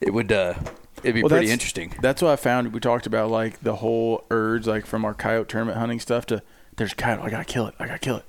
[0.00, 0.30] It would.
[0.32, 0.54] uh
[1.02, 1.92] It'd be Well, pretty that's- interesting.
[2.00, 2.72] That's what I found.
[2.72, 6.40] We talked about like the whole urge, like from our coyote tournament hunting stuff to
[6.76, 7.22] there's a coyote.
[7.22, 7.74] I gotta kill it.
[7.78, 8.24] I gotta kill it.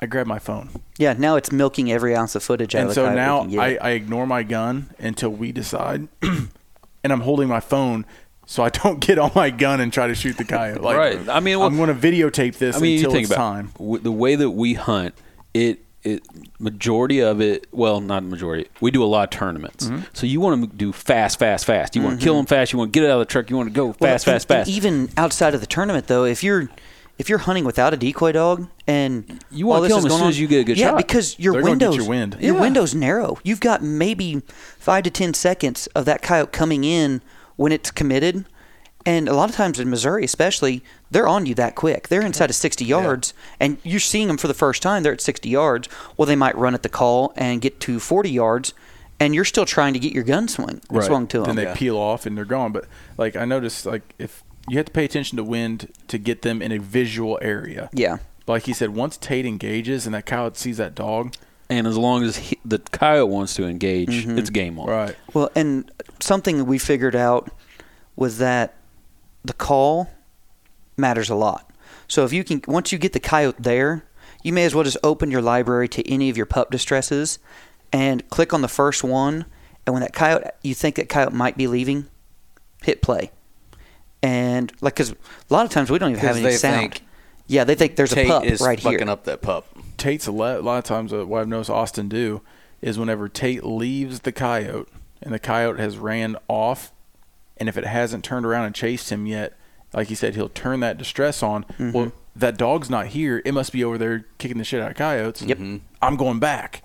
[0.00, 2.94] I grab my phone, yeah, now it's milking every ounce of footage out and of
[2.94, 3.48] the so now.
[3.60, 8.06] I, I ignore my gun until we decide, and I'm holding my phone
[8.46, 10.80] so I don't get on my gun and try to shoot the coyote.
[10.80, 11.28] Like, Right.
[11.28, 13.42] I mean, well- I'm going to videotape this I mean, until you think it's about
[13.54, 13.72] time.
[13.76, 15.14] w- the way that we hunt.
[15.52, 16.22] It it
[16.60, 17.66] majority of it.
[17.72, 18.68] Well, not majority.
[18.80, 20.02] We do a lot of tournaments, Mm-hmm.
[20.12, 21.96] so you want to do fast, fast, fast.
[21.96, 22.72] You want to kill them fast.
[22.72, 23.50] You want to get it out of the truck.
[23.50, 24.70] You want to go Well, fast, and- fast, and fast.
[24.70, 26.70] even outside of the tournament, though, if you're
[27.18, 30.06] if you're hunting without a decoy dog and You wanna all this kill is 'em
[30.06, 30.96] as going soon on- as you get a good yeah, shot.
[30.98, 32.36] because your They're windows your wind.
[32.40, 32.60] your Yeah.
[32.60, 33.38] window's narrow.
[33.42, 34.42] You've got maybe
[34.78, 37.20] five to ten seconds of that coyote coming in
[37.56, 38.44] when it's committed.
[39.06, 42.08] And a lot of times in Missouri, especially, they're on you that quick.
[42.08, 45.02] They're inside of 60 yards, and you're seeing them for the first time.
[45.02, 45.88] They're at 60 yards.
[46.16, 48.74] Well, they might run at the call and get to 40 yards,
[49.18, 51.04] and you're still trying to get your gun swing Right.
[51.06, 51.46] swung to them.
[51.46, 51.74] then they Yeah.
[51.74, 52.70] peel off and they're gone.
[52.72, 52.84] But
[53.16, 56.62] like I noticed, like if you have to pay attention to wind to get them
[56.62, 57.90] in a visual area.
[57.92, 58.18] Yeah.
[58.46, 61.34] But like he said, once Tate engages and that coyote sees that dog,
[61.70, 64.38] And as long as he, the coyote wants to engage, mm-hmm.
[64.38, 64.88] it's game on.
[64.88, 65.16] right?
[65.34, 65.90] Well, and
[66.20, 67.50] something that we figured out
[68.16, 68.74] was that
[69.44, 70.10] the call
[70.96, 71.70] matters a lot.
[72.08, 74.04] So if you can, once you get the coyote there,
[74.42, 77.38] you may as well just open your library to any of your pup distresses
[77.92, 79.44] and click on the first one.
[79.86, 82.06] And when that coyote, you think that coyote might be leaving,
[82.82, 83.30] hit play.
[84.22, 85.16] And like, because a
[85.50, 86.94] lot of times we don't even have any they sound.
[86.94, 87.02] think
[87.48, 89.08] yeah, they think there's Tate a pup is right fucking here.
[89.08, 89.66] up that pup.
[89.96, 92.42] Tate's a lot, a lot of times uh, what I've noticed Austin do
[92.80, 94.88] is whenever Tate leaves the coyote
[95.22, 96.92] and the coyote has ran off,
[97.56, 99.56] and if it hasn't turned around and chased him yet,
[99.92, 101.64] like he said, he'll turn that distress on.
[101.64, 101.92] Mm-hmm.
[101.92, 103.42] Well, that dog's not here.
[103.44, 105.42] It must be over there kicking the shit out of coyotes.
[105.42, 105.58] Yep.
[106.02, 106.84] I'm going back.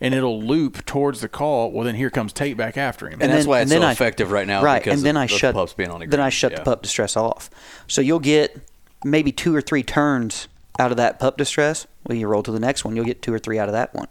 [0.00, 1.72] And it'll loop towards the call.
[1.72, 3.14] Well, then here comes Tate back after him.
[3.22, 4.62] And, that's then- why it's then so I- effective right now.
[4.62, 6.52] Right, because and then of I the shut pups being on the then I shut
[6.52, 6.58] Yeah.
[6.58, 7.48] the pup distress off.
[7.88, 8.58] So you'll get
[9.04, 11.86] maybe two or three turns out of that pup distress.
[12.06, 13.94] Well, you roll to the next one, you'll get two or three out of that
[13.94, 14.08] one,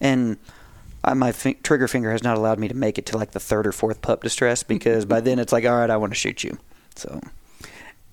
[0.00, 0.36] and
[1.02, 3.40] I, my fi- trigger finger has not allowed me to make it to like the
[3.40, 6.18] third or fourth pup distress because by then it's like, all right, I want to
[6.18, 6.58] shoot you.
[6.94, 7.20] So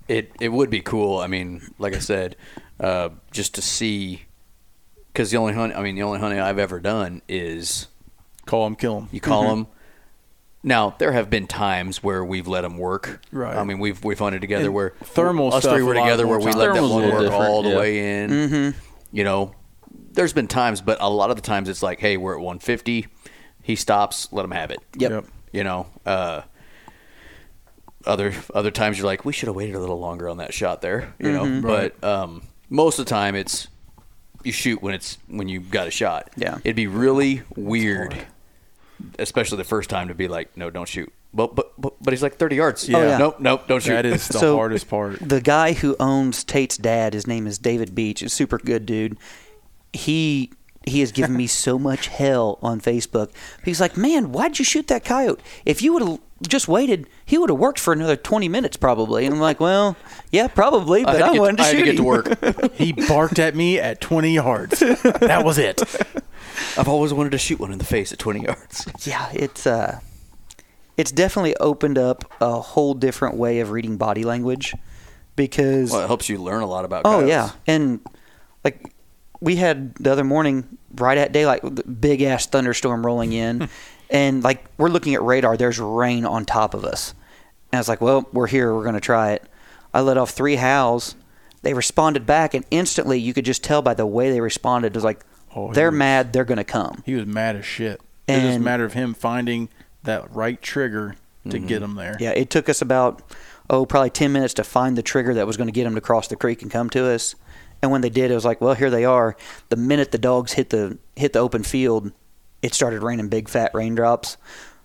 [0.08, 1.20] It it would be cool.
[1.20, 2.36] I mean, like I said,
[2.80, 4.24] uh, just to see,
[5.12, 7.88] because the only hunt, I mean, the only hunting I've ever done is
[8.45, 9.09] call them, kill them.
[9.12, 9.49] you call Mm-hmm.
[9.64, 9.68] them.
[10.64, 13.22] Now there have been times where we've let them work.
[13.32, 13.55] Right.
[13.57, 16.03] I mean, we've we've hunted together And where thermal us stuff three were a lot
[16.05, 16.55] together more where we times.
[16.57, 17.78] let that Thermal's a one little work different, all the yeah.
[17.80, 18.30] way in.
[18.30, 18.80] Mm-hmm.
[19.12, 19.55] You know,
[20.12, 23.07] there's been times, but a lot of the times it's like, hey, we're at 150.
[23.64, 24.32] He stops.
[24.32, 24.80] Let him have it.
[24.97, 25.12] Yep.
[25.12, 25.26] Yep.
[25.51, 25.88] You know.
[26.05, 26.41] Uh,
[28.05, 30.82] other other times you're like, we should have waited a little longer on that shot
[30.82, 31.14] there.
[31.20, 31.62] You know, Mm-hmm.
[31.68, 33.68] but um, most of the time it's
[34.44, 36.30] you shoot when it's when you got a shot.
[36.36, 36.58] Yeah.
[36.64, 38.16] It'd be really weird,
[39.20, 41.12] especially the first time, to be like, no, don't shoot.
[41.34, 42.89] But but but, but he's like 30 yards.
[42.89, 42.98] Yeah.
[42.98, 43.18] Oh, yeah.
[43.18, 43.94] Nope, nope, don't shoot.
[43.94, 45.18] That is the So- hardest part.
[45.20, 48.20] the guy who owns Tate's dad, his name is David Beach.
[48.20, 49.18] He's a super good dude.
[49.94, 50.52] He
[50.86, 53.30] he has given me so much hell on Facebook.
[53.64, 55.42] He's like, man, why'd you shoot that coyote?
[55.66, 59.26] If you would have just waited, he would have worked for another twenty minutes probably.
[59.26, 59.96] And I'm like, well,
[60.32, 62.04] yeah, probably, but had I, to get, wanted to I had shoot to get to
[62.04, 62.74] work.
[62.74, 64.80] He barked at me at 20 yards.
[64.80, 65.82] That was it.
[66.78, 68.88] I've always wanted to shoot one in the face at 20 yards.
[69.06, 70.00] yeah, it's uh,
[70.98, 74.74] it's definitely opened up a whole different way of reading body language
[75.36, 77.04] because Well, it helps you learn a lot about.
[77.06, 78.00] Oh yeah, and
[78.64, 78.91] like
[79.42, 81.62] we had the other morning, right at daylight,
[82.00, 83.68] big ass thunderstorm rolling in,
[84.10, 85.58] and like we're looking at radar.
[85.58, 87.14] There's rain on top of us,
[87.72, 88.74] and I was like, "Well, we're here.
[88.74, 89.44] We're gonna try it."
[89.94, 91.16] I let off three howls.
[91.64, 94.94] They responded back, and instantly you could just tell by the way they responded.
[94.94, 95.26] It was like
[95.56, 96.34] Oh, they're was- mad.
[96.34, 97.04] They're gonna come.
[97.06, 98.00] He was mad as shit.
[98.28, 99.68] And, it was a matter of him finding
[100.04, 101.16] that right trigger
[101.50, 101.92] to get mm-hmm.
[101.92, 102.16] him there.
[102.20, 103.22] Yeah, it took us about
[103.70, 106.02] oh probably ten minutes to find the trigger that was going to get them to
[106.02, 107.36] cross the creek and come to us.
[107.82, 109.36] And when they did, it was like, well, here they are.
[109.70, 112.12] The minute the dogs hit the hit the open field,
[112.62, 114.38] it started raining big fat raindrops.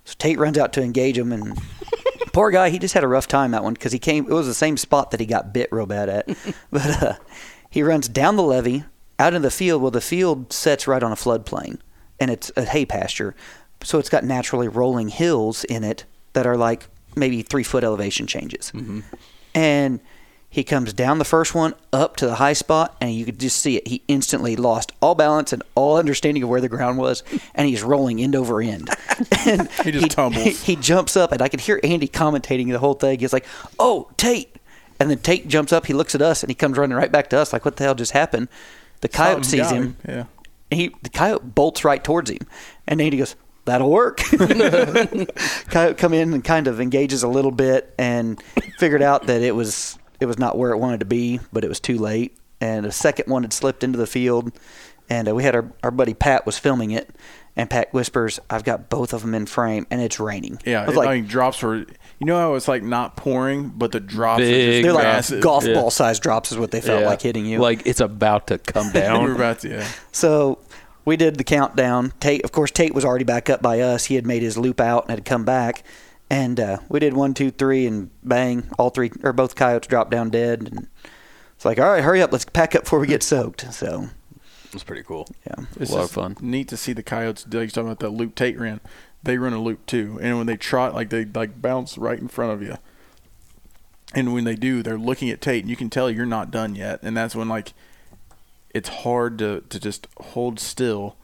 [0.05, 1.59] So Tate runs out to engage him, and
[2.33, 4.25] poor guy, he just had a rough time that one because he came.
[4.25, 6.27] It was the same spot that he got bit real bad at,
[6.71, 7.15] but uh,
[7.69, 8.85] he runs down the levee
[9.19, 9.83] out in the field.
[9.83, 11.81] Well, the field sets right on a floodplain,
[12.19, 13.35] and it's a hay pasture,
[13.83, 18.27] so it's got naturally rolling hills in it that are like maybe three foot elevation
[18.27, 18.73] changes,
[19.55, 20.01] and
[20.49, 23.61] he comes down the first one up to the high spot, and you could just
[23.61, 23.89] see it.
[23.89, 27.23] He instantly lost all balance and all understanding of where the ground was,
[27.55, 28.89] and he's rolling end over end.
[29.47, 30.45] and He just tumbles.
[30.45, 33.19] He, he jumps up, and I could hear Andy commentating the whole thing.
[33.19, 33.47] He's like,
[33.79, 34.57] "Oh, Tate!"
[34.99, 35.87] And then Tate jumps up.
[35.87, 37.85] He looks at us, and he comes running right back to us, like, "What the
[37.85, 38.49] hell just happened?"
[39.01, 39.97] The coyote Something sees got him.
[40.09, 40.25] Yeah.
[40.71, 42.47] And he the coyote bolts right towards him,
[42.87, 43.37] and Andy goes,
[43.67, 44.19] "That'll work."
[45.69, 48.43] coyote come in and kind of engages a little bit, and
[48.79, 51.69] figured out that it was it was not where it wanted to be, but it
[51.69, 52.37] was too late.
[52.61, 54.51] And a second one had slipped into the field,
[55.11, 57.11] and uh, we had our our buddy Pat was filming it,
[57.55, 60.83] and Pat whispers, "I've got both of them in frame, and it's raining." Yeah.
[60.83, 61.87] I was it- like, I mean, drops were, you
[62.27, 65.43] know how it's like not pouring, but the drops are Big just they're like massive.
[65.43, 65.75] golf Yeah.
[65.75, 67.09] ball size drops is what they felt Yeah.
[67.09, 67.59] like hitting you.
[67.59, 69.21] Like it's about to come down.
[69.25, 69.37] we were down.
[69.37, 69.87] about to, yeah.
[70.13, 70.59] So
[71.05, 72.15] we did the countdown.
[72.21, 74.07] Tate, of course, Tate was already back up by us.
[74.07, 75.85] He had made his loop out and had come back,
[76.31, 78.69] and uh, we did one, two, three, and bang!
[78.79, 80.61] All three or both coyotes dropped down dead.
[80.73, 80.89] And
[81.55, 83.73] it's like, all right, hurry up, let's pack up before we get soaked.
[83.73, 84.09] So
[84.73, 85.27] It's pretty cool.
[85.47, 86.37] yeah, It's a lot of fun.
[86.41, 87.45] Neat to see the coyotes.
[87.47, 88.81] Like you're talking about that loop Tate ran.
[89.23, 92.29] They run a loop too, and when they trot, like they like bounce right in
[92.29, 92.77] front of you.
[94.15, 96.75] And when they do, they're looking at Tate, and you can tell you're not done
[96.77, 97.01] yet.
[97.03, 97.73] And that's when like
[98.71, 101.17] it's hard to to just hold still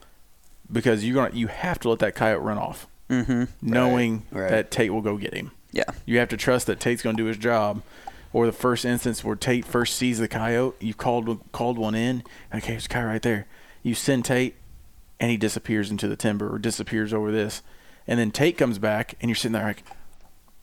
[0.71, 2.87] because you're gonna you have to let that coyote run off,
[3.21, 3.43] mm-hmm.
[3.61, 4.49] knowing right.
[4.49, 5.51] that Tate will go get him.
[5.71, 7.81] yeah, You have to trust that Tate's going to do his job.
[8.31, 12.23] or the first instance where Tate first sees the coyote, you called called one in.
[12.53, 13.45] Okay, there's a coyote right there.
[13.83, 14.55] You send Tate,
[15.19, 17.61] and he disappears into the timber or disappears over this,
[18.07, 19.83] and then Tate comes back, and you're sitting there like,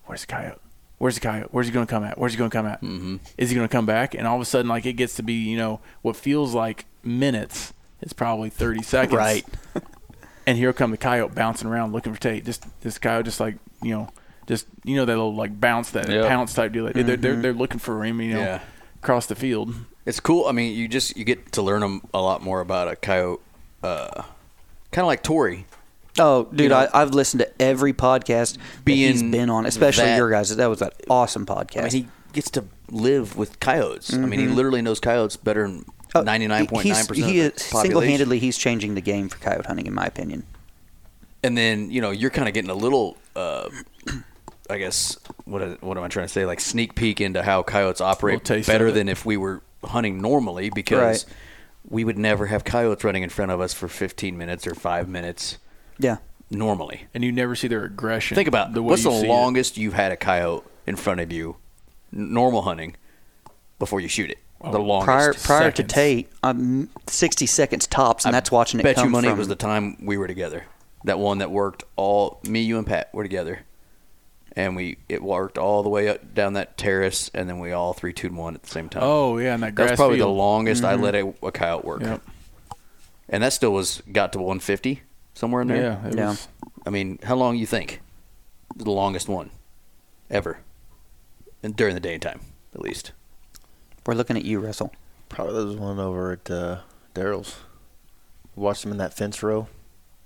[0.07, 0.59] "Where's the coyote?
[0.99, 1.49] Where's the coyote?
[1.51, 2.19] Where's he going to come at?
[2.19, 2.83] Where's he going to come at?
[2.83, 3.17] Mm-hmm.
[3.39, 5.23] Is he going to come back?" And all of a sudden, like it gets to
[5.23, 7.73] be you know what feels like minutes.
[8.03, 9.17] It's probably 30 seconds.
[9.17, 9.47] Right.
[10.51, 12.45] and here come the coyote bouncing around looking for Tate.
[12.45, 14.09] Just this coyote, just like you know,
[14.47, 16.27] just you know that little like bounce, that Yep.
[16.29, 16.93] pounce type deal.
[16.93, 18.61] They're, they're they're looking for him, you know, Yeah.
[19.03, 19.75] across the field.
[20.07, 20.47] It's cool.
[20.47, 23.41] I mean, you just you get to learn 'em a lot more about a coyote,
[23.83, 24.23] uh,
[24.91, 25.67] kind of like Tori.
[26.19, 30.07] Oh, dude, know, I, I've listened to every podcast that he's being been on, especially
[30.07, 30.55] that- your guys.
[30.55, 31.79] That was an awesome podcast.
[31.79, 34.13] I mean, he gets to live with coyotes.
[34.13, 35.85] I mean, he literally knows coyotes better than
[36.15, 37.83] Oh, ninety nine point nine he's- percent He of is the population.
[37.91, 40.45] single-handedly, he's changing the game for coyote hunting, in my opinion.
[41.43, 43.69] and then you know you're kind of getting a little uh,
[44.69, 48.01] i guess what what am i trying to say like sneak peek into how coyotes
[48.01, 51.35] operate Little taste better than if we were hunting normally because Right.
[51.89, 55.09] we would never have coyotes running in front of us for 15 minutes or 5
[55.09, 55.57] minutes
[55.99, 56.19] Yeah.
[56.51, 58.35] normally And you never see their aggression.
[58.35, 59.29] think about the way what's you the see it.
[59.31, 61.57] longest you've had a coyote in front of you
[62.13, 62.97] normal hunting
[63.79, 65.93] before you shoot it the longest Prior prior to seconds.
[65.93, 69.37] Tate, um, 60 seconds tops, and I that's watching it bet come you money from.
[69.37, 70.65] it was the time we were together.
[71.05, 73.61] That one that worked all me, you, and Pat were together,
[74.55, 77.95] and we it worked all the way up down that terrace, and then we all
[77.95, 79.03] three, two, and one at the same time.
[79.03, 80.29] Oh yeah, and that grass that's probably field.
[80.29, 82.21] the longest I let a, a coyote work, Yep.
[83.31, 85.03] and that still was got to 150
[85.33, 85.81] somewhere in there.
[85.83, 86.29] Yeah, it Yeah.
[86.31, 86.49] was.
[86.87, 88.01] I mean, how long you think?
[88.77, 89.51] The longest one
[90.31, 90.59] ever,
[91.63, 92.41] and during the daytime,
[92.75, 93.13] at least.
[94.07, 94.93] We're looking at you, Russell.
[95.29, 96.79] Probably there was one over at uh,
[97.15, 97.57] Daryl's.
[98.57, 99.69] Watched him in that fence row.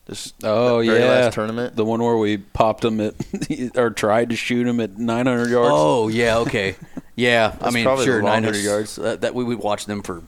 [0.07, 1.77] This Oh that very yeah, last tournament.
[1.77, 3.15] the one where we popped him at
[3.77, 5.71] or tried to shoot him at 900 yards.
[5.73, 6.77] Oh yeah, okay,
[7.17, 7.57] yeah.
[7.61, 8.99] I mean, sure, 900 yards.
[8.99, 10.23] Uh, that we would watch them for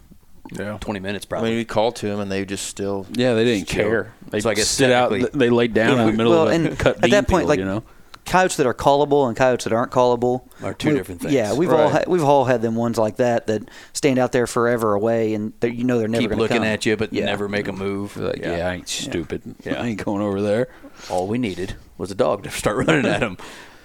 [0.53, 0.79] Yeah.
[0.81, 1.37] 20 minutes probably.
[1.37, 1.51] I probably.
[1.51, 3.07] mean, we called to him and they just still.
[3.13, 3.85] yeah, they didn't Still.
[3.85, 4.15] care.
[4.31, 5.11] They So I guess sit out.
[5.33, 7.43] They laid down in the middle well, of it and and cut at that point,
[7.43, 7.83] field, like you know.
[8.27, 11.33] Coyotes that are callable and coyotes that aren't callable Are two we- different things.
[11.33, 11.93] Yeah, we've all Right.
[11.93, 13.62] had, we've all had them ones like that that
[13.93, 16.64] stand out there forever away, and you know they're never keep looking come.
[16.66, 17.24] at you, but Yeah.
[17.27, 18.16] never make a move.
[18.16, 18.68] Like, yeah.
[18.68, 19.43] I ain't stupid.
[19.64, 19.81] Yeah.
[19.81, 20.68] I ain't going over there.
[21.09, 23.37] All we needed was a dog to start running at them.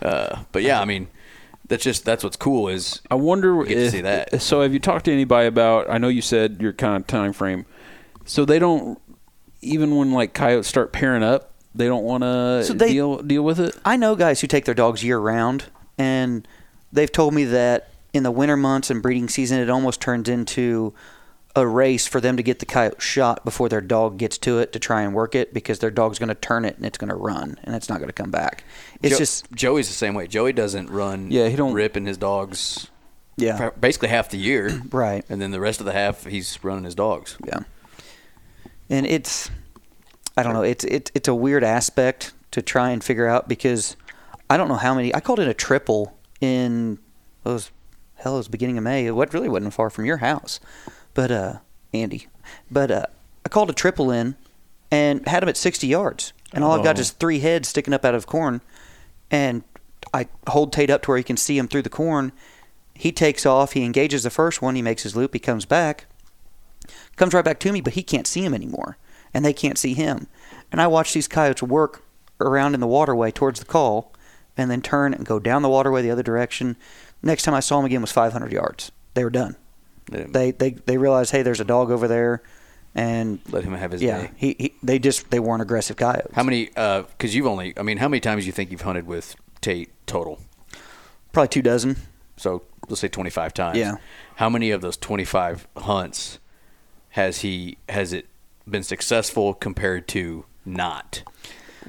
[0.02, 1.08] Uh, but yeah, I mean,
[1.68, 4.42] that's just that's what's cool is I wonder get to see that.
[4.42, 5.90] So, have you talked to anybody about?
[5.90, 7.66] I know you said your kind of time frame.
[8.26, 9.00] So they don't
[9.62, 13.44] even when like coyotes start pairing up, they don't want to So they- deal deal
[13.44, 13.76] with it.
[13.86, 15.66] I know guys who take their dogs year round,
[15.98, 16.48] and
[16.92, 20.94] they've told me that in the winter months and breeding season, it almost turns into
[21.56, 24.72] a race for them to get the coyote shot before their dog gets to it
[24.72, 27.10] to try and work it because their dog's going to turn it and it's going
[27.10, 28.64] to run and it's not going to come back.
[29.02, 30.28] It's Jo- just Joey's the same way.
[30.28, 31.30] Joey doesn't run.
[31.30, 32.88] Yeah, he don't- ripping his dogs.
[33.38, 35.26] yeah, basically half the year, right.
[35.30, 37.38] and then the rest of the half he's running his dogs.
[37.46, 37.60] Yeah.
[38.90, 39.50] And it's
[40.38, 43.96] I don't know, it's it's it's a weird aspect to try and figure out because
[44.50, 47.00] I don't know how many I called it a triple in
[47.46, 47.72] it was
[48.16, 49.10] hell it was beginning of May.
[49.12, 50.60] What really wasn't far from your house.
[51.14, 51.54] But uh
[51.94, 52.28] Andy.
[52.70, 53.06] But uh
[53.46, 54.36] I called a triple in
[54.90, 56.34] and had him at 60 yards.
[56.54, 57.02] And all I've got Oh.
[57.02, 58.62] is three heads sticking up out of corn
[59.30, 59.64] and
[60.14, 62.32] I hold Tate up to where he can see him through the corn.
[62.94, 66.06] He takes off, he engages the first one, he makes his loop, he comes back
[67.16, 68.98] comes right back to me, but he can't see him anymore,
[69.34, 70.28] and they can't see him.
[70.72, 72.04] And I watch these coyotes work
[72.40, 74.14] around in the waterway towards the call,
[74.58, 76.76] and then turn and go down the waterway the other direction.
[77.24, 78.92] Next time I saw them again was 500 yards.
[79.14, 79.56] They were done.
[80.10, 82.42] They, They they they realized, hey, there's a dog over there,
[82.96, 84.32] and let him have his yeah, day.
[84.36, 86.34] he, he they just they weren't aggressive coyotes.
[86.34, 86.70] How many?
[86.76, 87.78] Uh, Because you've only.
[87.78, 90.40] I mean, how many times do you think you've hunted with Tate total?
[91.32, 91.96] Probably two dozen.
[92.36, 93.78] So let's say 25 times.
[93.78, 93.96] Yeah.
[94.36, 96.40] How many of those 25 hunts
[97.10, 98.28] has he has it
[98.70, 101.24] been successful compared to not?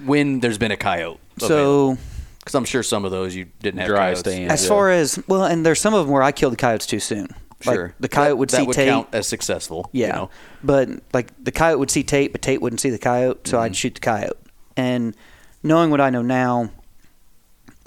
[0.05, 1.21] When there's been a coyote.
[1.39, 1.97] So
[2.39, 4.21] because I'm sure some of those you didn't have Dry coyotes.
[4.21, 4.51] stand.
[4.51, 4.69] as Yeah.
[4.69, 7.29] far as well, and there's some of them where I killed the coyotes too soon.
[7.65, 7.95] Like, Sure.
[8.01, 8.89] the coyote That- would that see would Tate.
[8.89, 9.89] count as successful.
[9.93, 10.31] Yeah, You know?
[10.65, 13.65] but like the coyote would see Tate, but Tate wouldn't see the coyote, so Mm-hmm.
[13.65, 14.37] I'd shoot the coyote.
[14.77, 15.15] And
[15.63, 16.71] knowing what I know now,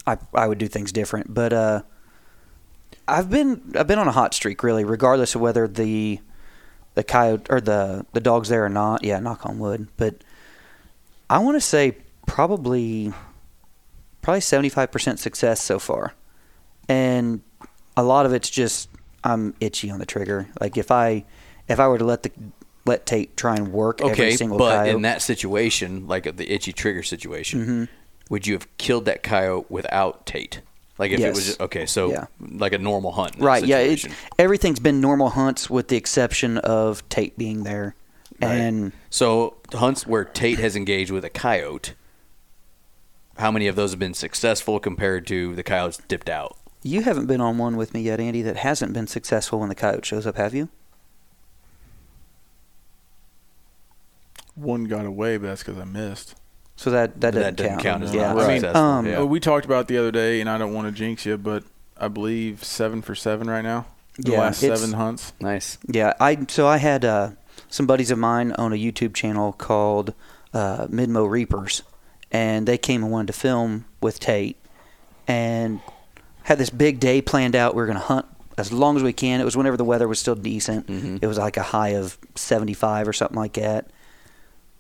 [0.08, 1.34] I I would do things different.
[1.34, 1.82] But uh,
[3.08, 6.20] I've been I've been on a hot streak really, regardless of whether the
[6.96, 9.04] the coyote or the the dog's there or not.
[9.04, 9.88] Yeah, knock on wood.
[9.98, 10.16] But
[11.30, 13.14] I want to say probably
[14.22, 16.14] probably seventy five percent success so far,
[16.90, 17.42] and
[17.98, 18.90] a lot of it's just
[19.24, 20.48] I'm itchy on the trigger.
[20.60, 21.26] Like if I
[21.68, 22.32] if I were to let the
[22.86, 26.52] let Tate try and work every Okay, single but coyote, in that situation, like the
[26.54, 27.84] itchy trigger situation, Mm-hmm.
[28.30, 30.62] would you have killed that coyote without Tate?
[30.98, 32.26] Like if it was just, okay, so Yeah.
[32.40, 33.34] like a normal hunt.
[33.36, 33.66] in that Right.
[33.66, 33.80] Yeah.
[33.80, 34.08] It's,
[34.40, 37.96] everything's been normal hunts with the exception of Tate being there.
[38.42, 38.52] Right.
[38.52, 41.94] And So hunts where Tate has engaged with a coyote.
[43.38, 46.58] How many of those have been successful compared to the coyotes dipped out?
[46.84, 49.76] you haven't been on one with me yet, Andy, that hasn't been successful when the
[49.76, 50.70] coyote shows up, have you?
[54.54, 56.36] One got away, but that's because I missed.
[56.78, 57.82] So that that That doesn't, doesn't count.
[57.84, 58.34] count as yeah.
[58.34, 58.60] not Right.
[58.60, 58.82] successful.
[58.82, 59.24] Um, yeah.
[59.24, 61.64] We talked about it the other day, and I don't want to jinx you, but
[61.98, 63.86] I believe seven for seven right now.
[64.18, 65.34] The Yeah, last seven hunts.
[65.40, 65.78] nice.
[65.88, 67.32] Yeah, I so I had uh,
[67.70, 70.14] some buddies of mine on a YouTube channel called
[70.54, 71.84] uh, Midmo Reapers,
[72.32, 74.58] and they came and wanted to film with Tate,
[75.28, 75.80] and
[76.44, 77.74] had this big day planned out.
[77.76, 78.26] We were going to hunt
[78.58, 79.42] as long as we can.
[79.42, 80.88] It was whenever the weather was still decent.
[80.88, 81.20] Mhm.
[81.22, 83.88] It was like a high of 75 or something like that.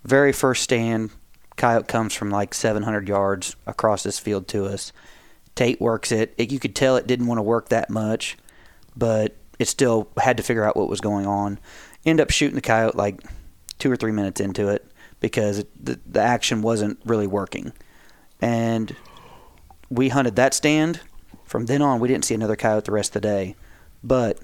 [0.04, 1.10] Very first stand,
[1.58, 4.92] coyote comes from like 700 yards across this field to us.
[5.56, 6.34] Tate works it.
[6.38, 6.52] it.
[6.52, 8.38] You could tell it didn't want to work that much,
[8.96, 11.60] but it still had to figure out what was going on.
[12.06, 13.22] End up shooting the coyote like
[13.80, 14.86] two or three minutes into it
[15.20, 17.72] because it, the, the action wasn't really working.
[18.42, 18.96] And
[19.90, 21.00] we hunted that stand.
[21.46, 23.56] From then on, we didn't see another coyote the rest of the day.
[24.04, 24.40] But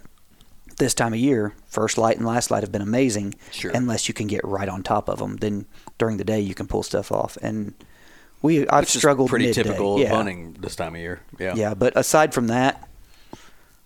[0.77, 3.35] this time of year, first light and last light have been amazing.
[3.51, 3.71] Sure.
[3.73, 5.65] Unless you can get right on top of them, then
[5.97, 7.37] during the day you can pull stuff off.
[7.41, 7.73] And
[8.41, 9.63] we, I've Which struggled pretty midday.
[9.63, 10.05] typical yeah.
[10.07, 11.21] of hunting this time of year.
[11.39, 11.55] Yeah.
[11.55, 12.87] Yeah, but aside from that,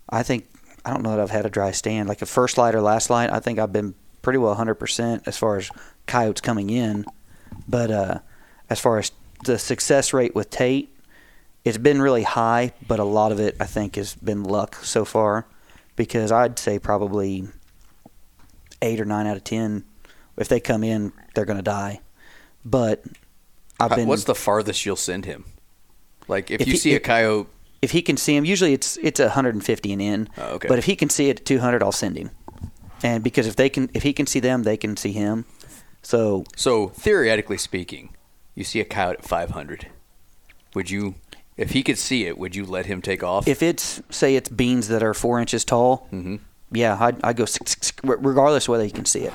[0.09, 0.47] I think
[0.85, 2.07] I don't know that I've had a dry stand.
[2.07, 5.37] Like a first light or last light, I think I've been pretty well 100% as
[5.37, 5.69] far as
[6.05, 7.05] coyotes coming in.
[7.67, 8.19] But uh,
[8.69, 9.11] as far as
[9.43, 10.95] the success rate with Tate,
[11.63, 15.03] it's been really high, but a lot of it I think has been luck so
[15.03, 15.47] far
[15.95, 17.47] because I'd say probably
[18.81, 19.83] 8 or 9 out of 10
[20.37, 22.01] if they come in, they're going to die.
[22.63, 23.03] But
[23.79, 25.45] I've been What's the farthest you'll send him?
[26.27, 27.49] Like if, If you he- see a coyote,
[27.81, 30.29] if he can see him, usually it's it's 150 and in.
[30.37, 30.67] Oh, okay.
[30.67, 32.31] But if he can see it at 200, I'll send him.
[33.03, 35.45] And because if they can, if he can see them, they can see him.
[36.01, 38.15] So so theoretically speaking,
[38.55, 39.87] you see a coyote at 500.
[40.73, 41.15] Would you,
[41.57, 43.47] if he could see it, would you let him take off?
[43.47, 46.39] if it's say it's beans that are four inches tall, Mhm.
[46.71, 49.33] yeah, I'd, I'd go six, six, six, regardless of whether he can see it,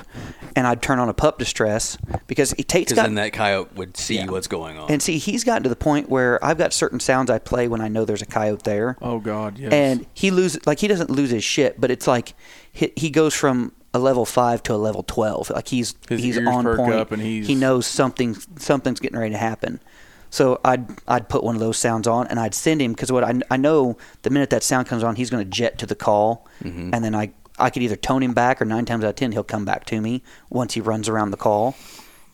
[0.55, 1.97] and I'd turn on a pup distress
[2.27, 4.25] because he- Tate's because got then that coyote would see Yeah.
[4.29, 4.91] what's going on.
[4.91, 7.81] and see he's gotten to the point where I've got certain sounds I play when
[7.81, 8.97] I know there's a coyote there.
[9.01, 9.71] Oh God, yes.
[9.73, 12.33] and he loses like he doesn't lose his shit, but it's like
[12.71, 15.49] he, he goes from a level five to a level twelve.
[15.49, 16.93] Like he's His he's ears on perk point.
[16.93, 19.81] up and he's- he knows something something's getting ready to happen.
[20.31, 23.23] So I'd I'd put one of those sounds on and I'd send him because what
[23.23, 25.95] I, I know the minute that sound comes on, he's going to jet to the
[25.95, 26.93] call, Mm-hmm.
[26.93, 29.31] and then I I could either tone him back or nine times out of ten
[29.33, 31.75] he'll come back to me once he runs around the call,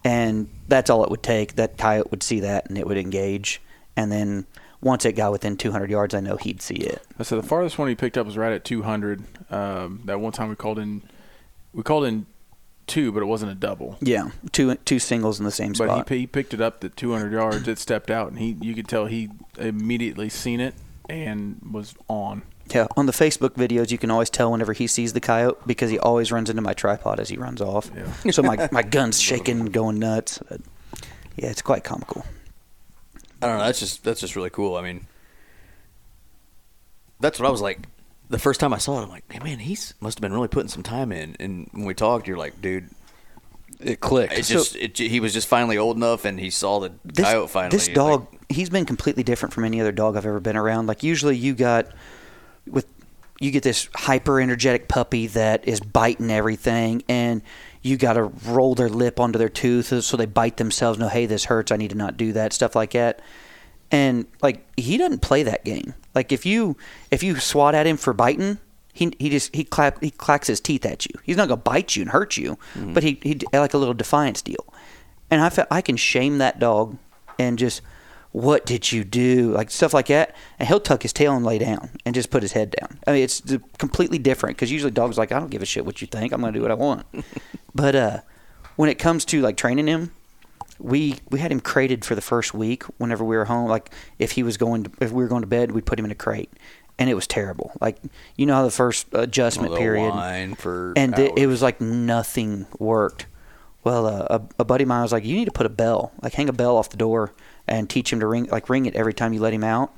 [0.03, 1.55] and that's all it would take.
[1.55, 3.61] That coyote would see that and it would engage,
[3.95, 4.45] and then
[4.79, 7.01] once it got within 200 yards, I know he'd see it.
[7.19, 9.23] I said the farthest one he picked up was right at 200.
[9.51, 11.01] Um, that one time we called in,
[11.73, 12.27] we called in
[12.87, 13.97] two, but it wasn't a double.
[14.01, 16.07] Yeah, two two singles in the same But he, spot.
[16.07, 17.67] pi- he picked it up at 200 yards.
[17.67, 20.73] It stepped out, and he you could tell he immediately seen it
[21.09, 22.41] and was on.
[22.73, 25.89] yeah, on the Facebook videos, you can always tell whenever he sees the coyote because
[25.89, 27.89] he always runs into my tripod as he runs off.
[28.23, 28.31] Yeah.
[28.31, 30.39] So my my gun's shaking, going nuts.
[30.49, 30.61] But
[31.35, 32.25] yeah, it's quite comical.
[33.41, 33.63] I don't know.
[33.65, 34.75] That's just that's just really cool.
[34.75, 35.05] I mean,
[37.19, 37.79] that's what I was like.
[38.29, 40.47] The first time I saw it, I'm like, hey, man, he's must have been really
[40.49, 41.35] putting some time in.
[41.39, 42.89] And when we talked, you're like, dude,
[43.79, 44.33] It clicked.
[44.33, 47.49] it just it, he was just finally old enough, and he saw the This, coyote
[47.49, 47.77] finally.
[47.77, 50.87] this dog, like, he's been completely different from any other dog I've ever been around.
[50.87, 51.87] Like usually, you got
[52.65, 52.85] with
[53.39, 57.41] you get this hyper energetic puppy that is biting everything, and
[57.83, 60.97] you got to roll their lip onto their tooth so they bite themselves.
[60.99, 61.71] No, hey, this hurts.
[61.71, 62.51] I need to not do that.
[62.51, 63.21] Stuff like that.
[63.91, 65.93] And like he doesn't play that game.
[66.13, 66.77] Like if you
[67.11, 68.59] if you swat at him for biting,
[68.93, 71.13] he he just he clap he clacks his teeth at you.
[71.23, 74.41] He's not gonna bite you and hurt you, but he he like a little defiance
[74.41, 74.73] deal.
[75.29, 76.97] And I felt I can shame that dog
[77.39, 77.81] and just
[78.31, 81.57] what did you do like stuff like that and he'll tuck his tail and lay
[81.57, 83.41] down and just put his head down i mean it's
[83.77, 86.41] completely different because usually dogs like i don't give a shit what you think i'm
[86.41, 87.05] gonna do what i want
[87.73, 88.19] but uh
[88.75, 90.11] when it comes to like training him
[90.79, 94.31] we we had him crated for the first week whenever we were home like if
[94.31, 96.15] he was going to, if we were going to bed we'd put him in a
[96.15, 96.51] crate
[96.99, 97.97] and it was terrible like
[98.35, 100.13] you know how the first adjustment period
[100.95, 103.25] and th- it was like nothing worked.
[103.83, 106.11] Well, uh, a, a buddy of mine was like, "You need to put a bell,
[106.21, 107.31] like hang a bell off the door,
[107.67, 109.93] and teach him to ring, like ring it every time you let him out."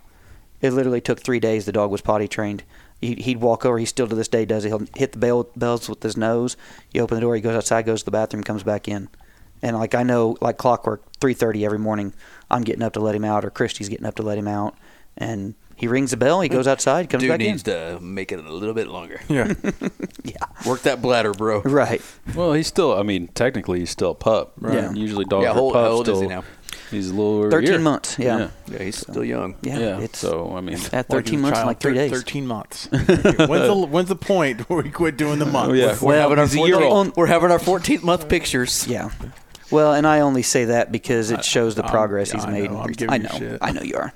[0.62, 1.66] It literally took three days.
[1.66, 2.64] The dog was potty trained.
[3.02, 3.80] He'd, he'd walk over.
[3.80, 4.68] He still to this day does it.
[4.68, 6.56] He'll hit the bell bells with his nose.
[6.92, 7.34] You open the door.
[7.34, 9.10] He goes outside, goes to the bathroom, comes back in.
[9.62, 12.14] And like I know, like clockwork, three thirty every morning,
[12.50, 14.76] I'm getting up to let him out, or Christy's getting up to let him out,
[15.18, 16.42] and He rings the bell.
[16.42, 17.10] He goes outside.
[17.10, 17.74] Comes Dude back needs in.
[17.74, 19.22] to make it a little bit longer.
[19.30, 19.54] Yeah.
[20.24, 20.36] Yeah.
[20.66, 21.62] Work that bladder, bro.
[21.62, 22.02] Right.
[22.36, 22.94] Well, he's still.
[22.94, 24.54] I mean, technically, he's still a pup.
[24.62, 24.92] Yeah.
[24.94, 25.88] Usually, dogs Yeah, are how old- pups.
[25.88, 26.44] how old is he now?
[26.92, 27.80] He's a little over 13 year.
[27.80, 28.20] months.
[28.20, 28.38] Yeah.
[28.38, 28.50] Yeah.
[28.72, 29.56] Yeah, he's still young.
[29.62, 29.80] Yeah.
[29.80, 30.00] Yeah.
[30.00, 32.12] It's so I mean, at 13 months and child, like three days.
[32.12, 32.88] Thirteen months.
[32.92, 35.70] when's the when's the point where we quit doing the month?
[35.72, 35.98] Oh, yeah.
[36.02, 37.16] We're having our he's a year 14 old.
[37.18, 38.88] We're having our 14th month pictures.
[38.88, 39.10] Yeah.
[39.72, 42.52] Well, and I only say that because it shows the I'm- progress yeah, he's I
[42.52, 42.72] made.
[42.72, 43.30] know, in I'm recent- I know.
[43.38, 43.58] shit.
[43.62, 44.14] I know you are.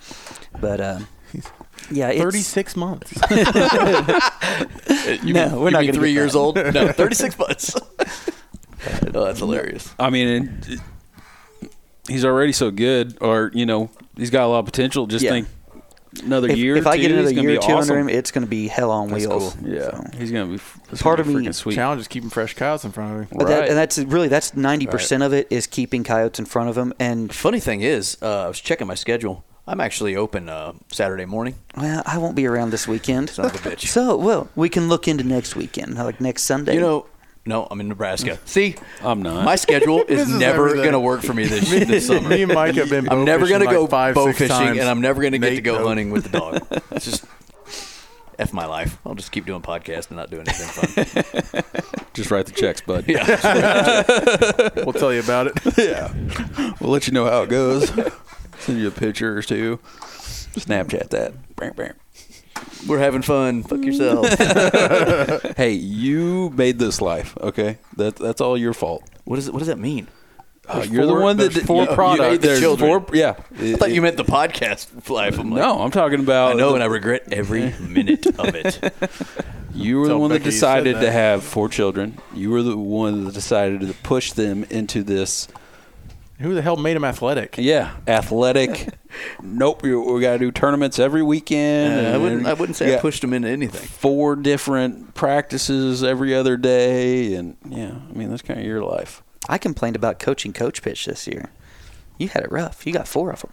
[0.59, 0.99] But uh,
[1.91, 3.13] yeah, Thirty six months.
[5.23, 6.39] You No, mean, we're you not mean gonna three years that.
[6.39, 6.55] old.
[6.55, 7.75] No, 36 months.
[7.75, 9.93] oh, that's hilarious.
[9.99, 10.81] I mean, and
[12.07, 15.07] he's already so good, or you know, he's got a lot of potential.
[15.07, 15.31] Just Yeah.
[15.31, 15.47] think
[16.21, 16.75] another If, year.
[16.75, 17.91] if or I two, get another he's year or be two awesome.
[17.95, 19.55] under him, it's going to be hell on That's wheels.
[19.63, 20.05] Yeah, So.
[20.17, 20.59] he's gonna be.
[20.91, 21.75] It's Part gonna of be me- sweet.
[21.75, 23.27] Challenge is keeping fresh coyotes in front of me.
[23.37, 23.69] But that, Right.
[23.69, 26.93] and that's really that's ninety percent of it is keeping coyotes in front of him.
[26.99, 29.43] And Funny thing is, uh, I was checking my schedule.
[29.65, 31.55] I'm actually open uh, Saturday morning.
[31.77, 33.29] well, I won't be around this weekend.
[33.29, 33.87] Son of a bitch.
[33.87, 36.73] So well, we can look into next weekend, like next Sunday.
[36.75, 37.05] You know,
[37.45, 38.39] no, I'm in Nebraska.
[38.45, 39.43] See, I'm not.
[39.43, 42.29] my schedule is is never going to work for me this, this summer.
[42.29, 43.09] Me and Mike have been.
[43.09, 44.79] I'm bow never going to go like five, bow six fishing, times.
[44.79, 45.87] and I'm never going to get to go no.
[45.87, 46.67] hunting with the dog.
[46.91, 47.25] It's just
[48.39, 48.97] f my life.
[49.05, 51.63] I'll just keep doing podcasts and not doing anything fun.
[52.13, 53.05] Just write the checks, bud.
[53.07, 54.03] Yeah.
[54.83, 55.77] We'll tell you about it.
[55.77, 56.13] yeah.
[56.79, 57.91] We'll let you know how it goes.
[58.59, 59.79] Send you a picture or two.
[60.55, 61.55] Snapchat that.
[61.55, 61.93] Bam, bam.
[62.87, 63.63] We're having fun.
[63.63, 64.27] Fuck yourself.
[65.57, 67.37] Hey, you made this life.
[67.39, 69.03] Okay, that that's all your fault.
[69.25, 69.53] what is it?
[69.53, 70.07] What does that mean?
[70.67, 72.37] Uh, you're the one that there's did- four you- you- products.
[72.43, 73.01] there's Children.
[73.05, 73.15] four.
[73.15, 73.35] Yeah.
[73.59, 75.37] I thought you meant the podcast life.
[75.37, 76.51] I'm like, no, I'm talking about.
[76.51, 78.79] I know, the- and I regret every minute of it.
[79.73, 82.17] You were the one that Becky you said decided to have four children.
[82.33, 85.47] You were the one that decided to push them into this.
[86.39, 87.55] Who the hell made him athletic?
[87.57, 88.89] Yeah, athletic.
[89.41, 92.05] nope, you, we got to do tournaments every weekend.
[92.05, 92.45] Uh, I wouldn't.
[92.47, 93.87] I wouldn't say I pushed him into anything.
[93.87, 99.21] Four different practices every other day, and yeah, I mean that's kind of your life.
[99.47, 101.51] I complained about coaching coach pitch this year.
[102.17, 102.85] You had it rough.
[102.87, 103.51] You got four of them.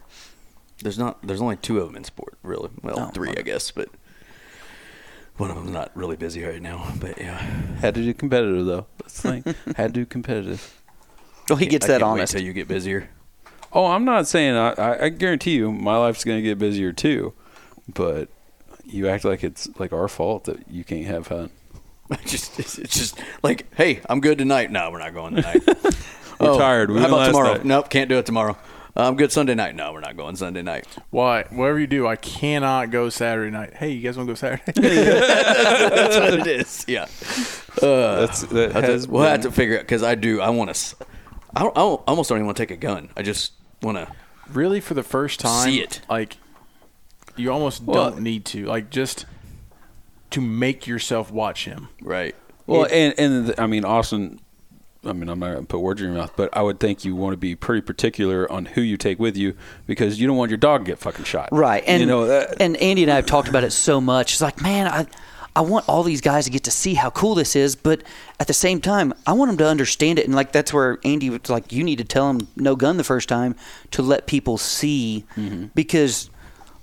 [0.81, 1.25] There's not.
[1.25, 2.69] There's only two of them in sport, really.
[2.81, 3.89] Well, Oh, three, I guess, but
[5.37, 6.91] one of them's not really busy right now.
[6.99, 7.37] But yeah,
[7.79, 8.87] Had to do competitive though.
[8.97, 9.55] That's the thing.
[9.75, 10.80] Had to do competitive.
[11.51, 12.33] Well, he gets I that can't honest.
[12.33, 13.09] Wait till you get busier.
[13.73, 16.93] Oh, I'm not saying I, I, I guarantee you my life's going to get busier
[16.93, 17.33] too,
[17.93, 18.29] but
[18.85, 21.49] you act like it's like our fault that you can't have fun.
[22.25, 24.71] just it's, it's just like, hey, I'm good tonight.
[24.71, 25.61] No, we're not going tonight.
[26.39, 26.89] We're tired.
[26.89, 27.53] We How about tomorrow?
[27.53, 27.65] night.
[27.65, 28.57] Nope, can't do it tomorrow.
[28.95, 29.75] I'm good Sunday night.
[29.75, 30.87] No, we're not going Sunday night.
[31.11, 31.43] Why?
[31.51, 33.75] Whatever you do, I cannot go Saturday night.
[33.75, 34.63] Hey, you guys want to go Saturday?
[34.81, 36.85] That's what it is.
[36.87, 37.03] Yeah.
[37.79, 40.41] Uh, That's that I has have we'll have to figure out because I do.
[40.41, 40.95] I want to.
[41.55, 43.09] I, don't, I don't- almost don't even want to take a gun.
[43.17, 44.07] I just want to.
[44.53, 46.01] really, for the first time, See it.
[46.09, 46.37] Like,
[47.35, 48.65] you almost Well- don't need to.
[48.65, 49.25] Like, just
[50.31, 51.89] to make yourself watch him.
[52.01, 52.35] Right.
[52.67, 54.39] Well, and and the, I mean Austin.
[55.03, 57.03] I mean, I'm not going to put words in your mouth, but I would think
[57.03, 60.37] you want to be pretty particular on who you take with you because you don't
[60.37, 61.49] want your dog to get fucking shot.
[61.51, 61.83] Right.
[61.87, 64.33] And you know that, and Andy and I have talked about it so much.
[64.33, 65.07] It's like, man, I
[65.55, 68.03] I want all these guys to get to see how cool this is, but
[68.39, 70.25] at the same time, I want them to understand it.
[70.25, 73.03] And like that's where Andy was like, you need to tell them no gun the
[73.03, 73.55] first time
[73.91, 75.65] to let people see mm-hmm.
[75.75, 76.29] because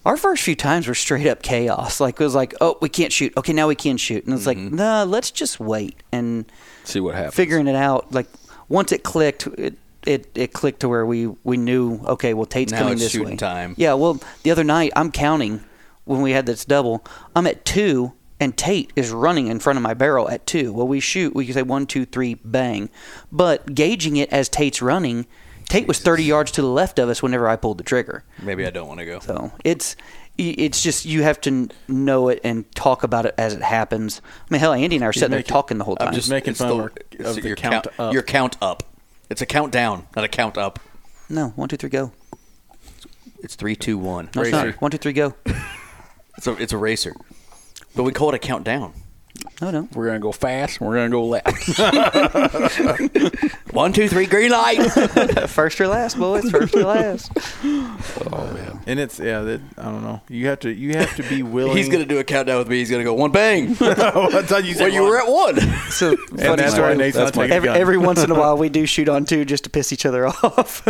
[0.05, 2.01] our first few times were straight up chaos.
[2.01, 3.35] Like it was like, oh, we can't shoot.
[3.37, 4.25] Okay, now we can shoot.
[4.25, 4.77] And it's like, mm-hmm.
[4.77, 6.45] nah, let's just wait and
[6.85, 7.35] see what happens.
[7.35, 8.12] figuring it out.
[8.12, 8.27] Like
[8.69, 12.73] once it clicked, it it, it clicked to where we we knew okay, well Tate's
[12.73, 13.37] Now coming it's this shooting way.
[13.37, 13.75] time.
[13.77, 15.64] Yeah, well the other night I'm counting
[16.05, 17.05] when we had this double.
[17.35, 18.12] I'm at two.
[18.41, 20.72] And Tate is running in front of my barrel at two.
[20.72, 21.34] Well, we shoot.
[21.34, 22.89] We can say one, two, three, bang.
[23.32, 25.26] But gauging it as Tate's running,
[25.68, 28.24] Tate was 30 yards to the left of us whenever I pulled the trigger.
[28.41, 29.18] Maybe I don't want to go.
[29.20, 29.97] So it's
[30.39, 34.22] it's just you have to know it and talk about it as it happens.
[34.49, 36.09] I mean, hell, Andy and I are sitting there talking the whole time.
[36.09, 36.93] I'm just making It's fun the- of, our,
[37.30, 38.12] of the your count, up.
[38.12, 38.84] Your count up.
[39.28, 40.78] It's a countdown, not a count up.
[41.28, 42.12] no, one, two, three, go.
[43.43, 44.30] It's three, two, one.
[44.36, 44.80] No, it's not.
[44.80, 45.34] One, two, three, go.
[46.36, 47.14] It's a it's a racer,
[47.99, 48.92] but we call it a countdown.
[49.61, 49.88] No, no.
[49.92, 50.80] We're gonna go fast.
[50.80, 51.49] and We're gonna go left.
[53.72, 54.76] One, two, three, green light.
[55.49, 56.49] First or last, boys.
[56.49, 57.30] First or last.
[57.64, 58.80] oh man.
[58.86, 59.40] and it's yeah.
[59.40, 60.20] That, I don't know.
[60.28, 60.70] You have to.
[60.72, 61.76] You have to be willing.
[61.76, 62.76] He's gonna do a countdown with me.
[62.78, 63.70] He's gonna go one bang.
[63.80, 65.59] I thought you said well, you were at one.
[65.90, 66.96] So And funny story.
[66.96, 67.76] Nate's That's my- taking Every, gun.
[67.76, 70.26] every once in a while, we do shoot on two just to piss each other
[70.28, 70.86] off.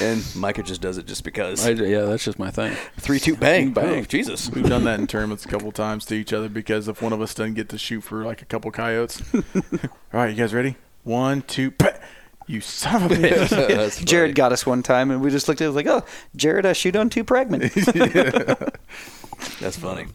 [0.00, 1.66] And Micah just does it just because.
[1.66, 2.74] I, yeah, that's just my thing.
[2.98, 4.00] Three, two, bang, Bang.
[4.00, 4.50] Oh, Jesus.
[4.50, 7.20] We've done that in tournaments a couple times to each other because if one of
[7.20, 9.22] us doesn't get to shoot for like a couple coyotes.
[9.34, 9.42] All
[10.12, 10.76] right, you guys ready?
[11.04, 11.70] One, two.
[11.70, 11.98] pa-
[12.46, 13.48] You son of a bitch.
[13.50, 14.34] That's Jared funny.
[14.34, 16.04] got us one time, and we just looked at it like, oh,
[16.36, 17.60] Jared, I shoot on two pragman.
[19.60, 20.06] That's funny.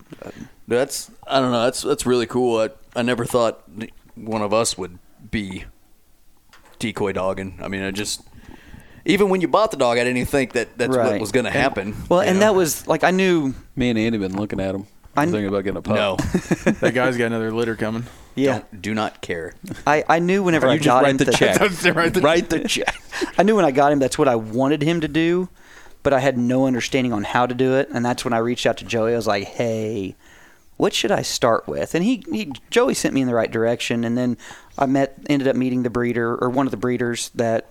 [0.67, 1.63] That's I don't know.
[1.63, 2.59] That's that's really cool.
[2.59, 3.63] I, I never thought
[4.15, 4.99] one of us would
[5.31, 5.65] be
[6.79, 7.57] decoy dogging.
[7.61, 8.21] I mean, I just
[9.05, 11.45] even when you bought the dog, I didn't even think that that's what was going
[11.45, 11.95] to happen.
[12.09, 12.45] well, and know?
[12.45, 13.53] that was like I knew.
[13.75, 14.87] Me and Andy been looking at him.
[15.15, 15.95] I I'm thinking about getting a pup.
[15.95, 16.15] no,
[16.81, 18.05] that guy's got another litter coming.
[18.35, 19.53] Yeah, don't, do not care.
[19.85, 21.59] I, I knew whenever I You just got write him the that- check.
[21.95, 22.23] right there.
[22.23, 22.95] Write the check.
[23.37, 25.49] I knew when I got him that's what I wanted him to do,
[26.01, 28.65] but I had no understanding on how to do it, and that's when I reached
[28.65, 29.13] out to Joey.
[29.13, 30.15] I was like, "Hey,
[30.77, 34.03] what should I start with?" And he, he Joey sent me in the right direction,
[34.03, 34.35] and then
[34.79, 37.69] I met ended up meeting the breeder or one of the breeders that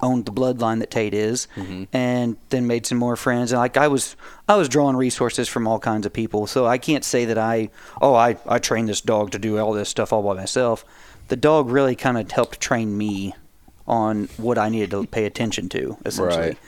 [0.00, 1.48] owned the bloodline that Tate is,
[1.92, 3.52] and then made some more friends.
[3.52, 4.16] And like I was
[4.48, 7.70] I was drawing resources from all kinds of people, so I can't say that I
[8.00, 10.84] oh I I trained this dog to do all this stuff all by myself.
[11.28, 13.34] The dog really kind of helped train me
[13.86, 16.48] on what I needed to pay attention to, essentially.
[16.48, 16.58] Right.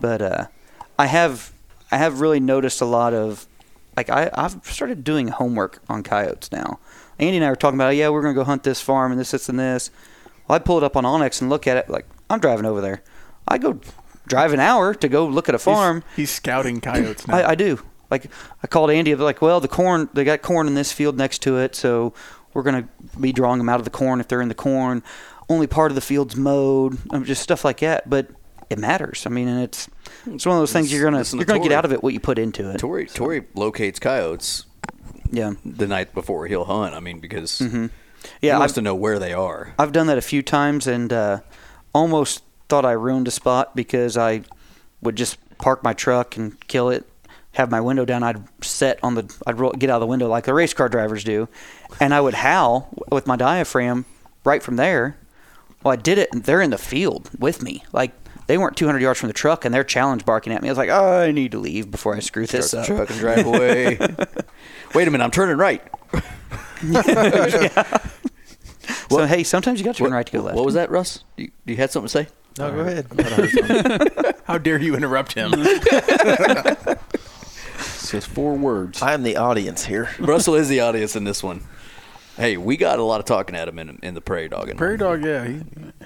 [0.00, 0.46] But uh,
[0.98, 1.52] I have
[1.90, 3.46] I have really noticed a lot of
[3.96, 6.78] like I, I've started doing homework on coyotes now.
[7.18, 9.30] Andy and I were talking about, yeah, we're gonna go hunt this farm and this,
[9.30, 9.90] this, and this.
[10.46, 11.88] Well, I pull it up on OnX and look at it.
[11.88, 13.02] Like I'm driving over there.
[13.46, 13.80] I go
[14.26, 16.02] drive an hour to go look at a farm.
[16.10, 17.36] He's, he's scouting coyotes now.
[17.36, 17.80] I, I do.
[18.10, 18.30] Like
[18.62, 19.12] I called Andy.
[19.12, 20.08] I'm like, well, the corn.
[20.12, 22.14] They got corn in this field next to it, so
[22.54, 22.88] we're gonna
[23.20, 25.02] be drawing them out of the corn if they're in the corn.
[25.48, 26.98] Only part of the field's mowed.
[27.10, 28.08] I mean, just stuff like that.
[28.08, 28.28] But
[28.70, 29.26] it matters.
[29.26, 29.88] I mean, and it's
[30.26, 32.14] it's one of those things you're gonna Listen you're gonna get out of it what
[32.14, 32.78] you put into it.
[32.78, 34.66] Tori Tori locates coyotes
[35.30, 36.94] Yeah, the night before he'll hunt.
[36.94, 37.88] I mean, because yeah.
[38.40, 39.74] he wants I've, to know where they are.
[39.78, 41.40] I've done that a few times and uh,
[41.96, 44.42] almost thought I ruined a spot because I
[45.00, 47.08] would just park my truck and kill it,
[47.52, 48.22] have my window down.
[48.22, 50.88] I'd set on the, I'd roll, get out of the window like the race car
[50.88, 51.48] drivers do,
[52.00, 54.04] and I would howl with my diaphragm
[54.44, 55.16] right from there.
[55.82, 57.84] Well, I did it, and they're in the field with me.
[57.92, 58.12] Like
[58.46, 60.68] they weren't 200 yards from the truck, and they're challenge barking at me.
[60.68, 62.96] I was like, oh, I need to leave before I screw this Start up.
[62.96, 63.98] truck and drive away.
[64.94, 65.82] Wait a minute, I'm turning right.
[69.10, 70.56] So hey, sometimes you got to turn right to go left.
[70.56, 71.24] What was that, Russ?
[71.36, 72.28] You, you had something to say?
[72.58, 74.34] No, go ahead.
[74.44, 75.52] How dare you interrupt him?
[77.78, 79.02] It's just four words.
[79.02, 80.08] I am the audience here.
[80.20, 81.62] Russell is the audience in this one.
[82.36, 84.74] Hey, we got a lot of talking at him in, in the prairie dog.
[84.76, 85.44] Prairie dog, yeah.
[85.46, 85.60] He,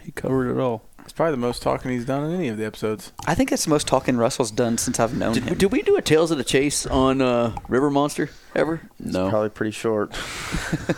[0.04, 0.88] He covered it all.
[1.00, 3.12] it's probably the most talking he's done in any of the episodes.
[3.26, 5.44] I think that's the most talking Russell's done since I've known him.
[5.44, 8.80] Did, did we do a Tales of the Chase on uh, River Monster ever?
[8.98, 9.28] No.
[9.28, 10.16] Probably pretty short.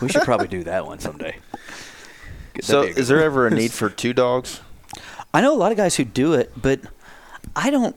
[0.01, 1.37] We should probably do that one someday.
[2.53, 4.61] That'd So, be a good is there ever a need for two dogs?
[5.33, 6.79] I know a lot of guys who do it, but
[7.55, 7.95] I don't.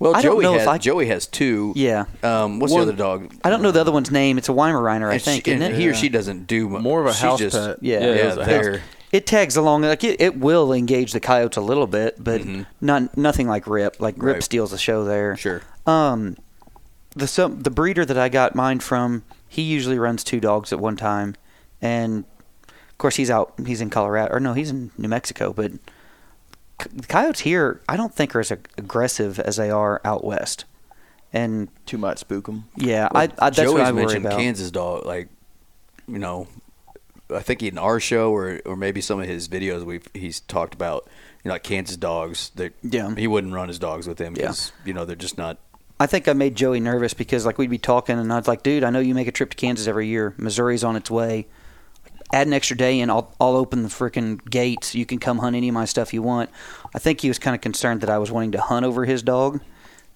[0.00, 1.72] Well, I don't Joey know if has, I- Joey has two.
[1.76, 2.06] Yeah.
[2.24, 3.32] Um, what's One- the other dog?
[3.44, 4.36] I don't know the other one's name.
[4.36, 5.80] It's a Weimaraner, I And think, she, isn't and it?
[5.80, 7.78] he or she doesn't do mu- More of a she's house just, pet.
[7.80, 8.00] Yeah.
[8.00, 8.14] Yeah, Yeah,
[8.46, 12.16] yeah it's It tags along like it, it will engage the coyotes a little bit,
[12.22, 12.66] but Mhm.
[12.80, 14.00] not nothing like Rip.
[14.00, 14.42] Like Rip Right.
[14.42, 15.36] steals the show there.
[15.36, 15.62] sure.
[15.86, 16.36] Um,
[17.14, 20.80] the some the breeder that I got mine from, he usually runs two dogs at
[20.80, 21.36] one time,
[21.80, 22.31] and of
[23.02, 23.52] course he's out.
[23.66, 25.52] He's in Colorado, or no, he's in New Mexico.
[25.52, 25.72] But
[26.92, 30.64] the coyotes here, I don't think are as aggressive as they are out west.
[31.32, 32.64] And Two might spook them.
[32.76, 34.38] yeah, I, I that's Joey's what I worry mentioned about.
[34.38, 35.28] Kansas dog, like
[36.06, 36.46] you know,
[37.34, 40.74] I think in our show or or maybe some of his videos we've he's talked
[40.74, 41.08] about
[41.42, 42.50] you know like Kansas dogs.
[42.56, 43.14] That Yeah.
[43.14, 44.42] he wouldn't run his dogs with him Yeah.
[44.48, 45.56] because you know they're just not.
[45.98, 48.62] I think I made Joey nervous because like we'd be talking and I was like,
[48.62, 50.34] dude, I know you make a trip to Kansas every year.
[50.36, 51.46] Missouri's on its way.
[52.32, 54.94] Add an extra day and I'll I'll open the freaking gates.
[54.94, 56.48] You can come hunt any of my stuff you want.
[56.94, 59.22] I think he was kind of concerned that I was wanting to hunt over his
[59.22, 59.60] dog.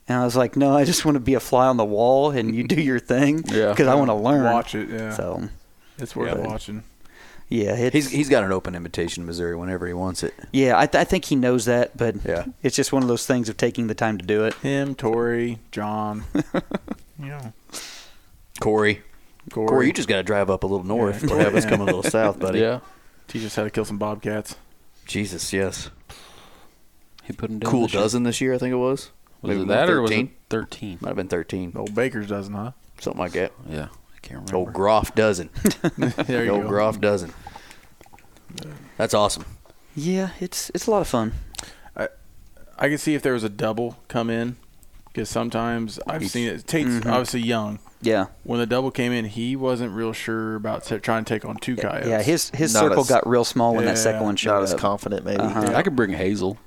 [0.09, 2.31] And I was like, no, I just want to be a fly on the wall
[2.31, 3.71] and you do your thing Yeah.
[3.71, 4.45] because I want to learn.
[4.45, 5.11] Watch it, yeah.
[5.13, 5.49] So,
[5.99, 6.47] it's worth Yeah.
[6.47, 6.85] watching.
[7.49, 10.33] yeah, it's, He's he's got an open invitation to Missouri whenever he wants it.
[10.53, 12.45] yeah, I, th- I think he knows that, but Yeah.
[12.63, 14.55] it's just one of those things of taking the time to do it.
[14.55, 16.25] Him, Tori, John.
[17.23, 17.51] yeah,
[18.61, 19.03] Corey,
[19.51, 19.69] Corey.
[19.69, 21.35] Corey, you just got to drive up a little north Yeah.
[21.35, 22.61] or have us come a little south, buddy.
[22.61, 22.81] Yeah.
[23.29, 24.57] teach us how to kill some bobcats.
[25.07, 25.91] Jesus, yes.
[27.25, 27.71] He put him down.
[27.71, 28.03] Cool this year.
[28.03, 29.11] dozen this year, I think it was.
[29.43, 30.31] Was Maybe it that or was it 13?
[30.51, 30.99] 13?
[31.01, 32.73] Might have been thirteen, Old Baker's dozen, huh?
[33.01, 33.53] something like that.
[33.69, 33.89] Yeah.
[34.15, 34.57] I can't remember.
[34.57, 35.51] Old Groff dozen.
[35.97, 36.69] there The you old go.
[36.69, 37.33] Groff dozen.
[38.97, 39.45] That's awesome.
[39.95, 41.33] Yeah, it's it's a lot of fun.
[42.79, 44.57] I can see if there was a double come in,
[45.07, 46.67] because sometimes I've Each- seen it.
[46.67, 47.07] Tate's Mhm.
[47.07, 47.79] obviously young.
[48.03, 48.27] Yeah.
[48.45, 51.57] When the double came in, he wasn't real sure about t- trying to take on
[51.57, 52.09] two coyotes.
[52.09, 54.53] Yeah, his his Not circle as- got real small when that Yeah, second one showed
[54.55, 54.81] Not as up.
[54.81, 55.41] confident, maybe.
[55.41, 55.73] Uh-huh.
[55.75, 56.59] I could bring Hazel.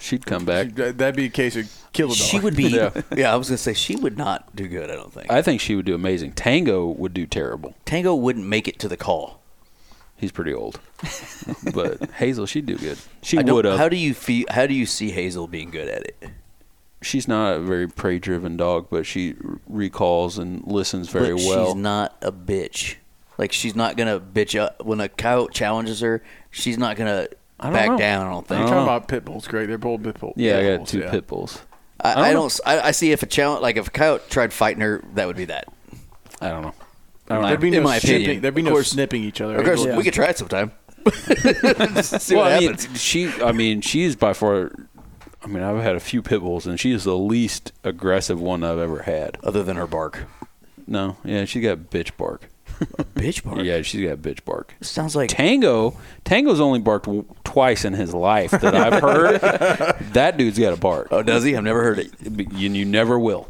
[0.00, 0.74] She'd come back.
[0.74, 2.26] That- That'd be a case of kill the dog.
[2.26, 2.64] She would be.
[2.68, 2.90] Yeah.
[3.16, 4.90] Yeah, I was gonna say she would not do good.
[4.90, 5.30] I don't think.
[5.30, 6.32] I think she would do amazing.
[6.32, 7.74] Tango would do terrible.
[7.84, 9.40] Tango wouldn't make it to the call.
[10.16, 10.78] He's pretty old.
[11.72, 12.98] but Hazel, she'd do good.
[13.22, 13.78] She I don't- would have.
[13.78, 14.44] How do you feel?
[14.50, 16.24] How do you see Hazel being good at it?
[17.04, 19.34] She's not a very prey driven dog, but she
[19.68, 21.66] recalls and listens very but well.
[21.66, 22.96] she's not a bitch.
[23.38, 26.22] Like she's not gonna bitch up when a coyote challenges her.
[26.50, 27.28] She's not gonna
[27.60, 27.98] back know.
[27.98, 28.26] down.
[28.26, 29.68] I don't You're talking about pit bulls, Greg.
[29.68, 30.34] They're both pit bulls.
[30.36, 31.10] yeah, I got bulls, two yeah.
[31.10, 31.60] pit bulls.
[32.00, 32.46] I, I I don't don't.
[32.46, 35.26] s- I, I see if a challenge, like if a coyote tried fighting her, that
[35.26, 35.66] would be that.
[36.40, 36.74] I don't know.
[37.28, 38.22] I don't There'd be In no my snipping.
[38.22, 38.42] opinion.
[38.42, 39.56] There'd be no course- snipping each other.
[39.56, 39.96] Of course, Yeah.
[39.96, 40.72] we could try it sometime.
[42.02, 43.28] See well, what I mean, she.
[43.42, 44.72] I mean, she's by far.
[45.44, 48.64] I mean, I've had a few pit bulls, and she is the least aggressive one
[48.64, 49.36] I've ever had.
[49.44, 50.24] Other than her bark,
[50.86, 52.48] No, yeah, she got bitch bark.
[53.14, 53.60] bitch bark.
[53.62, 54.74] Yeah, she's got bitch bark.
[54.80, 59.40] sounds like Tango, Tango's only barked w- twice in his life that I've heard.
[60.14, 61.08] that dude's got a bark.
[61.12, 61.54] Oh, does he?
[61.56, 62.10] I've never heard it.
[62.52, 63.46] You, you never will.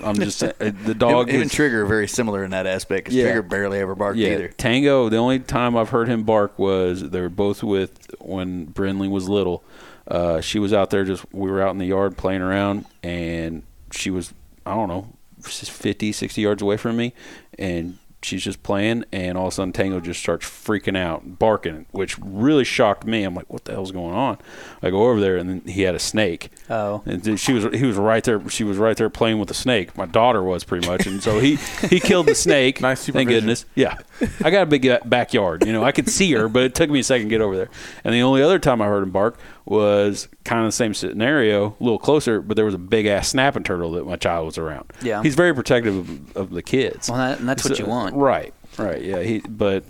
[0.00, 2.66] I'm just saying, uh, the dog him is and Trigger are very similar in that
[2.66, 3.06] aspect.
[3.06, 3.24] 'cause Yeah.
[3.24, 4.32] Trigger barely ever barked yeah.
[4.34, 4.48] either.
[4.48, 5.08] Tango.
[5.08, 9.26] The only time I've heard him bark was they were both with when Brinley was
[9.28, 9.64] little.
[10.08, 13.62] Uh, she was out there just we were out in the yard playing around, and
[13.90, 14.32] she was
[14.64, 15.08] I don't know
[15.42, 17.12] 50, 60 yards away from me,
[17.58, 21.86] and she's just playing, and all of a sudden Tango just starts freaking out, barking,
[21.92, 23.22] which really shocked me.
[23.22, 24.38] I'm like, what the hell's going on?
[24.82, 26.50] I go over there, and then he had a snake.
[26.68, 27.02] Oh.
[27.06, 28.46] And she was he was right there.
[28.48, 29.96] She was right there playing with the snake.
[29.96, 31.56] My daughter was pretty much, and so he
[31.88, 32.80] he killed the snake.
[32.86, 33.64] Nice Thank goodness.
[33.74, 33.96] Yeah,
[34.44, 35.66] I got a big uh, backyard.
[35.66, 37.56] You know, I could see her, but it took me a second to get over
[37.56, 37.68] there.
[38.04, 41.76] And the only other time I heard him bark was kind of the same scenario,
[41.78, 44.58] a little closer, but there was a big ass snapping turtle that my child was
[44.58, 44.92] around.
[45.02, 45.22] Yeah.
[45.22, 47.08] he's very protective of, of the kids.
[47.08, 48.14] Well, that- and that's what you want.
[48.14, 49.02] Right, right.
[49.02, 49.84] Yeah, he but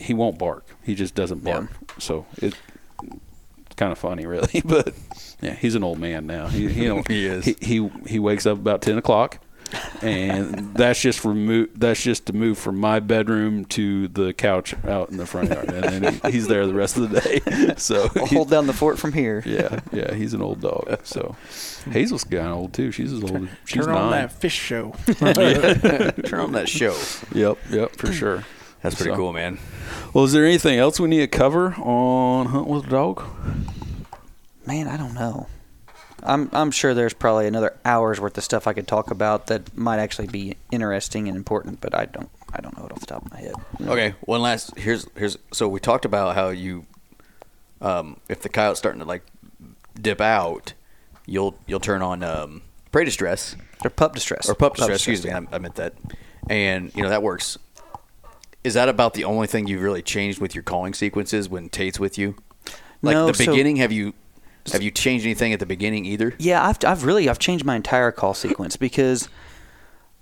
[0.00, 0.66] he won't bark.
[0.82, 1.60] He just doesn't Yeah.
[1.60, 1.70] bark.
[1.98, 2.54] So it,
[3.02, 4.60] it's kind of funny, really.
[4.64, 4.94] But
[5.40, 6.48] yeah, he's an old man now.
[6.48, 7.44] He he, He is.
[7.44, 9.38] He, he he wakes up about ten o'clock,
[10.02, 14.74] and that's just for mo- That's just to move from my bedroom to the couch
[14.84, 17.74] out in the front yard, and then he, he's there the rest of the day.
[17.76, 19.42] So I'll he- hold down the fort from here.
[19.46, 21.00] yeah, yeah, he's an old dog.
[21.04, 21.36] So
[21.90, 22.90] Hazel's kind of old too.
[22.90, 23.36] She's as old.
[23.36, 24.22] as She's Turn on nine.
[24.22, 24.92] that fish show.
[25.06, 26.96] Turn on that show.
[27.34, 28.44] Yep, yep, for sure.
[28.82, 29.58] That's pretty So- cool, man.
[30.14, 33.22] Well, is there anything else we need to cover on Hunt with a Dog?
[34.66, 35.46] Man, I don't know.
[36.22, 39.76] I'm I'm sure there's probably another hour's worth of stuff I could talk about that
[39.76, 43.06] might actually be interesting and important, but I don't I don't know it off the
[43.06, 43.54] top of my head.
[43.80, 44.76] Okay, one last.
[44.78, 45.38] Here's here's.
[45.52, 46.86] So we talked about how you,
[47.80, 49.22] um, if the coyote's starting to like
[50.00, 50.72] dip out,
[51.26, 54.48] you'll you'll turn on um, prey distress Or pup distress.
[54.48, 54.98] or pup distress.
[54.98, 55.94] excuse me, I, I meant that.
[56.48, 57.58] And you know that works.
[58.62, 61.98] Is that about the only thing you've really changed with your calling sequences when Tate's
[61.98, 62.34] with you?
[63.00, 64.12] Like No, the so- beginning, have you
[64.72, 66.34] have you changed anything at the beginning either?
[66.38, 69.28] Yeah, I've, I've really I've changed my entire call sequence because,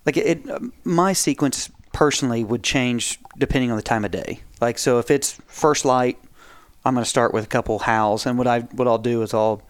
[0.06, 0.46] like it,
[0.84, 4.40] my sequence personally would change depending on the time of day.
[4.60, 6.18] Like so, if it's first light,
[6.84, 9.34] I'm going to start with a couple howls, and what I what I'll do is
[9.34, 9.62] I'll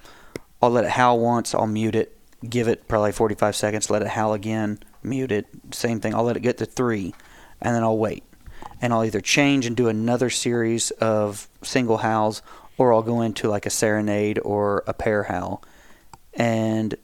[0.61, 2.17] I'll let it howl once, I'll mute it,
[2.49, 6.15] give it probably 45 seconds, let it howl again, mute it, same thing.
[6.15, 7.15] I'll let it get to three,
[7.61, 8.25] and then I'll wait,
[8.81, 12.43] and I'll either change and do another series of single howls,
[12.79, 15.63] or I'll go into like a serenade or a pair howl.
[16.35, 16.95] And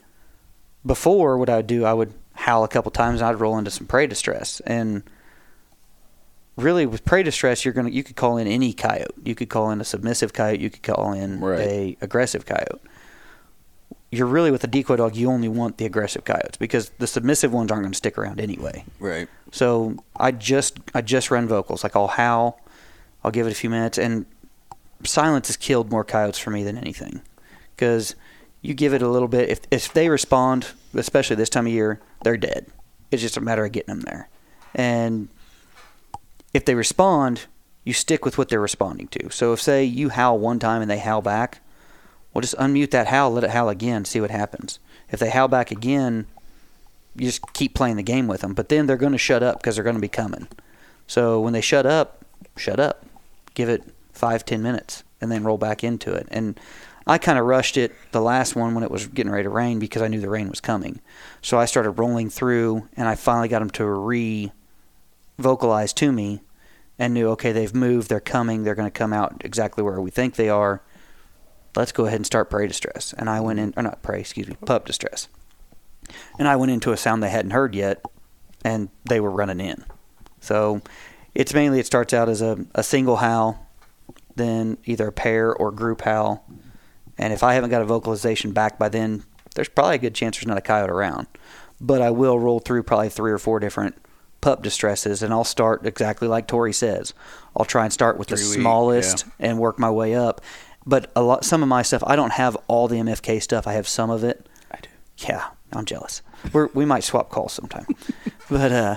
[0.85, 3.71] before, what I would do, I would howl a couple times, and I'd roll into
[3.71, 4.61] some prey distress.
[4.65, 5.03] And
[6.55, 9.13] really, with prey distress, you're gonna you could call in any coyote.
[9.23, 10.61] You could call in a submissive coyote.
[10.61, 11.59] You could call in Right.
[11.59, 12.79] a aggressive coyote.
[14.11, 15.15] You're really with a decoy dog.
[15.17, 18.39] You only want the aggressive coyotes because the submissive ones aren't going to stick around
[18.39, 18.85] anyway.
[18.99, 19.27] Right.
[19.51, 21.83] So I just I just run vocals.
[21.83, 22.61] Like I'll howl,
[23.23, 24.25] I'll give it a few minutes, and
[25.03, 27.21] silence has killed more coyotes for me than anything.
[27.75, 28.15] Because
[28.61, 31.99] you give it a little bit, if if they respond, especially this time of year,
[32.23, 32.67] they're dead.
[33.11, 34.29] It's just a matter of getting them there,
[34.73, 35.29] and
[36.53, 37.45] if they respond,
[37.83, 39.29] you stick with what they're responding to.
[39.29, 41.59] So if say you howl one time and they howl back,
[42.33, 44.79] well just unmute that howl, let it howl again, see what happens.
[45.11, 46.27] If they howl back again,
[47.15, 48.53] you just keep playing the game with them.
[48.53, 50.47] But then they're going to shut up because they're going to be coming.
[51.07, 52.25] So when they shut up,
[52.57, 53.05] shut up.
[53.53, 53.83] Give it
[54.15, 56.27] five, ten minutes, and then roll back into it.
[56.31, 56.59] And
[57.07, 59.77] I kind of rushed it the last one when it was getting ready to rain
[59.77, 61.01] because I knew the rain was coming.
[61.41, 64.51] So I started rolling through, and I finally got them to re
[65.37, 66.41] vocalize to me
[66.97, 70.09] and knew, okay, they've moved, they're coming, they're going to come out exactly where we
[70.09, 70.81] think they are.
[71.75, 73.13] Let's go ahead and start prey distress.
[73.17, 75.27] And I went in, or not prey, excuse me, pup distress.
[76.39, 78.01] And I went into a sound they hadn't heard yet,
[78.63, 79.83] and they were running in.
[80.39, 80.81] So
[81.33, 83.64] it's mainly, it starts out as a, a single howl,
[84.35, 86.45] then either a pair or group howl.
[87.17, 89.23] And if I haven't got a vocalization back by then,
[89.55, 91.27] there's probably a good chance there's not a coyote around.
[91.79, 93.95] But I will roll through probably three or four different
[94.41, 97.13] pup distresses, and I'll start exactly like Tori says.
[97.57, 100.41] I'll try and start with the week, smallest and work my way up.
[100.85, 103.65] But a lot, some of my stuff, I don't have all the MFK stuff.
[103.65, 104.47] I have some of it.
[104.71, 104.89] I do.
[105.17, 106.21] Yeah, I'm jealous.
[106.53, 107.87] We're, we might swap calls sometime.
[108.49, 108.95] but uh,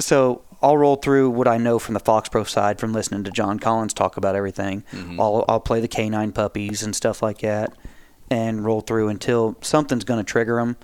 [0.00, 3.58] so I'll roll through what I know from the FoxPro side from listening to John
[3.58, 4.84] Collins talk about everything.
[4.92, 5.20] Mm-hmm.
[5.20, 7.76] I'll, I'll play the canine puppies and stuff like that
[8.30, 10.76] and roll through until something's going to trigger them.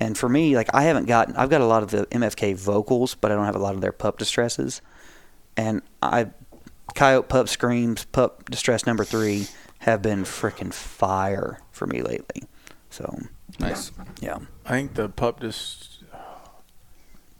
[0.00, 3.14] And for me, like I haven't gotten, I've got a lot of the MFK vocals,
[3.14, 4.82] but I don't have a lot of their pup distresses.
[5.56, 6.30] And I,
[6.94, 9.46] Coyote Pup Screams, Pup Distress number three
[9.78, 12.42] have been freaking fire for me lately.
[12.90, 13.20] So,
[13.60, 13.92] Nice.
[14.20, 14.38] yeah.
[14.66, 15.91] I think the pup just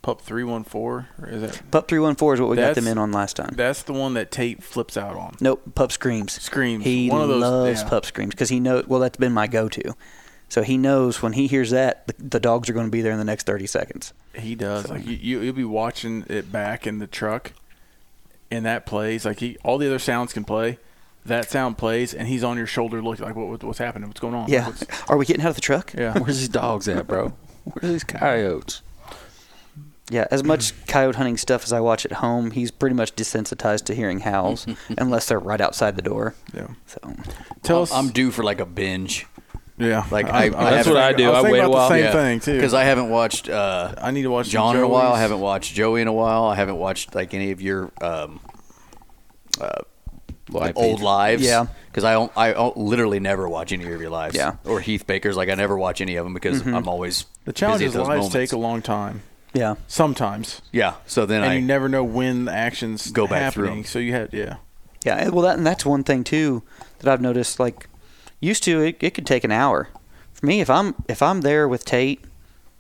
[0.03, 3.13] pup three one four is that Pup 314 is what we got them in on
[3.13, 3.55] last time.
[3.55, 5.37] that's the one that Tate flips out on.
[5.41, 6.33] Nope, Pup Screams.
[6.43, 6.85] Screams.
[6.85, 7.89] He One of those- loves yeah.
[7.89, 9.95] Pup Screams because he knows, well, that's been my go to.
[10.49, 13.13] So he knows when he hears that, the, the dogs are going to be there
[13.13, 14.13] in the next 30 seconds.
[14.35, 14.91] He does.
[14.91, 17.53] Like you, you, you'll be watching it back in the truck,
[18.51, 19.25] and that plays.
[19.25, 20.79] Like he, all the other sounds can play.
[21.25, 24.09] That sound plays, and he's on your shoulder, looking like, what, what, what's happening?
[24.09, 24.51] What's going on?
[24.51, 24.67] Yeah.
[24.67, 25.95] What's- Are we getting out of the truck?
[25.97, 26.19] yeah.
[26.19, 27.33] Where's these dogs at, bro?
[27.65, 28.83] Where's these coyotes?
[30.11, 33.85] Yeah, as much coyote hunting stuff as I watch at home, he's pretty much desensitized
[33.87, 34.67] to hearing howls
[34.99, 36.35] unless they're right outside the door.
[36.55, 36.67] Yeah.
[36.87, 36.99] So,
[37.63, 37.93] Tell I'm, us.
[37.93, 39.27] I'm due for like a binge
[39.79, 40.05] yeah.
[40.11, 41.29] like, I- I That's what I do.
[41.29, 41.89] was I wait a about while.
[41.89, 42.55] The same thing too.
[42.55, 45.13] because I haven't watched uh, I need to watch John in a while.
[45.13, 46.45] I haven't watched Joey in a while.
[46.45, 48.41] I haven't watched like any of your um,
[50.51, 51.05] Live old feed.
[51.05, 51.43] lives.
[51.43, 51.67] Yeah.
[51.87, 54.35] Because I don't, I don't literally never watch any of your lives.
[54.35, 54.57] Yeah.
[54.65, 55.37] Or Heath Baker's.
[55.37, 58.03] Like I never watch any of them because I'm always The challenge busy is at
[58.03, 58.35] lives moments.
[58.35, 59.23] take a long time.
[59.53, 59.75] Yeah.
[59.87, 60.95] Sometimes, Yeah.
[61.07, 64.13] So then and I you never know when the actions Go back through So you
[64.13, 64.57] had yeah.
[65.05, 66.63] Yeah, well, that, and that's one thing too
[67.01, 67.59] that I've noticed.
[67.59, 67.89] Like,
[68.41, 69.89] used to it, it could take an hour.
[70.33, 72.25] For me, if I'm if I'm there with Tate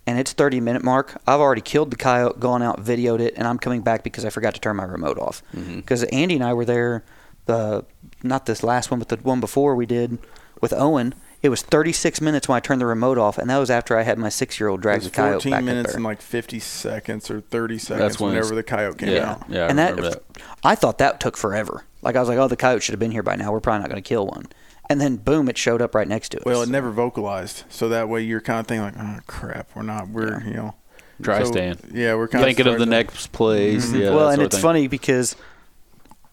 [0.07, 3.47] and it's 30 minute mark, I've already killed the coyote, gone out, videoed it, and
[3.47, 5.43] I'm coming back because I forgot to turn my remote off.
[5.55, 5.77] Mm-hmm.
[5.77, 7.05] Because Andy and I were there,
[7.47, 7.85] the
[8.23, 10.19] not this last one, but the one before we did
[10.61, 11.15] with Owen.
[11.43, 14.03] It was 36 minutes when I turned the remote off, and that was after I
[14.03, 15.97] had my six year old drag the coyote 14 back minutes up there.
[15.97, 19.43] and like 50 seconds or 30 seconds when whenever the coyote came Yeah, out.
[19.49, 20.23] yeah, I and that, that.
[20.63, 21.85] I thought that took forever.
[22.01, 23.51] Like I was like, oh, the coyote should have been here by now.
[23.51, 24.47] We're probably not going to kill one.
[24.89, 26.45] And then boom, it showed up right next to us.
[26.45, 29.83] Well, it never vocalized, so that way you're kind of thinking like, oh crap, we're
[29.83, 30.75] not, we're you know,
[31.21, 31.91] Dry so, stand.
[31.93, 33.87] Yeah, we're kind of Thinking of the starting to- next plays.
[33.87, 34.01] Mm-hmm.
[34.01, 35.35] Yeah, well, and it's funny because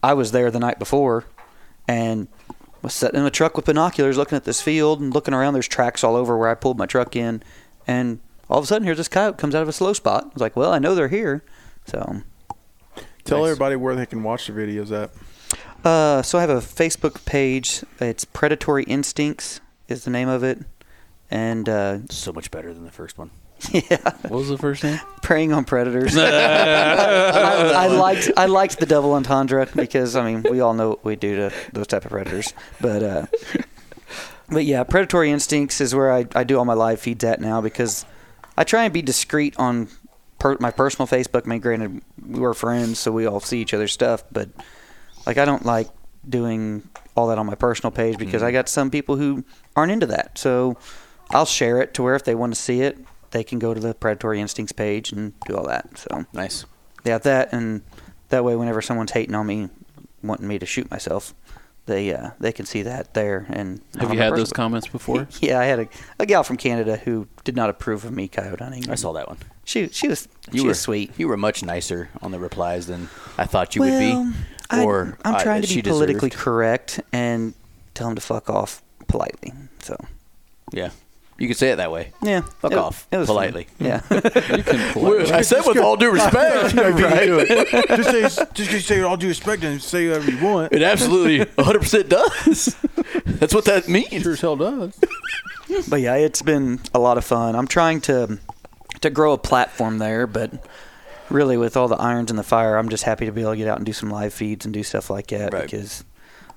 [0.02, 1.24] I was there the night before
[1.88, 2.26] and
[2.82, 5.54] was sitting in the truck with binoculars looking at this field and looking around.
[5.54, 7.42] There's tracks all over where I pulled my truck in.
[7.86, 10.24] And all of a sudden, here's this coyote comes out of a slow spot.
[10.24, 11.42] I was like, well, I know they're here.
[11.86, 12.22] So,
[13.24, 13.50] Tell Nice.
[13.50, 15.10] everybody where they can watch the videos at.
[15.84, 17.84] uh, so I have a Facebook page.
[18.00, 20.60] It's Predatory Instincts is the name of it.
[21.30, 23.30] And uh, so much better than the first one.
[23.72, 25.00] yeah, What was the first name?
[25.22, 26.16] preying on predators.
[26.18, 31.04] I, I liked I liked the double entendre because I mean we all know what
[31.04, 33.26] we do to those type of predators, but uh,
[34.48, 37.60] but yeah, predatory instincts is where I, I do all my live feeds at now
[37.60, 38.04] because
[38.56, 39.88] I try and be discreet on
[40.38, 41.42] per, my personal Facebook.
[41.46, 44.48] I mean, granted we're friends, so we all see each other's stuff, but
[45.26, 45.88] like I don't like
[46.28, 49.44] doing all that on my personal page because I got some people who
[49.76, 50.38] aren't into that.
[50.38, 50.76] So
[51.30, 52.98] I'll share it to where if they want to see it,
[53.30, 55.96] they can go to the Predatory Instincts page and do all that.
[55.98, 56.64] So Nice.
[57.04, 57.82] yeah, that and
[58.30, 59.68] that way, whenever someone's hating on me,
[60.22, 61.34] wanting me to shoot myself,
[61.86, 63.46] they uh, they can see that there.
[63.50, 65.26] And Have you had those comments before?
[65.40, 65.88] Yeah, I had a,
[66.18, 68.88] a gal from Canada who did not approve of me coyote hunting.
[68.90, 69.38] I saw that one.
[69.64, 71.12] She she was You she were was sweet.
[71.16, 73.08] You were much nicer on the replies than
[73.38, 73.90] I thought you well,
[74.22, 74.38] would be.
[74.70, 76.44] I- Or I'm uh, trying to be politically deserved.
[76.44, 77.54] correct and
[77.94, 79.52] tell them to fuck off politely.
[79.80, 79.96] So
[80.72, 80.90] Yeah.
[81.40, 82.12] You could say it that way.
[82.22, 83.34] yeah, Fuck it- off, It was fun.
[83.34, 83.66] politely.
[83.80, 84.02] Yeah.
[84.10, 84.20] You
[84.62, 85.32] can politely.
[85.32, 86.74] I said with all due respect.
[86.74, 87.88] right?
[87.88, 90.72] just say, just because you say it all due respect and say whatever you want.
[90.72, 92.76] It absolutely 100% does.
[93.24, 94.22] That's what that means.
[94.22, 94.98] Sure as hell does.
[95.88, 97.56] but yeah, it's been a lot of fun.
[97.56, 98.38] I'm trying to
[99.00, 100.52] to grow a platform there, but
[101.30, 103.56] really with all the irons in the fire, I'm just happy to be able to
[103.56, 105.62] get out and do some live feeds and do stuff like that Right.
[105.62, 106.04] because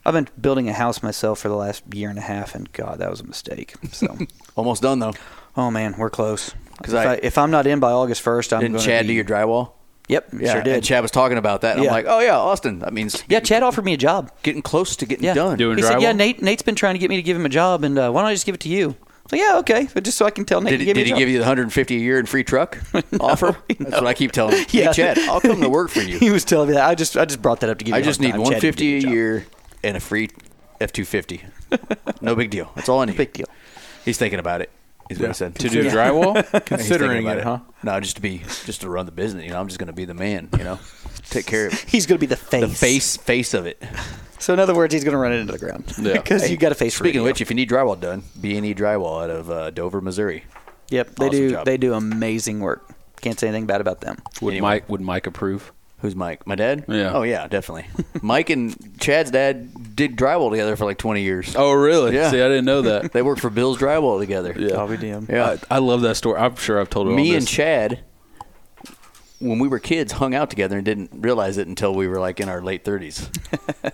[0.05, 2.99] I've been building a house myself for the last year and a half, and God,
[2.99, 3.73] that was a mistake.
[3.91, 4.17] So,
[4.55, 5.13] Almost done though.
[5.55, 6.53] oh man, we're close.
[6.81, 9.03] 'Cause if, I- I, if I'm not in by August 1st, I'm Didn't gonna Chad
[9.03, 9.71] be, do your drywall?
[10.09, 10.73] Yep, Yeah, sure did.
[10.75, 11.75] And Chad was talking about that.
[11.75, 11.91] And Yeah.
[11.91, 12.79] I'm like, oh yeah, Austin.
[12.79, 14.31] That means yeah, Chad offered me a job.
[14.43, 15.57] getting close to getting Yeah, done.
[15.57, 16.11] Doing he said, "Yeah.
[16.11, 16.41] Nate.
[16.41, 18.29] Nate's been trying to get me to give him a job, and uh, why don't
[18.29, 18.95] I just give it to you?"
[19.29, 20.99] So yeah, okay, but just so I can tell Nate Did, to he- give did
[20.99, 21.19] me a he job.
[21.19, 22.77] give you the 150 a year and free truck
[23.21, 23.55] offer?
[23.79, 24.65] That's what I keep telling him.
[24.71, 24.87] Yeah.
[24.87, 26.19] Hey, Chad, I'll come to work for you.
[26.19, 26.85] he was telling me that.
[26.85, 27.93] I just I just brought that up to give.
[27.93, 28.41] I you just need time.
[28.41, 29.13] 150 give a me job.
[29.13, 29.45] year
[29.83, 30.29] and a free
[30.81, 32.21] F250.
[32.21, 32.71] No big deal.
[32.75, 33.17] That's all I need.
[33.17, 33.47] Big deal.
[34.05, 34.69] He's thinking about it.
[35.09, 35.13] it.
[35.13, 35.55] Is what I said.
[35.55, 36.65] To do drywall?
[36.65, 37.59] Considering about it, huh?
[37.83, 39.43] No, just to be, just to run the business.
[39.45, 40.49] You know, I'm just going to be the man.
[40.57, 40.79] You know,
[41.29, 41.79] take care of it.
[41.87, 42.61] He's going to be the face.
[42.61, 43.81] the face, face of it.
[44.39, 45.85] So in other words, he's going to run it into the ground.
[45.97, 46.13] Yeah.
[46.17, 46.93] Because you got a face.
[46.93, 47.31] for Speaking of radio.
[47.31, 50.43] which, if you need drywall done, B and E Drywall out of uh, Dover, Missouri.
[50.89, 51.51] yep, they awesome do.
[51.51, 51.65] job.
[51.65, 52.89] They do amazing work.
[53.21, 54.17] Can't say anything bad about them.
[54.41, 54.61] Would Anyway.
[54.67, 55.71] Mike would Mike approve?
[56.03, 56.45] Who's Mike?
[56.45, 56.83] My dad?
[56.89, 57.13] Yeah.
[57.13, 57.87] Oh yeah, definitely.
[58.21, 61.55] Mike and Chad's dad did drywall together for like 20 years.
[61.55, 62.13] Oh, really?
[62.13, 62.29] Yeah.
[62.29, 63.13] See, I didn't know that.
[63.13, 64.53] They worked for Bill's Drywall together.
[64.57, 64.75] Yeah.
[64.75, 65.29] I'll be damned.
[65.29, 65.55] Yeah.
[65.71, 66.41] I, I love that story.
[66.41, 67.11] I'm sure I've told it.
[67.11, 67.49] on Me and this.
[67.49, 68.01] Chad,
[69.39, 72.41] when we were kids, hung out together and didn't realize it until we were like
[72.41, 73.29] in our late 30s.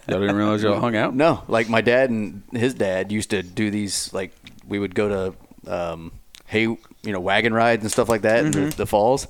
[0.10, 1.14] Y'all didn't realize y'all hung out.
[1.14, 4.11] No, like my dad and his dad used to do these.
[4.14, 4.31] Like
[4.68, 5.34] we would go
[5.64, 6.11] to, um,
[6.48, 9.27] hay, you know, wagon rides and stuff like that in the, the falls.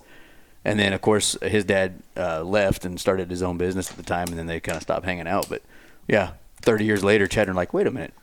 [0.66, 4.04] And then, of course, his dad uh, left and started his own business at the
[4.04, 5.48] time, and then they kind of stopped hanging out.
[5.50, 5.62] But
[6.08, 6.32] yeah,
[6.62, 8.14] 30 years later, Chad and like, wait a minute,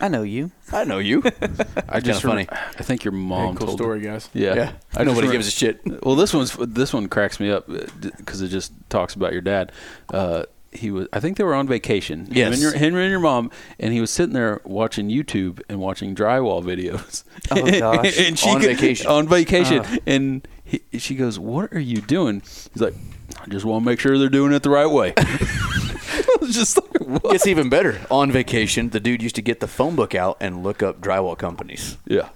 [0.00, 0.50] I know you.
[0.72, 1.22] I know you.
[1.88, 2.46] I just funny.
[2.50, 4.28] rem- I think your Hey, mom cool told story, guys.
[4.34, 5.80] Yeah, yeah, I just nobody rem- gives a shit.
[6.04, 9.72] Well, this one's this one cracks me up because it just talks about your dad.
[10.12, 12.26] Uh, he was, I think they were on vacation.
[12.26, 12.52] Him Yes.
[12.54, 16.14] and your, him and your mom, and he was sitting there watching YouTube and watching
[16.16, 17.22] drywall videos.
[17.52, 18.18] Oh, gosh.
[18.18, 19.06] and she On go- vacation.
[19.06, 19.96] On vacation, Uh.
[20.06, 20.48] and
[20.90, 22.94] he, she goes, "What are you doing?" He's like,
[23.40, 26.76] "I just want to make sure they're doing it the right way." I was just
[26.76, 28.00] like, "What?" Gets even better.
[28.10, 31.36] On vacation, the dude used to get the phone book out and look up drywall
[31.38, 31.96] companies.
[32.06, 32.28] Yeah,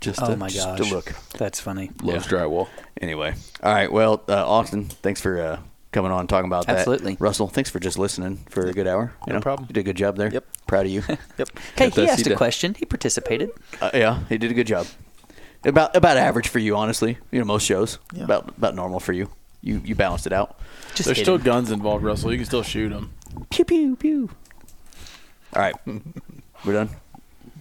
[0.00, 0.78] just Oh to, my Just gosh.
[0.88, 1.12] to look.
[1.38, 1.90] That's funny.
[2.02, 2.38] loves Yeah.
[2.38, 2.68] drywall.
[3.00, 3.90] Anyway, all right.
[3.92, 5.58] Well, uh, Austin, thanks for uh,
[5.92, 6.78] coming on and talking about that.
[6.78, 7.16] Absolutely.
[7.20, 9.12] Russell, thanks for just listening for a good hour.
[9.26, 9.66] You No know, problem.
[9.68, 10.30] You did a good job there.
[10.32, 10.44] Yep.
[10.66, 11.02] Proud of you.
[11.38, 11.48] Yep.
[11.76, 12.74] Hey, he that asked a question.
[12.74, 13.50] He participated.
[13.80, 14.86] uh, yeah, he did a good job.
[15.66, 17.18] About about average for you, honestly.
[17.32, 18.22] You know, most shows yeah.
[18.22, 19.28] about about normal for you.
[19.62, 20.60] You you balanced it out.
[20.94, 22.30] Just There's still guns involved, Russell.
[22.30, 23.12] You can still shoot them.
[23.50, 24.30] Pew pew pew.
[25.54, 25.74] All right,
[26.64, 26.90] we're done.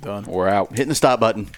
[0.03, 0.25] Done.
[0.25, 0.69] We're out.
[0.69, 1.49] Hitting the stop button.